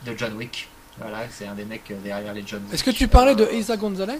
[0.04, 0.68] de John Wick.
[0.98, 2.74] Voilà, c'est un des mecs derrière les John Wick.
[2.74, 4.18] est-ce que tu parlais de Euh, Isa Gonzalez?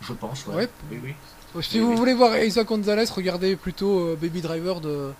[0.00, 0.54] Je pense, ouais.
[0.54, 0.68] Ouais.
[0.90, 1.14] Oui, oui.
[1.62, 1.96] Si Oui, vous oui.
[1.96, 5.12] voulez voir Isa Gonzalez, regardez plutôt euh, Baby Driver de,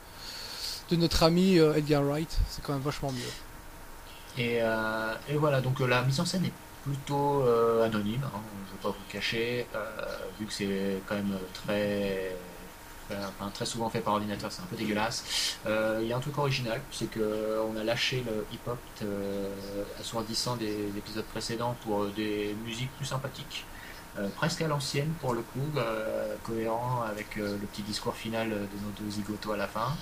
[0.90, 2.30] de notre ami euh, Edgar Wright.
[2.48, 3.20] C'est quand même vachement mieux.
[4.40, 8.40] Et, euh, et voilà, donc euh, la mise en scène est plutôt euh, anonyme, hein,
[8.66, 9.66] je ne vais pas vous le cacher,
[10.38, 12.34] vu que c'est quand même très,
[13.52, 15.58] très souvent fait par ordinateur, c'est un peu dégueulasse.
[15.66, 19.50] Il y a un truc original, c'est qu'on a lâché le hip-hop euh,
[20.00, 23.66] assourdissant des épisodes précédents pour des musiques plus sympathiques.
[24.36, 25.68] presque à l'ancienne pour le coup,
[26.44, 29.92] cohérent avec le petit discours final de nos deux zigotos à la fin.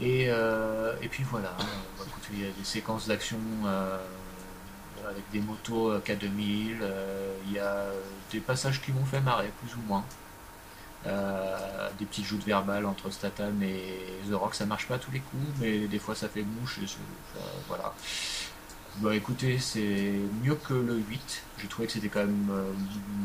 [0.00, 3.98] Et, euh, puis voilà, hein, il y a des séquences d'action euh,
[5.08, 7.86] avec des motos euh, K2000, euh, il y a
[8.30, 10.04] des passages qui m'ont fait marrer, plus ou moins.
[11.98, 13.98] Des petites joutes verbales entre Statham et
[14.30, 16.86] The Rock, ça marche pas tous les coups, mais des fois ça fait mouche, et
[17.68, 17.92] voilà.
[18.98, 20.12] Bah écoutez, c'est
[20.42, 21.42] mieux que le 8.
[21.58, 22.52] J'ai trouvé que c'était quand même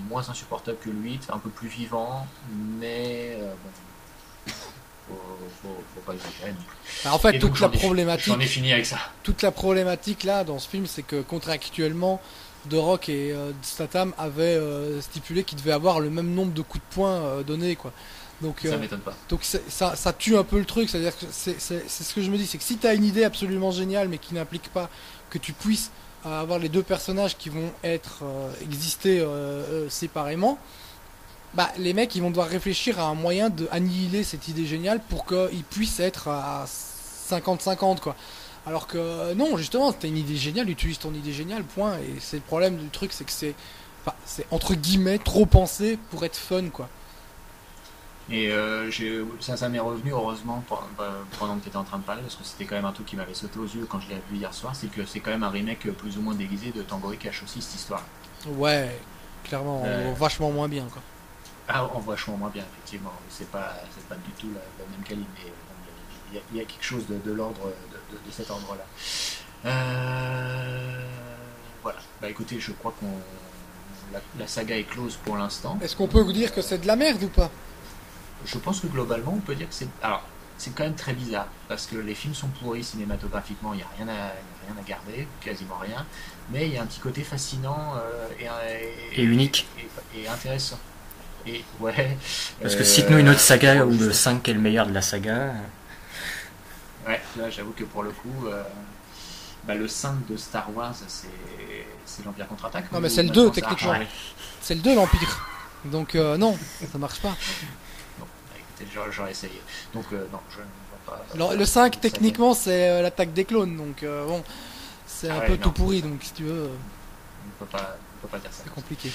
[0.09, 2.27] moins insupportable que le 8, un peu plus vivant,
[2.79, 3.69] mais bon.
[5.07, 5.19] Faut,
[5.61, 6.53] faut, faut pas exagérer.
[7.03, 8.97] Bah, en fait, Et donc, toute la problématique, J'en ai fini avec ça.
[9.23, 12.21] toute la problématique là dans ce film, c'est que contractuellement,
[12.69, 16.61] The Rock et euh, Statham avaient euh, stipulé qu'ils devaient avoir le même nombre de
[16.61, 17.93] coups de poing euh, donnés, quoi.
[18.41, 19.15] Donc, Ça euh, m'étonne pas.
[19.29, 22.37] donc ça, ça tue un peu le truc, c'est-à-dire que c'est ce que je me
[22.37, 24.89] dis, c'est que si tu as une idée absolument géniale mais qui n'implique pas
[25.31, 25.89] que tu puisses
[26.23, 28.23] avoir les deux personnages qui vont être
[28.61, 29.25] exister
[29.89, 30.59] séparément,
[31.53, 34.99] bah les mecs ils vont devoir réfléchir à un moyen de annihiler cette idée géniale
[35.09, 36.65] pour qu'ils puissent être à
[37.29, 38.15] 50-50 quoi.
[38.65, 41.93] Alors que euh, non, justement, t'as une idée géniale, utilise ton idée géniale, point.
[41.99, 43.55] Et c'est le problème du truc, c'est que c'est,
[44.05, 46.89] enfin, c'est entre guillemets trop pensé pour être fun quoi.
[48.29, 48.91] Et euh,
[49.39, 51.03] ça, ça m'est revenu heureusement pe-
[51.39, 53.05] pendant que tu étais en train de parler, parce que c'était quand même un truc
[53.07, 55.31] qui m'avait sauté aux yeux quand je l'ai vu hier soir, c'est que c'est quand
[55.31, 58.03] même un remake euh, plus ou moins déguisé de Tango et Cash aussi, cette histoire.
[58.47, 58.99] Ouais,
[59.45, 60.13] clairement, Ouais.
[60.17, 61.01] vachement moins bien quoi.
[61.69, 63.11] Ah, en vachement moins bien, effectivement.
[63.29, 65.75] C'est pas, c'est pas du tout la, la même qualité, mais bon,
[66.31, 68.49] il y, a- il y a quelque chose de, de l'ordre de, de- de cet
[68.49, 68.85] ordre-là.
[69.65, 71.01] Euh,
[71.83, 71.99] voilà.
[72.21, 73.11] Bah écoutez, je crois qu'on
[74.13, 75.77] la, la saga est close pour l'instant.
[75.81, 77.51] Est-ce qu'on peut vous dire que c'est de la merde ou pas?
[78.45, 79.87] Je pense que globalement, on peut dire que c'est.
[80.01, 80.23] Alors,
[80.57, 83.87] c'est quand même très bizarre parce que les films sont pourris cinématographiquement, il n'y a,
[83.97, 84.31] rien à-
[84.65, 86.05] rien à garder, quasiment rien.
[86.51, 88.27] Mais il y a un petit côté fascinant euh,
[89.11, 89.67] et, Et unique.
[90.15, 90.79] et, et intéressant.
[91.47, 92.17] Et ouais.
[92.61, 94.85] Parce que euh, cite-nous une autre saga faut où le juste- 5 est le meilleur
[94.87, 95.53] de la saga.
[97.07, 98.63] Ouais, là j'avoue que pour le coup, euh,
[99.65, 101.27] bah, le 5 de Star Wars, c'est
[102.05, 102.91] c'est l'Empire contre-attaque.
[102.91, 103.93] Non, mais c'est le maintenant 2, ça a techniquement.
[104.61, 105.47] C'est le 2 l'Empire.
[105.85, 106.57] Donc euh, non,
[106.91, 107.29] ça marche pas.
[108.19, 109.61] Bon, bah, écoutez, j'aurais- essayé.
[109.93, 111.25] Donc euh, non, je ne vois pas.
[111.33, 114.43] Alors, le ça 5 va- techniquement c'est euh, l'attaque des clones, donc euh, bon,
[115.05, 115.59] c'est un Ah ouais, peu non.
[115.59, 116.67] tout pourri, donc si tu veux, euh,
[117.61, 118.63] On peut pas, on peut pas dire ça.
[118.65, 119.11] c'est compliqué.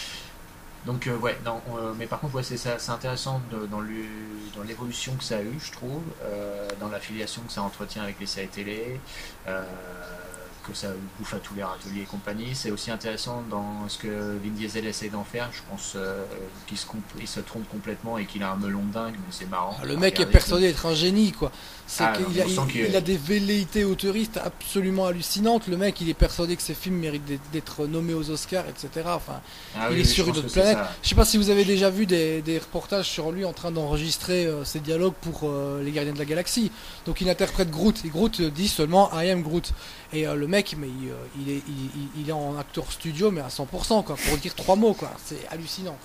[0.84, 3.80] Donc euh, ouais, non, euh, mais par contre ouais, c'est c'est intéressant de- dans
[4.64, 8.26] l'évolution que ça a eu, je trouve, euh, dans l'affiliation que ça entretient avec les
[8.26, 9.00] séries télé,
[9.46, 9.62] euh,
[10.66, 10.88] que ça
[11.18, 12.54] bouffe à tous les râteliers et compagnie.
[12.54, 15.50] C'est aussi intéressant dans ce que Vin Diesel essaie d'en faire.
[15.52, 16.24] Je pense euh,
[16.66, 16.86] qu'il se,
[17.26, 19.76] se trompe complètement et qu'il a un melon dingue, mais c'est marrant.
[19.82, 21.50] Ah, le mec est persuadé d'être un génie, quoi.
[21.86, 22.44] C'est Ah, qu'il a,
[22.88, 25.66] il, a des velléités autoristes absolument hallucinantes.
[25.66, 28.88] Le mec, il est persuadé que ses films méritent d'être- nommés aux Oscars, etc.
[29.06, 29.40] Enfin,
[29.76, 30.78] Ah il oui, est sur une autre planète.
[31.02, 33.70] Je sais pas si vous avez déjà vu des, des reportages sur lui en train
[33.72, 36.70] d'enregistrer euh, ses dialogues pour euh, les Gardiens de la Galaxie.
[37.06, 39.72] Donc il interprète Groot et Groot dit seulement I am Groot.
[40.12, 42.90] Et euh, le mec, mais il, euh, il est, il, il- il est en acteur
[42.92, 45.10] studio, mais à 100%, quoi, pour dire trois mots, quoi.
[45.24, 45.96] C'est hallucinant.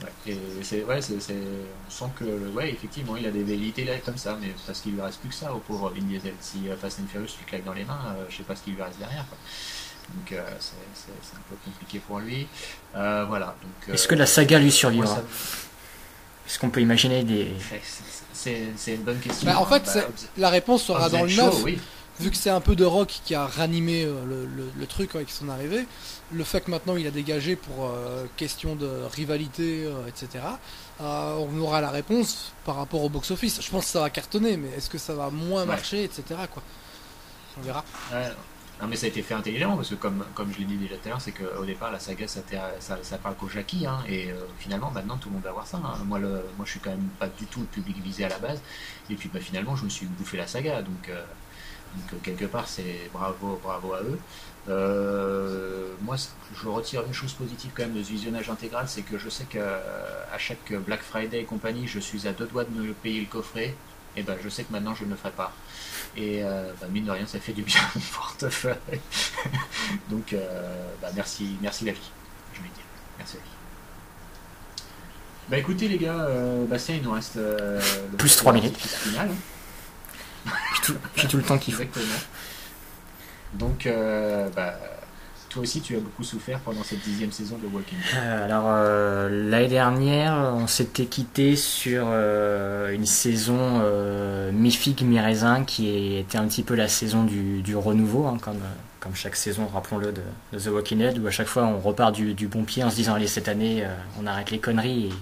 [0.00, 2.24] Ouais, et c'est, ouais, on sent que,
[2.54, 5.28] ouais, effectivement, il a des velléités là comme ça, mais parce qu'il lui reste plus
[5.30, 6.34] que ça au pauvre Vin Diesel.
[6.40, 8.62] Si euh, Fast and Furious lui claque dans les mains, euh, je sais pas ce
[8.62, 9.26] qu'il lui reste derrière.
[9.28, 9.36] Quoi.
[10.14, 12.46] Donc euh, c'est, un peu compliqué pour lui.
[12.94, 13.56] Euh, voilà.
[13.88, 15.22] Euh, Est-ce que la saga lui survivra ça-
[16.46, 17.52] Est-ce qu'on peut imaginer des.
[18.32, 19.46] c'est, une bonne question.
[19.50, 21.62] Bah, en fait, Bah, La réponse sera dans le Show, 9.
[21.64, 21.78] oui.
[22.20, 25.14] Vu que c'est un peu de Rock qui a ranimé euh, le, le- le truc
[25.14, 25.86] avec son arrivée,
[26.32, 30.44] le fait que maintenant il a dégagé pour euh, question de rivalité, euh, etc.,
[31.00, 33.60] euh, on aura la réponse par rapport au box-office.
[33.62, 35.66] Je pense que ça va cartonner, mais est-ce que ça va moins Ouais.
[35.68, 36.62] marcher, etc., quoi.
[37.58, 37.84] On verra.
[38.12, 38.30] Ouais.
[38.80, 40.94] Non mais ça a été fait intelligemment parce que comme, comme je l'ai dit déjà
[40.98, 43.84] tout à l'heure, c'est qu'au départ la saga ça, t'est- ça, ça parle qu'au Jackie
[43.86, 45.78] hein, et euh, finalement maintenant tout le monde va voir ça.
[45.78, 45.94] hein.
[46.04, 48.38] Moi, le, moi je suis quand même pas du tout le public visé à la
[48.38, 48.60] base
[49.10, 51.24] et puis bah, finalement je me suis bouffé la saga donc, euh,
[51.98, 54.18] donc euh, quelque part c'est bravo bravo à eux.
[54.68, 56.16] Euh, moi
[56.54, 59.44] je retire une chose positive quand même de ce visionnage intégral c'est que je sais
[59.44, 59.80] qu'à
[60.38, 63.74] chaque Black Friday et compagnie je suis à deux doigts de me payer le coffret
[64.16, 65.52] et ben je sais que maintenant je ne le ferai pas.
[66.16, 68.74] Et euh, bah, mine de rien, ça fait du bien au portefeuille.
[70.10, 72.10] Donc, euh, bah, merci, merci la vie,
[72.52, 72.84] je vais dire.
[73.18, 73.48] Merci la vie.
[75.50, 77.80] Bah écoutez les gars, euh, Bastien, il nous reste euh,
[78.18, 78.74] Plus petit trois minutes.
[78.74, 79.30] artifice final.
[81.16, 81.82] J'ai tout, le temps qu'il faut.
[81.82, 82.14] Exactement.
[83.54, 84.74] Donc, euh, bah,
[85.48, 88.18] toi aussi, tu as beaucoup souffert pendant cette dixième saison de Walking Dead.
[88.18, 93.80] Euh, alors euh, l'année dernière, on s'était quitté sur euh, une saison
[94.52, 98.60] mi-figue mi-raisin qui était un petit peu la saison du, du renouveau, hein, comme,
[99.00, 100.22] comme chaque saison, rappelons-le, de,
[100.52, 102.90] de The Walking Dead, où à chaque fois on repart du, du bon pied en
[102.90, 103.86] se disant allez cette année
[104.20, 105.12] on arrête les conneries et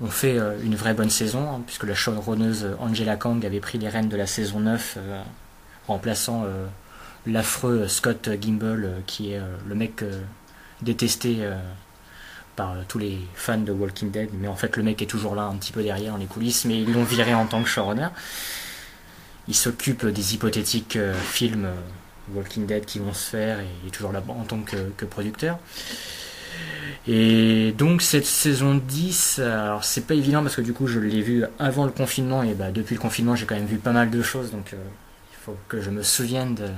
[0.00, 3.78] on fait euh, une vraie bonne saison, hein, puisque la showrunneuse Angela Kang avait pris
[3.78, 5.22] les rênes de la saison 9, euh,
[5.86, 6.66] remplaçant euh,
[7.26, 10.20] l'affreux Scott Gimble, euh, qui est euh, le mec euh,
[10.82, 11.56] détesté euh,
[12.54, 15.34] par euh, tous les fans de Walking Dead, mais en fait le mec est toujours
[15.34, 17.68] là un petit peu derrière dans les coulisses, mais ils l'ont viré en tant que
[17.68, 18.08] showrunner.
[19.48, 23.88] Il s'occupe des hypothétiques euh, films euh, Walking Dead qui vont se faire et il
[23.88, 25.58] est toujours là en tant que producteur.
[27.06, 31.22] Et donc cette saison 10, alors c'est pas évident parce que du coup je l'ai
[31.22, 34.10] vu avant le confinement et bah, depuis le confinement j'ai quand même vu pas mal
[34.10, 34.76] de choses donc euh,
[35.32, 36.68] il faut que je me souvienne de,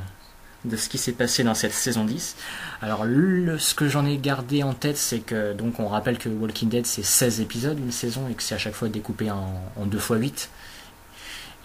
[0.64, 2.36] de ce qui s'est passé dans cette saison 10.
[2.82, 6.68] Alors ce que j'en ai gardé en tête c'est que donc on rappelle que Walking
[6.68, 9.86] Dead c'est 16 épisodes une saison et que c'est à chaque fois découpé en, en
[9.86, 10.50] 2 x 8.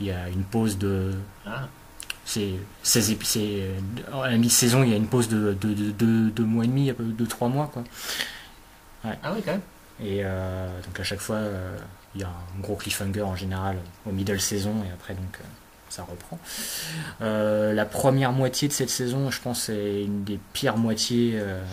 [0.01, 1.13] Il y a une pause de
[1.45, 1.67] Ah,
[2.25, 2.51] c'est
[2.83, 3.43] 16 épisodes
[4.13, 6.67] à la mi-saison il y a une pause de 2 de, de, de, mois et
[6.67, 7.83] demi, de 3 mois quoi.
[9.03, 9.61] ah oui, quand même.
[10.03, 11.77] Et euh, donc à chaque fois, euh,
[12.15, 15.43] il y a un gros cliffhanger en général au middle saison et après donc euh,
[15.89, 16.37] ça reprend.
[17.21, 21.63] Euh, la première moitié de cette saison, je pense, c'est une des pires moitiés euh,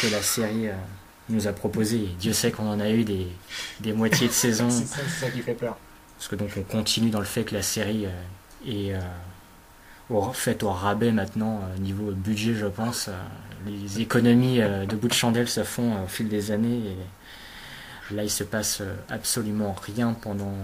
[0.00, 0.74] que la série euh,
[1.28, 1.96] nous a proposé.
[1.96, 3.26] Et Dieu sait qu'on en a eu des,
[3.80, 4.70] des moitiés de saison.
[4.70, 5.76] C'est ça, qui fait peur.
[6.16, 8.10] Parce que donc on continue dans le fait que la série euh,
[8.66, 9.00] est euh,
[10.34, 13.08] faite au rabais maintenant, euh, niveau budget je pense.
[13.08, 13.12] Euh,
[13.66, 16.82] les économies euh, de bout de chandelle se font au fil des années
[18.10, 20.54] et là il se passe absolument rien pendant,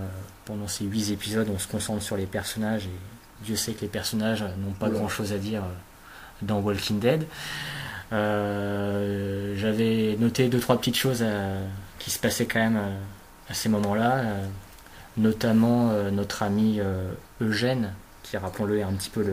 [0.45, 1.49] pendant ces huit épisodes.
[1.55, 4.99] On se concentre sur les personnages et Dieu sait que les personnages n'ont pas Oula.
[4.99, 5.63] grand chose à dire
[6.43, 7.25] dans Walking Dead.
[8.13, 11.67] Euh, J'avais noté deux trois petites choses euh,
[11.99, 12.99] qui se passaient quand même euh,
[13.51, 14.23] à ces moments-là,
[15.17, 16.81] notamment notre ami
[17.41, 17.95] Eugène,
[18.31, 19.25] qui rappelons-le est un petit peu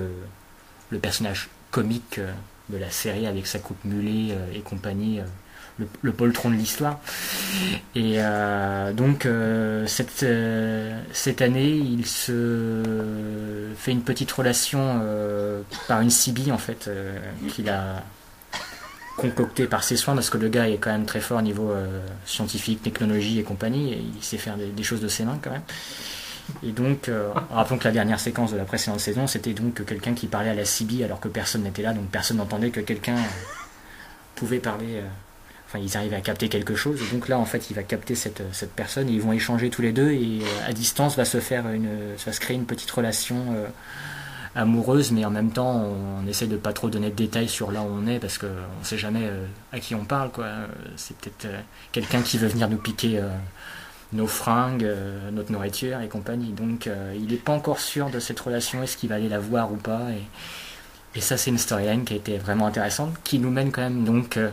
[0.92, 2.32] le, personnage comique euh,
[2.70, 7.00] de la série avec sa coupe mulet euh, et compagnie, euh, le, poltron de l'histoire.
[7.96, 8.18] Et
[8.94, 9.28] donc
[9.88, 10.24] cette,
[11.42, 12.82] année, il se
[13.78, 15.02] fait une petite relation
[15.90, 16.90] par une CB en fait
[17.50, 18.02] qu'il a
[19.18, 21.74] concocté par ses soins parce que le gars est quand même très fort au niveau
[22.26, 25.52] scientifique, technologie et compagnie et il sait faire des, des choses de ses mains quand
[25.52, 25.62] même.
[26.64, 30.14] Et donc, euh, rappelons que la dernière séquence de la précédente saison, c'était donc quelqu'un
[30.14, 33.18] qui parlait à la CB alors que personne n'était là, donc personne n'entendait que quelqu'un
[33.18, 33.56] euh,
[34.36, 34.96] pouvait parler.
[34.96, 35.08] euh,
[35.68, 37.02] Enfin, ils arrivaient à capter quelque chose.
[37.12, 38.44] Donc là, en fait, il va capter cette,
[38.76, 40.12] personne et ils vont échanger tous les deux.
[40.12, 41.90] Et à distance, va se faire une,
[42.24, 43.36] va se créer une petite relation
[44.54, 45.84] amoureuse, mais en même temps,
[46.24, 48.46] on, essaie de pas trop donner de détails sur là où on est parce que
[48.46, 49.28] on sait jamais
[49.72, 50.30] à qui on parle.
[50.98, 51.48] C'est peut-être
[51.92, 53.20] quelqu'un qui veut venir nous piquer.
[54.16, 56.52] Nos fringues, euh, notre nourriture et compagnie.
[56.52, 59.40] Donc euh, il n'est pas encore sûr de cette relation, est-ce qu'il va aller la
[59.40, 60.02] voir ou pas.
[60.12, 64.04] Et, ça c'est une storyline qui a été vraiment intéressante, qui nous mène quand même
[64.04, 64.52] donc euh,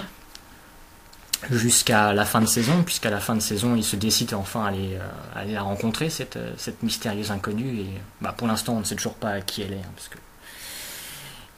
[1.50, 4.68] jusqu'à la fin de saison, puisqu'à la fin de saison il se décide enfin à
[4.68, 4.98] aller,
[5.34, 6.38] à la rencontrer, cette,
[6.82, 7.80] mystérieuse inconnue.
[7.80, 7.90] Et
[8.22, 10.16] bah, pour l'instant on ne sait toujours pas qui elle est, hein, parce que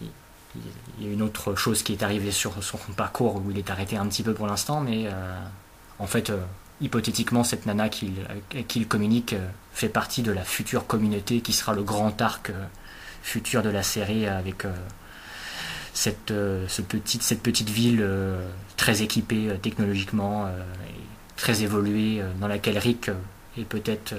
[0.00, 3.70] il- y a une autre chose qui est arrivée sur son parcours où il est
[3.70, 5.06] arrêté un petit peu pour l'instant, mais
[6.00, 6.32] en fait,
[6.80, 8.14] hypothétiquement, cette nana qu'il
[8.74, 12.64] il communique euh, fait partie de la future communauté qui sera le grand arc euh,
[13.22, 14.72] futur de la série avec euh,
[15.92, 18.06] cette, ce petit, cette petite ville
[18.76, 23.10] très équipée technologiquement et très évoluée dans laquelle Rick
[23.58, 24.14] est peut-être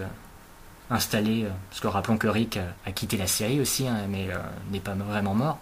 [0.89, 1.47] installé.
[1.70, 4.28] parce que rappelons que Rick a quitté la série aussi, hein, mais
[4.70, 5.59] n'est pas vraiment mort.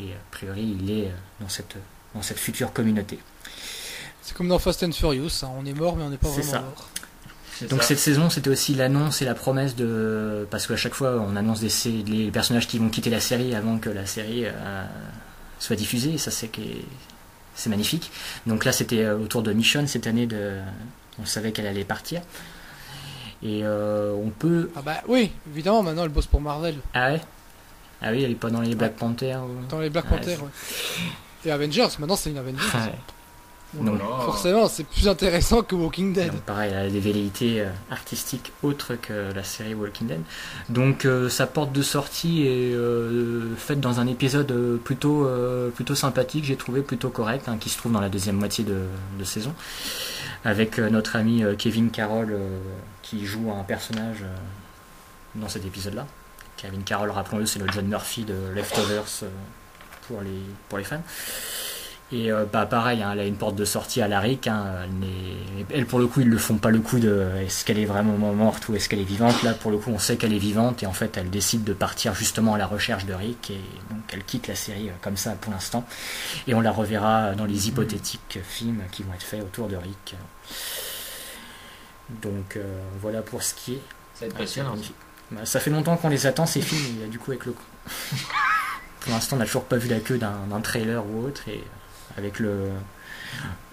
[0.00, 3.20] Et a priori, il est dans cette future communauté.
[4.22, 6.42] C'est comme dans Fast and Furious, hein, on est mort mais on n'est pas C'est
[6.42, 6.60] vraiment ça.
[6.60, 6.88] mort.
[7.70, 7.88] Donc ça.
[7.88, 10.46] cette saison, c'était aussi l'annonce et la promesse de...
[10.50, 12.02] Parce qu'à chaque fois, on annonce des...
[12.02, 14.84] les personnages qui vont quitter la série avant que la série euh,
[15.60, 16.60] soit diffusée, et ça c'est que...
[17.54, 18.10] c'est magnifique.
[18.46, 20.58] Donc là, c'était euh, autour de Michonne cette année, de...
[21.20, 22.22] on savait qu'elle allait partir.
[23.44, 24.70] Et euh, on peut...
[24.74, 26.76] Ah bah oui, évidemment, maintenant elle bosse pour Marvel.
[26.94, 27.20] Ah ouais?
[28.00, 29.66] Ah oui, elle est pas dans les Black Panther ou...
[29.68, 30.48] Dans les Black Ouais, Panther, ouais.
[31.44, 32.60] Et Avengers, maintenant c'est une Avengers.
[32.74, 32.92] Ouais.
[33.80, 34.20] Oh.
[34.26, 36.30] Forcément, c'est plus intéressant que Walking Dead.
[36.30, 40.20] Donc pareil, elle a des velléités euh, artistiques autres que la série Walking Dead.
[40.68, 45.94] Donc euh, sa porte de sortie est euh, faite dans un épisode plutôt, euh, plutôt
[45.94, 48.82] sympathique, j'ai trouvé plutôt correct, hein, qui se trouve dans la deuxième moitié de,
[49.18, 49.54] de saison,
[50.44, 52.58] avec euh, notre ami euh, Kevin Carroll euh,
[53.02, 54.36] qui joue un personnage euh,
[55.34, 56.06] dans cet épisode-là.
[56.58, 59.28] Kevin Carroll, rappelons-le, c'est le John Murphy de Leftovers euh,
[60.06, 61.02] pour, les, pour les fans.
[62.12, 64.46] Et euh, bah pareil, hein, elle a une porte de sortie à la RIC.
[64.46, 64.66] Hein,
[65.70, 68.12] elle, pour le coup, ils ne font pas le coup de est-ce qu'elle est vraiment
[68.34, 69.42] morte ou est-ce qu'elle est vivante?
[69.42, 71.72] Là, pour le coup, on sait qu'elle est vivante et en fait, elle décide de
[71.72, 73.60] partir justement à la recherche de Rick et
[73.90, 75.86] donc elle quitte la série euh, comme ça pour l'instant.
[76.46, 80.14] Et on la reverra dans les hypothétiques films qui vont être faits autour de Rick.
[82.20, 83.82] Donc euh, voilà pour ce qui est.
[84.14, 84.74] Ça va être Ah.
[85.30, 87.54] Bah, ça fait longtemps qu'on les attend ces films, et du coup avec le
[89.00, 91.64] Pour l'instant on n'a toujours pas vu la queue d'un trailer ou autre, et
[92.16, 92.68] avec le,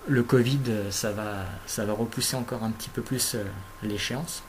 [0.07, 0.59] le Covid,
[0.89, 3.43] ça va, ça va repousser encore un petit peu plus euh,
[3.83, 4.43] l'échéance.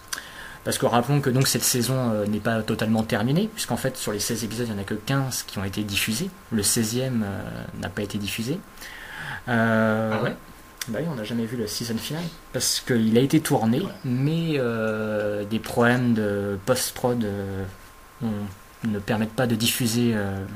[0.62, 4.12] Parce que rappelons que donc cette saison euh, n'est pas totalement terminée, puisqu'en fait sur
[4.12, 6.29] les 16 épisodes, il n'y en a que 15 qui ont été diffusés.
[6.53, 7.43] Le 16e euh,
[7.81, 8.59] n'a pas été diffusé.
[9.49, 10.37] Euh, Ah ouais?
[10.89, 12.23] Bah oui, on n'a jamais vu le season final
[12.53, 13.89] parce qu'il a été tourné, Ouais.
[14.05, 17.65] mais euh, des problèmes de post-prod euh,
[18.85, 20.15] ne permettent pas de diffuser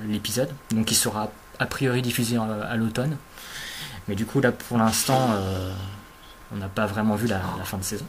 [0.09, 0.49] l'épisode.
[0.71, 3.17] Donc il sera a priori diffusé à l'automne.
[4.09, 5.73] Mais du coup, là pour l'instant, euh,
[6.53, 8.07] on n'a pas vraiment vu la, la fin de saison.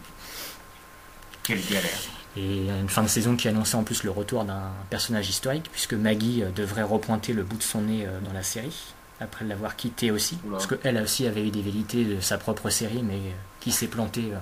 [1.43, 1.99] Quelle galère.
[2.38, 5.93] Et une fin de saison qui annonçait en plus le retour d'un personnage historique, puisque
[5.93, 8.76] Maggie euh, devrait repointer le bout de son nez euh, dans la série,
[9.22, 10.38] après l'avoir quitté aussi.
[10.45, 10.57] Oula.
[10.57, 13.19] Parce qu'elle aussi avait eu des velléités de sa propre série, mais
[13.61, 14.34] qui s'est plantée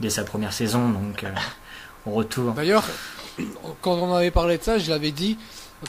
[0.00, 0.88] dès sa première saison.
[0.88, 1.30] Donc, euh,
[2.04, 2.52] au retour.
[2.52, 2.84] D'ailleurs,
[3.80, 5.38] quand on avait parlé de ça, je l'avais dit.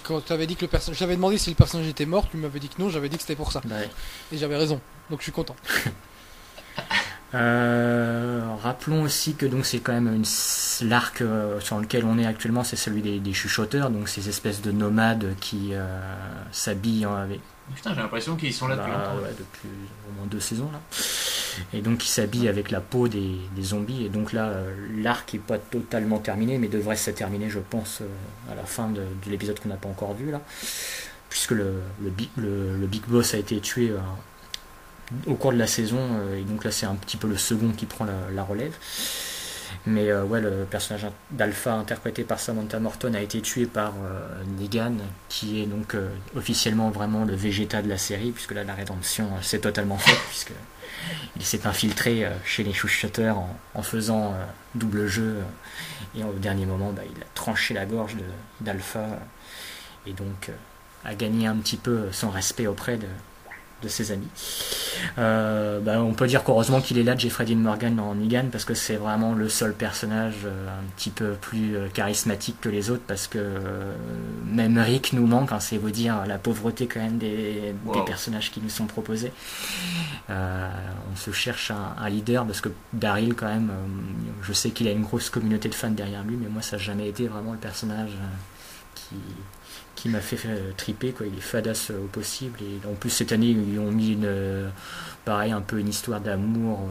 [0.04, 1.00] Quand tu avais dit que le personnage.
[1.00, 3.22] J'avais demandé si le personnage était mort, tu m'avais dit que non, j'avais dit que
[3.24, 3.62] c'était pour ça.
[3.66, 3.90] Bah ouais.
[4.32, 4.80] Et j'avais raison.
[5.10, 5.56] Donc je suis content.
[7.34, 12.26] Euh, rappelons aussi que donc c'est quand même une, l'arc euh, sur lequel on est
[12.26, 15.86] actuellement, c'est celui des, des chuchoteurs, donc ces espèces de nomades qui euh,
[16.54, 17.42] s'habillent en- avec
[17.76, 19.24] Putain, j'ai l'impression qu'ils sont là depuis Bah, longtemps.
[19.24, 19.70] ouais, depuis
[20.10, 20.80] au moins deux saisons là.
[21.74, 24.06] Et donc qui s'habille avec la peau des, des zombies.
[24.06, 28.02] Et donc là, euh, l'arc est pas totalement terminé, mais devrait se terminer, je pense,
[28.02, 30.42] euh, à la fin de, de l'épisode qu'on n'a pas encore vu là,
[31.30, 33.98] puisque le, le, big, le, le big boss a été tué euh,
[35.26, 36.00] au cours de la saison.
[36.38, 38.76] et donc là, c'est un petit peu le second qui prend la, la relève.
[39.86, 44.44] Mais euh, ouais, le personnage d'Alpha interprété par Samantha Morton a été tué par euh,
[44.60, 44.96] Negan,
[45.30, 49.30] qui est donc euh, officiellement vraiment le Vegeta de la série, puisque là la rédemption
[49.42, 50.54] s'est totalement faite, puisque
[51.36, 53.38] il s'est infiltré chez les chuchoteurs
[53.76, 54.34] en, faisant
[54.76, 55.38] double jeu,
[56.16, 58.16] et au dernier moment, bah, il a tranché la gorge
[58.60, 59.06] d'Alpha,
[60.06, 60.50] et donc
[61.06, 63.08] a gagné un petit peu son respect auprès de,
[63.84, 64.28] de ses amis.
[65.18, 68.66] Euh, bah, on peut dire qu'heureusement qu'il est là, Jeffrey Dean Morgan en Negan, parce
[68.66, 72.90] que c'est vraiment le seul personnage euh, un petit peu plus euh, charismatique que les
[72.90, 73.40] autres, parce que
[74.46, 77.94] même Rick nous manque, hein, c'est vous dire la pauvreté quand même des, Wow.
[77.96, 79.32] des personnages qui nous sont proposés.
[80.30, 83.72] On se cherche un, un leader, parce que Daryl quand même,
[84.42, 86.84] je sais qu'il a une grosse communauté de fans derrière lui, mais moi ça n'a
[86.84, 88.12] jamais été vraiment le personnage
[88.96, 89.16] qui
[89.98, 91.26] qui m'a fait euh, triper quoi.
[91.26, 92.60] Il est fadasse euh, au possible.
[92.62, 94.70] Et en plus cette année ils ont mis une euh,
[95.26, 96.88] pareil un peu une histoire d'amour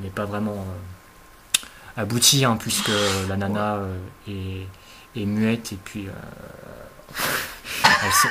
[0.00, 0.64] mais pas vraiment
[1.96, 2.92] aboutie hein, puisque
[3.28, 3.80] la nana
[4.28, 4.68] est,
[5.16, 6.06] est muette et puis
[7.84, 8.28] elle, se,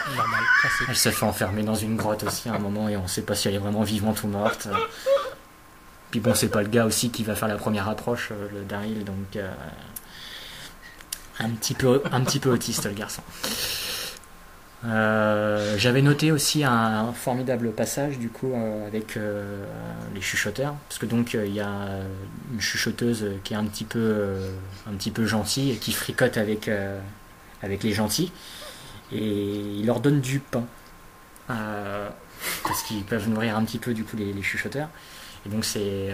[0.88, 3.36] elle se fait enfermer dans une grotte aussi à un moment et on sait pas
[3.36, 4.70] si elle est vraiment vivante ou morte.
[6.12, 9.04] Puis bon c'est pas le gars aussi qui va faire la première approche le Daryl
[9.04, 9.52] donc euh,
[11.40, 13.24] un petit peu un petit peu autiste le garçon
[14.86, 19.66] euh, j'avais noté aussi un, formidable passage du coup euh, avec euh,
[20.14, 22.02] les chuchoteurs parce que donc il y a
[22.52, 24.36] une chuchoteuse qui est un petit peu
[24.90, 26.70] un petit peu gentille et qui fricote avec
[27.62, 28.34] avec les gentils
[29.14, 30.66] et il leur donne du pain
[31.48, 34.90] parce qu'ils peuvent nourrir un petit peu du coup les, chuchoteurs.
[35.46, 36.14] Et donc c'est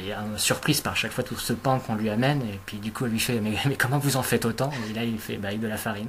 [0.00, 3.04] une surprise par chaque fois tout ce pain qu'on lui amène et puis du coup
[3.04, 4.70] elle lui fait mais, mais comment vous en faites autant?
[4.90, 6.08] Et là il fait bah, avec de la farine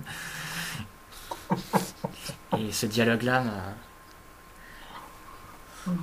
[2.58, 3.74] et ce dialogue-là m'a-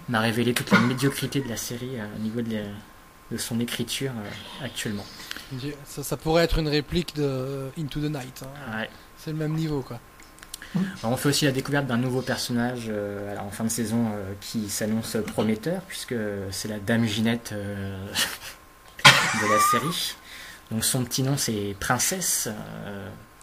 [0.08, 2.62] m'a révélé toute la médiocrité de la série euh, au niveau de, la-
[3.30, 5.04] de son écriture euh, actuellement.
[5.84, 8.42] Ça, ça pourrait être une réplique de Into the Night.
[8.44, 8.78] hein.
[8.80, 8.90] Ouais.
[9.18, 9.98] C'est le même niveau quoi.
[11.02, 14.12] Alors, on fait aussi la découverte d'un nouveau personnage euh, alors, en fin de saison
[14.40, 16.14] qui s'annonce prometteur, puisque
[16.52, 17.52] c'est la Dame Ginette
[19.04, 20.14] de la série.
[20.70, 22.48] Donc son petit nom c'est Princesse,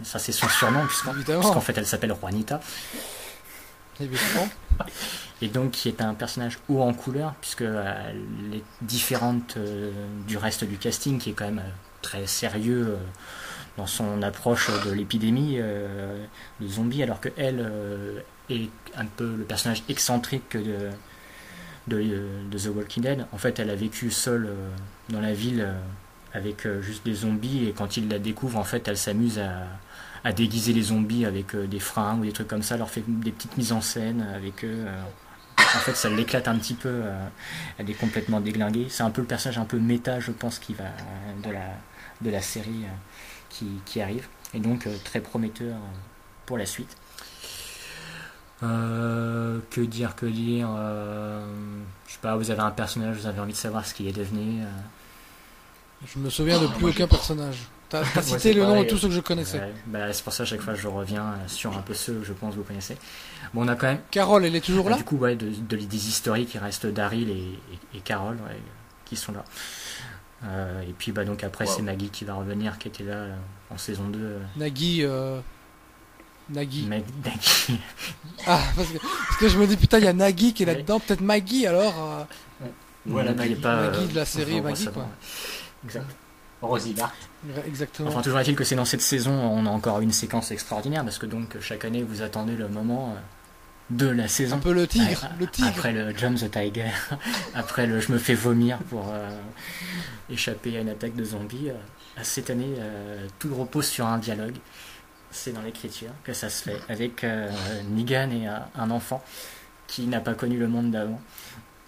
[0.03, 2.59] ça c'est son surnom, puisqu'en puisqu'en fait elle s'appelle Juanita.
[3.99, 4.47] Évidemment.
[5.41, 9.91] et donc qui est un personnage haut en couleur puisque euh, elle est différente euh,
[10.27, 11.71] du reste du casting qui est quand même euh,
[12.01, 12.97] très sérieux
[13.75, 19.83] dans son approche de l'épidémie de zombies alors que elle est un peu le personnage
[19.89, 20.89] excentrique de,
[21.87, 24.49] de, de The Walking Dead en fait elle a vécu seule
[25.09, 25.67] dans la ville
[26.37, 29.39] avec euh, juste des zombies et quand il la découvre en fait elle s'amuse
[30.23, 33.03] à déguiser les zombies avec euh, des fringues ou des trucs comme ça, leur fait
[33.07, 34.85] des petites mises en scène avec eux.
[34.87, 35.01] euh.
[35.59, 37.01] En fait, ça l'éclate un petit peu.
[37.77, 38.87] elle est complètement déglinguée.
[38.89, 40.85] C'est un peu le personnage un peu méta, je pense, qui va
[41.43, 42.85] de la série
[43.49, 44.27] qui, arrive.
[44.53, 45.75] Et donc très prometteur
[46.45, 46.95] pour la suite.
[48.61, 51.45] Que dire, que dire euh,
[52.07, 54.17] Je sais pas, vous avez un personnage, vous avez envie de savoir ce qu'il est
[54.17, 54.63] devenu.
[56.05, 57.57] Je me souviens de plus moi, aucun personnage.
[57.89, 59.59] T'as Moi, cité le nom de tous ceux que je connaissais.
[59.59, 62.15] Ouais, bah, c'est pour ça à chaque fois je reviens euh, sur un peu ceux
[62.19, 62.97] que je pense que vous connaissez.
[63.53, 65.47] Bon, on a quand même Carole, elle est toujours Ah, là du coup, ouais, de,
[65.49, 67.33] de- des historiques, il reste Daryl et,
[67.93, 68.57] et, et Carol ouais,
[69.05, 69.43] qui sont là.
[70.45, 71.71] Euh, et puis bah, donc après Wow.
[71.77, 73.35] c'est Maggie qui va revenir, qui était là euh,
[73.71, 74.19] en saison 2.
[74.21, 74.39] euh.
[74.57, 75.39] Nagui, euh,
[76.49, 76.85] Nagui.
[76.89, 77.79] Mais Nagui.
[78.45, 80.65] Ah, parce que, parce que je me dis, putain, il y a Nagui qui est
[80.67, 80.73] Ouais.
[80.75, 80.99] là-dedans.
[80.99, 82.27] Peut-être Maggie alors.
[82.61, 82.67] euh,
[83.05, 83.61] Voilà, Nagui Maggie.
[83.61, 85.07] pas, Maggie de la série Maggie, quoi.
[85.85, 86.05] Exact.
[86.61, 87.13] Rosie Bart.
[87.67, 88.09] Exactement.
[88.09, 91.19] Enfin, toujours est-il que c'est dans cette saison, on a encore une séquence extraordinaire parce
[91.19, 93.19] que donc chaque année vous attendez le moment euh,
[93.91, 94.55] de la saison.
[94.55, 95.05] un peu le tigre.
[95.23, 95.67] Ouais, le tigre.
[95.67, 96.89] Après le Jump the Tiger,
[97.53, 99.29] après le je me fais vomir pour euh,
[100.31, 101.69] échapper à une attaque de zombies.
[101.69, 101.73] euh,
[102.23, 104.55] cette année, euh, tout repose sur un dialogue.
[105.29, 107.51] C'est dans l'écriture que ça se fait avec euh,
[107.91, 109.23] Negan et euh, un enfant
[109.85, 111.21] qui n'a pas connu le monde d'avant.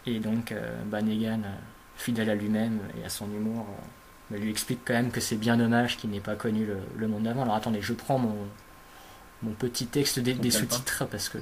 [0.06, 1.56] Et donc, euh, bah, Negan, euh,
[2.00, 3.84] fidèle à lui-même et à son humour, euh,
[4.32, 7.08] bah, lui explique quand même que c'est bien dommage qu'il n'ait pas connu le, le
[7.08, 7.44] monde d'avant.
[7.44, 8.48] Alors attendez, je prends mon,
[9.44, 11.38] mon petit texte des, sous-titres parce que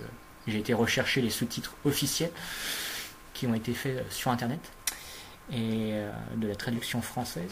[0.47, 2.31] j'ai été rechercher les sous-titres officiels
[3.33, 4.59] qui ont été faits euh, sur internet
[5.51, 7.51] et euh, de la traduction française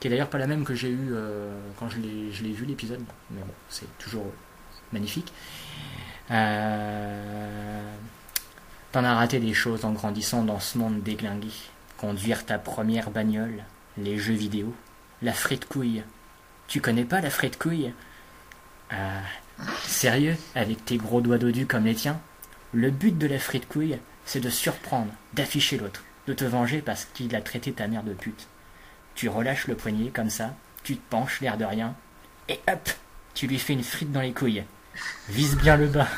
[0.00, 2.52] qui est d'ailleurs pas la même que j'ai eue euh, quand je l'ai je l'ai
[2.52, 3.00] vu l'épisode
[3.30, 4.26] mais bon c'est toujours
[4.92, 5.32] magnifique.
[6.30, 7.92] Euh,
[8.92, 11.48] t'en as raté des choses en grandissant dans ce monde déglingué
[11.98, 13.64] conduire ta première bagnole
[13.98, 14.74] les jeux vidéo
[15.20, 16.02] la frite couille
[16.68, 17.92] tu connais pas la frite couille?
[18.90, 19.22] Ah
[19.84, 22.20] Sérieux, avec tes gros doigts dodus comme les tiens?
[22.72, 27.06] Le but de la frite couille, c'est de surprendre, d'afficher l'autre, de te venger parce
[27.06, 28.46] qu'il a traité ta mère de pute.
[29.14, 30.54] Tu relâches le poignet comme ça,
[30.84, 31.96] tu te penches l'air de rien,
[32.50, 32.90] et hop,
[33.34, 34.64] tu lui fais une frite dans les couilles.
[35.30, 36.08] Vise bien le bas.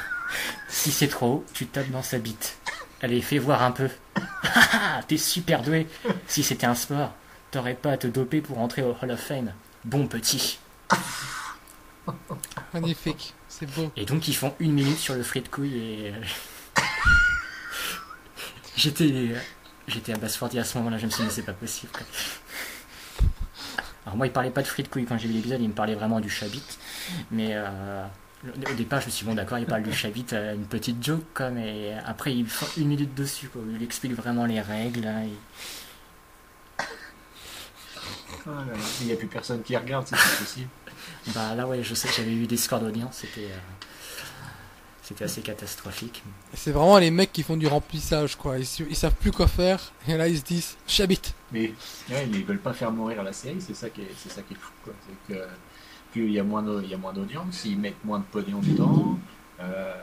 [0.68, 2.58] Si c'est trop haut, tu tapes dans sa bite.
[3.02, 3.88] Allez, fais voir un peu.
[4.42, 5.86] Ah t'es super doué.
[6.26, 7.12] Si c'était un sport,
[7.50, 9.52] t'aurais pas à te doper pour entrer au Hall of Fame.
[9.84, 10.58] Bon petit.
[12.74, 13.34] Magnifique.
[13.48, 13.90] C'est beau.
[13.96, 16.82] Et donc ils font une minute sur le frit de couille et euh,
[18.76, 19.34] j'étais
[19.88, 20.98] j'étais abasourdi à ce moment-là.
[20.98, 21.92] Je me suis dit mais c'est pas possible.
[21.92, 22.02] quoi.
[24.06, 25.74] Alors moi il parlait pas de frit de couille quand j'ai vu l'épisode, il me
[25.74, 26.62] parlait vraiment du chabit.
[27.30, 28.04] Mais euh,
[28.44, 31.04] au départ je me suis dit bon d'accord il parle du chabit, euh, une petite
[31.04, 31.50] joke quoi.
[31.50, 33.62] Mais après il fait une minute dessus quoi.
[33.74, 35.06] Il explique vraiment les règles.
[35.06, 36.82] hein, et-
[38.46, 40.68] Oh là là, Il n'y a plus personne qui regarde, c'est pas possible.
[41.34, 43.58] Bah là ouais je sais que j'avais eu des scores d'audience, c'était euh,
[45.02, 46.22] c'était assez catastrophique.
[46.54, 48.56] C'est vraiment les mecs qui font du remplissage, quoi.
[48.58, 49.92] Ils savent plus quoi faire.
[50.06, 51.34] Et là, ils se disent, j'habite.
[51.50, 51.72] Mais
[52.10, 54.54] ouais, ils veulent pas faire mourir la série, c'est ça qui est, c'est ça qui
[54.54, 54.70] est fou.
[54.84, 54.92] Quoi.
[55.28, 55.40] C'est que
[56.12, 58.24] plus il y a moins de- il y a moins d'audience, ils mettent moins de
[58.24, 59.18] pognon dedans.
[59.60, 59.94] Euh,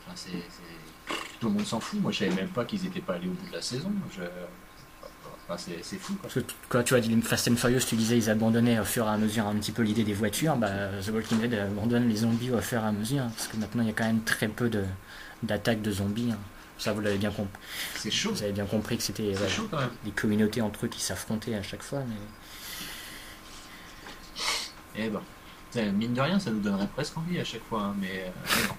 [0.00, 2.00] enfin, c'est, c'est- tout le monde s'en fout.
[2.00, 3.92] Moi, je savais même pas qu'ils étaient pas allés au bout de la saison.
[4.16, 4.22] Je...
[5.46, 6.14] Enfin, c'est, c'est fou.
[6.14, 6.22] Quoi.
[6.22, 6.40] Parce que
[6.70, 9.18] quand tu as dit Fast and Furious, tu disais ils abandonnaient au fur et à
[9.18, 10.56] mesure un petit peu l'idée des voitures.
[10.56, 10.70] Bah,
[11.04, 13.24] The Walking Dead abandonne les zombies au fur et à mesure.
[13.24, 14.84] parce que maintenant il y a quand même très peu de,
[15.42, 16.30] d'attaques de zombies.
[16.32, 16.38] hein.
[16.78, 17.60] Ça, vous l'avez bien compris.
[17.94, 18.32] C'est chaud.
[18.32, 19.90] Vous avez bien compris que c'était C'est ouais, chaud quand même.
[20.04, 22.00] des communautés entre eux qui s'affrontaient à chaque fois.
[22.08, 22.14] Mais...
[24.96, 28.24] Eh ben, mine de rien, ça nous donnerait presque envie à chaque fois, hein, mais,
[28.26, 28.76] euh, mais non.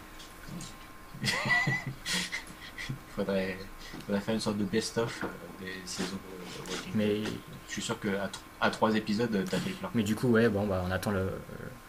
[3.16, 3.58] faudrait,
[4.06, 5.28] faudrait faire une sorte de best-of euh,
[5.60, 6.96] des saisons de Walking Dead.
[6.96, 7.24] Mais,
[7.68, 8.30] Je suis sûr qu'à
[8.62, 9.90] à trois épisodes, t'as fait plein.
[9.94, 11.30] mais du coup, ouais, bon, bah, on attend le,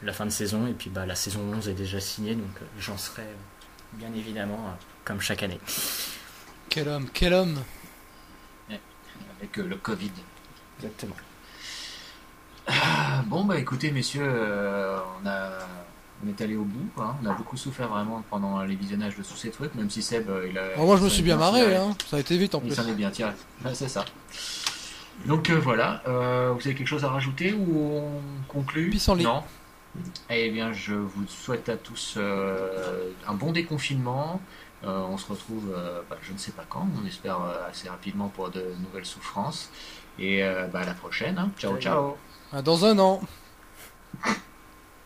[0.02, 0.66] la fin de saison.
[0.66, 2.34] Et puis bah, la saison 11 est déjà signée.
[2.34, 3.26] Donc euh, j'en serai
[3.94, 5.60] bien évidemment comme chaque année.
[6.68, 7.58] Quel homme, quel homme.
[9.38, 10.12] Avec euh, le Covid.
[10.78, 11.16] Exactement.
[12.68, 15.50] Ah, bon, bah écoutez, messieurs, euh, on, a,
[16.24, 17.02] on est allé au bout.
[17.02, 17.14] hein.
[17.22, 20.28] On a beaucoup souffert vraiment pendant les visionnages de tous ces trucs, même si Seb,
[20.28, 20.64] euh, il a.
[20.74, 21.94] Alors moi, je me suis bien marré, hein.
[22.08, 22.74] Ça a été vite en Il plus.
[22.74, 23.30] s'en est bien tiré.
[23.64, 24.04] Ouais, c'est ça.
[25.26, 28.90] Donc euh, voilà, Euh, vous avez quelque chose à rajouter ou on conclut?
[28.90, 29.24] Pissenlit.
[29.24, 29.42] Non
[30.28, 34.40] Eh bien, je vous souhaite à tous euh, un bon déconfinement.
[34.84, 37.88] Euh, on se retrouve, euh, bah, je ne sais pas quand, on espère euh, assez
[37.88, 39.70] rapidement pour de nouvelles souffrances.
[40.18, 41.38] Et euh, bah, à la prochaine.
[41.38, 41.50] hein.
[41.58, 42.16] Ciao, ciao.
[42.52, 43.20] Dans un an.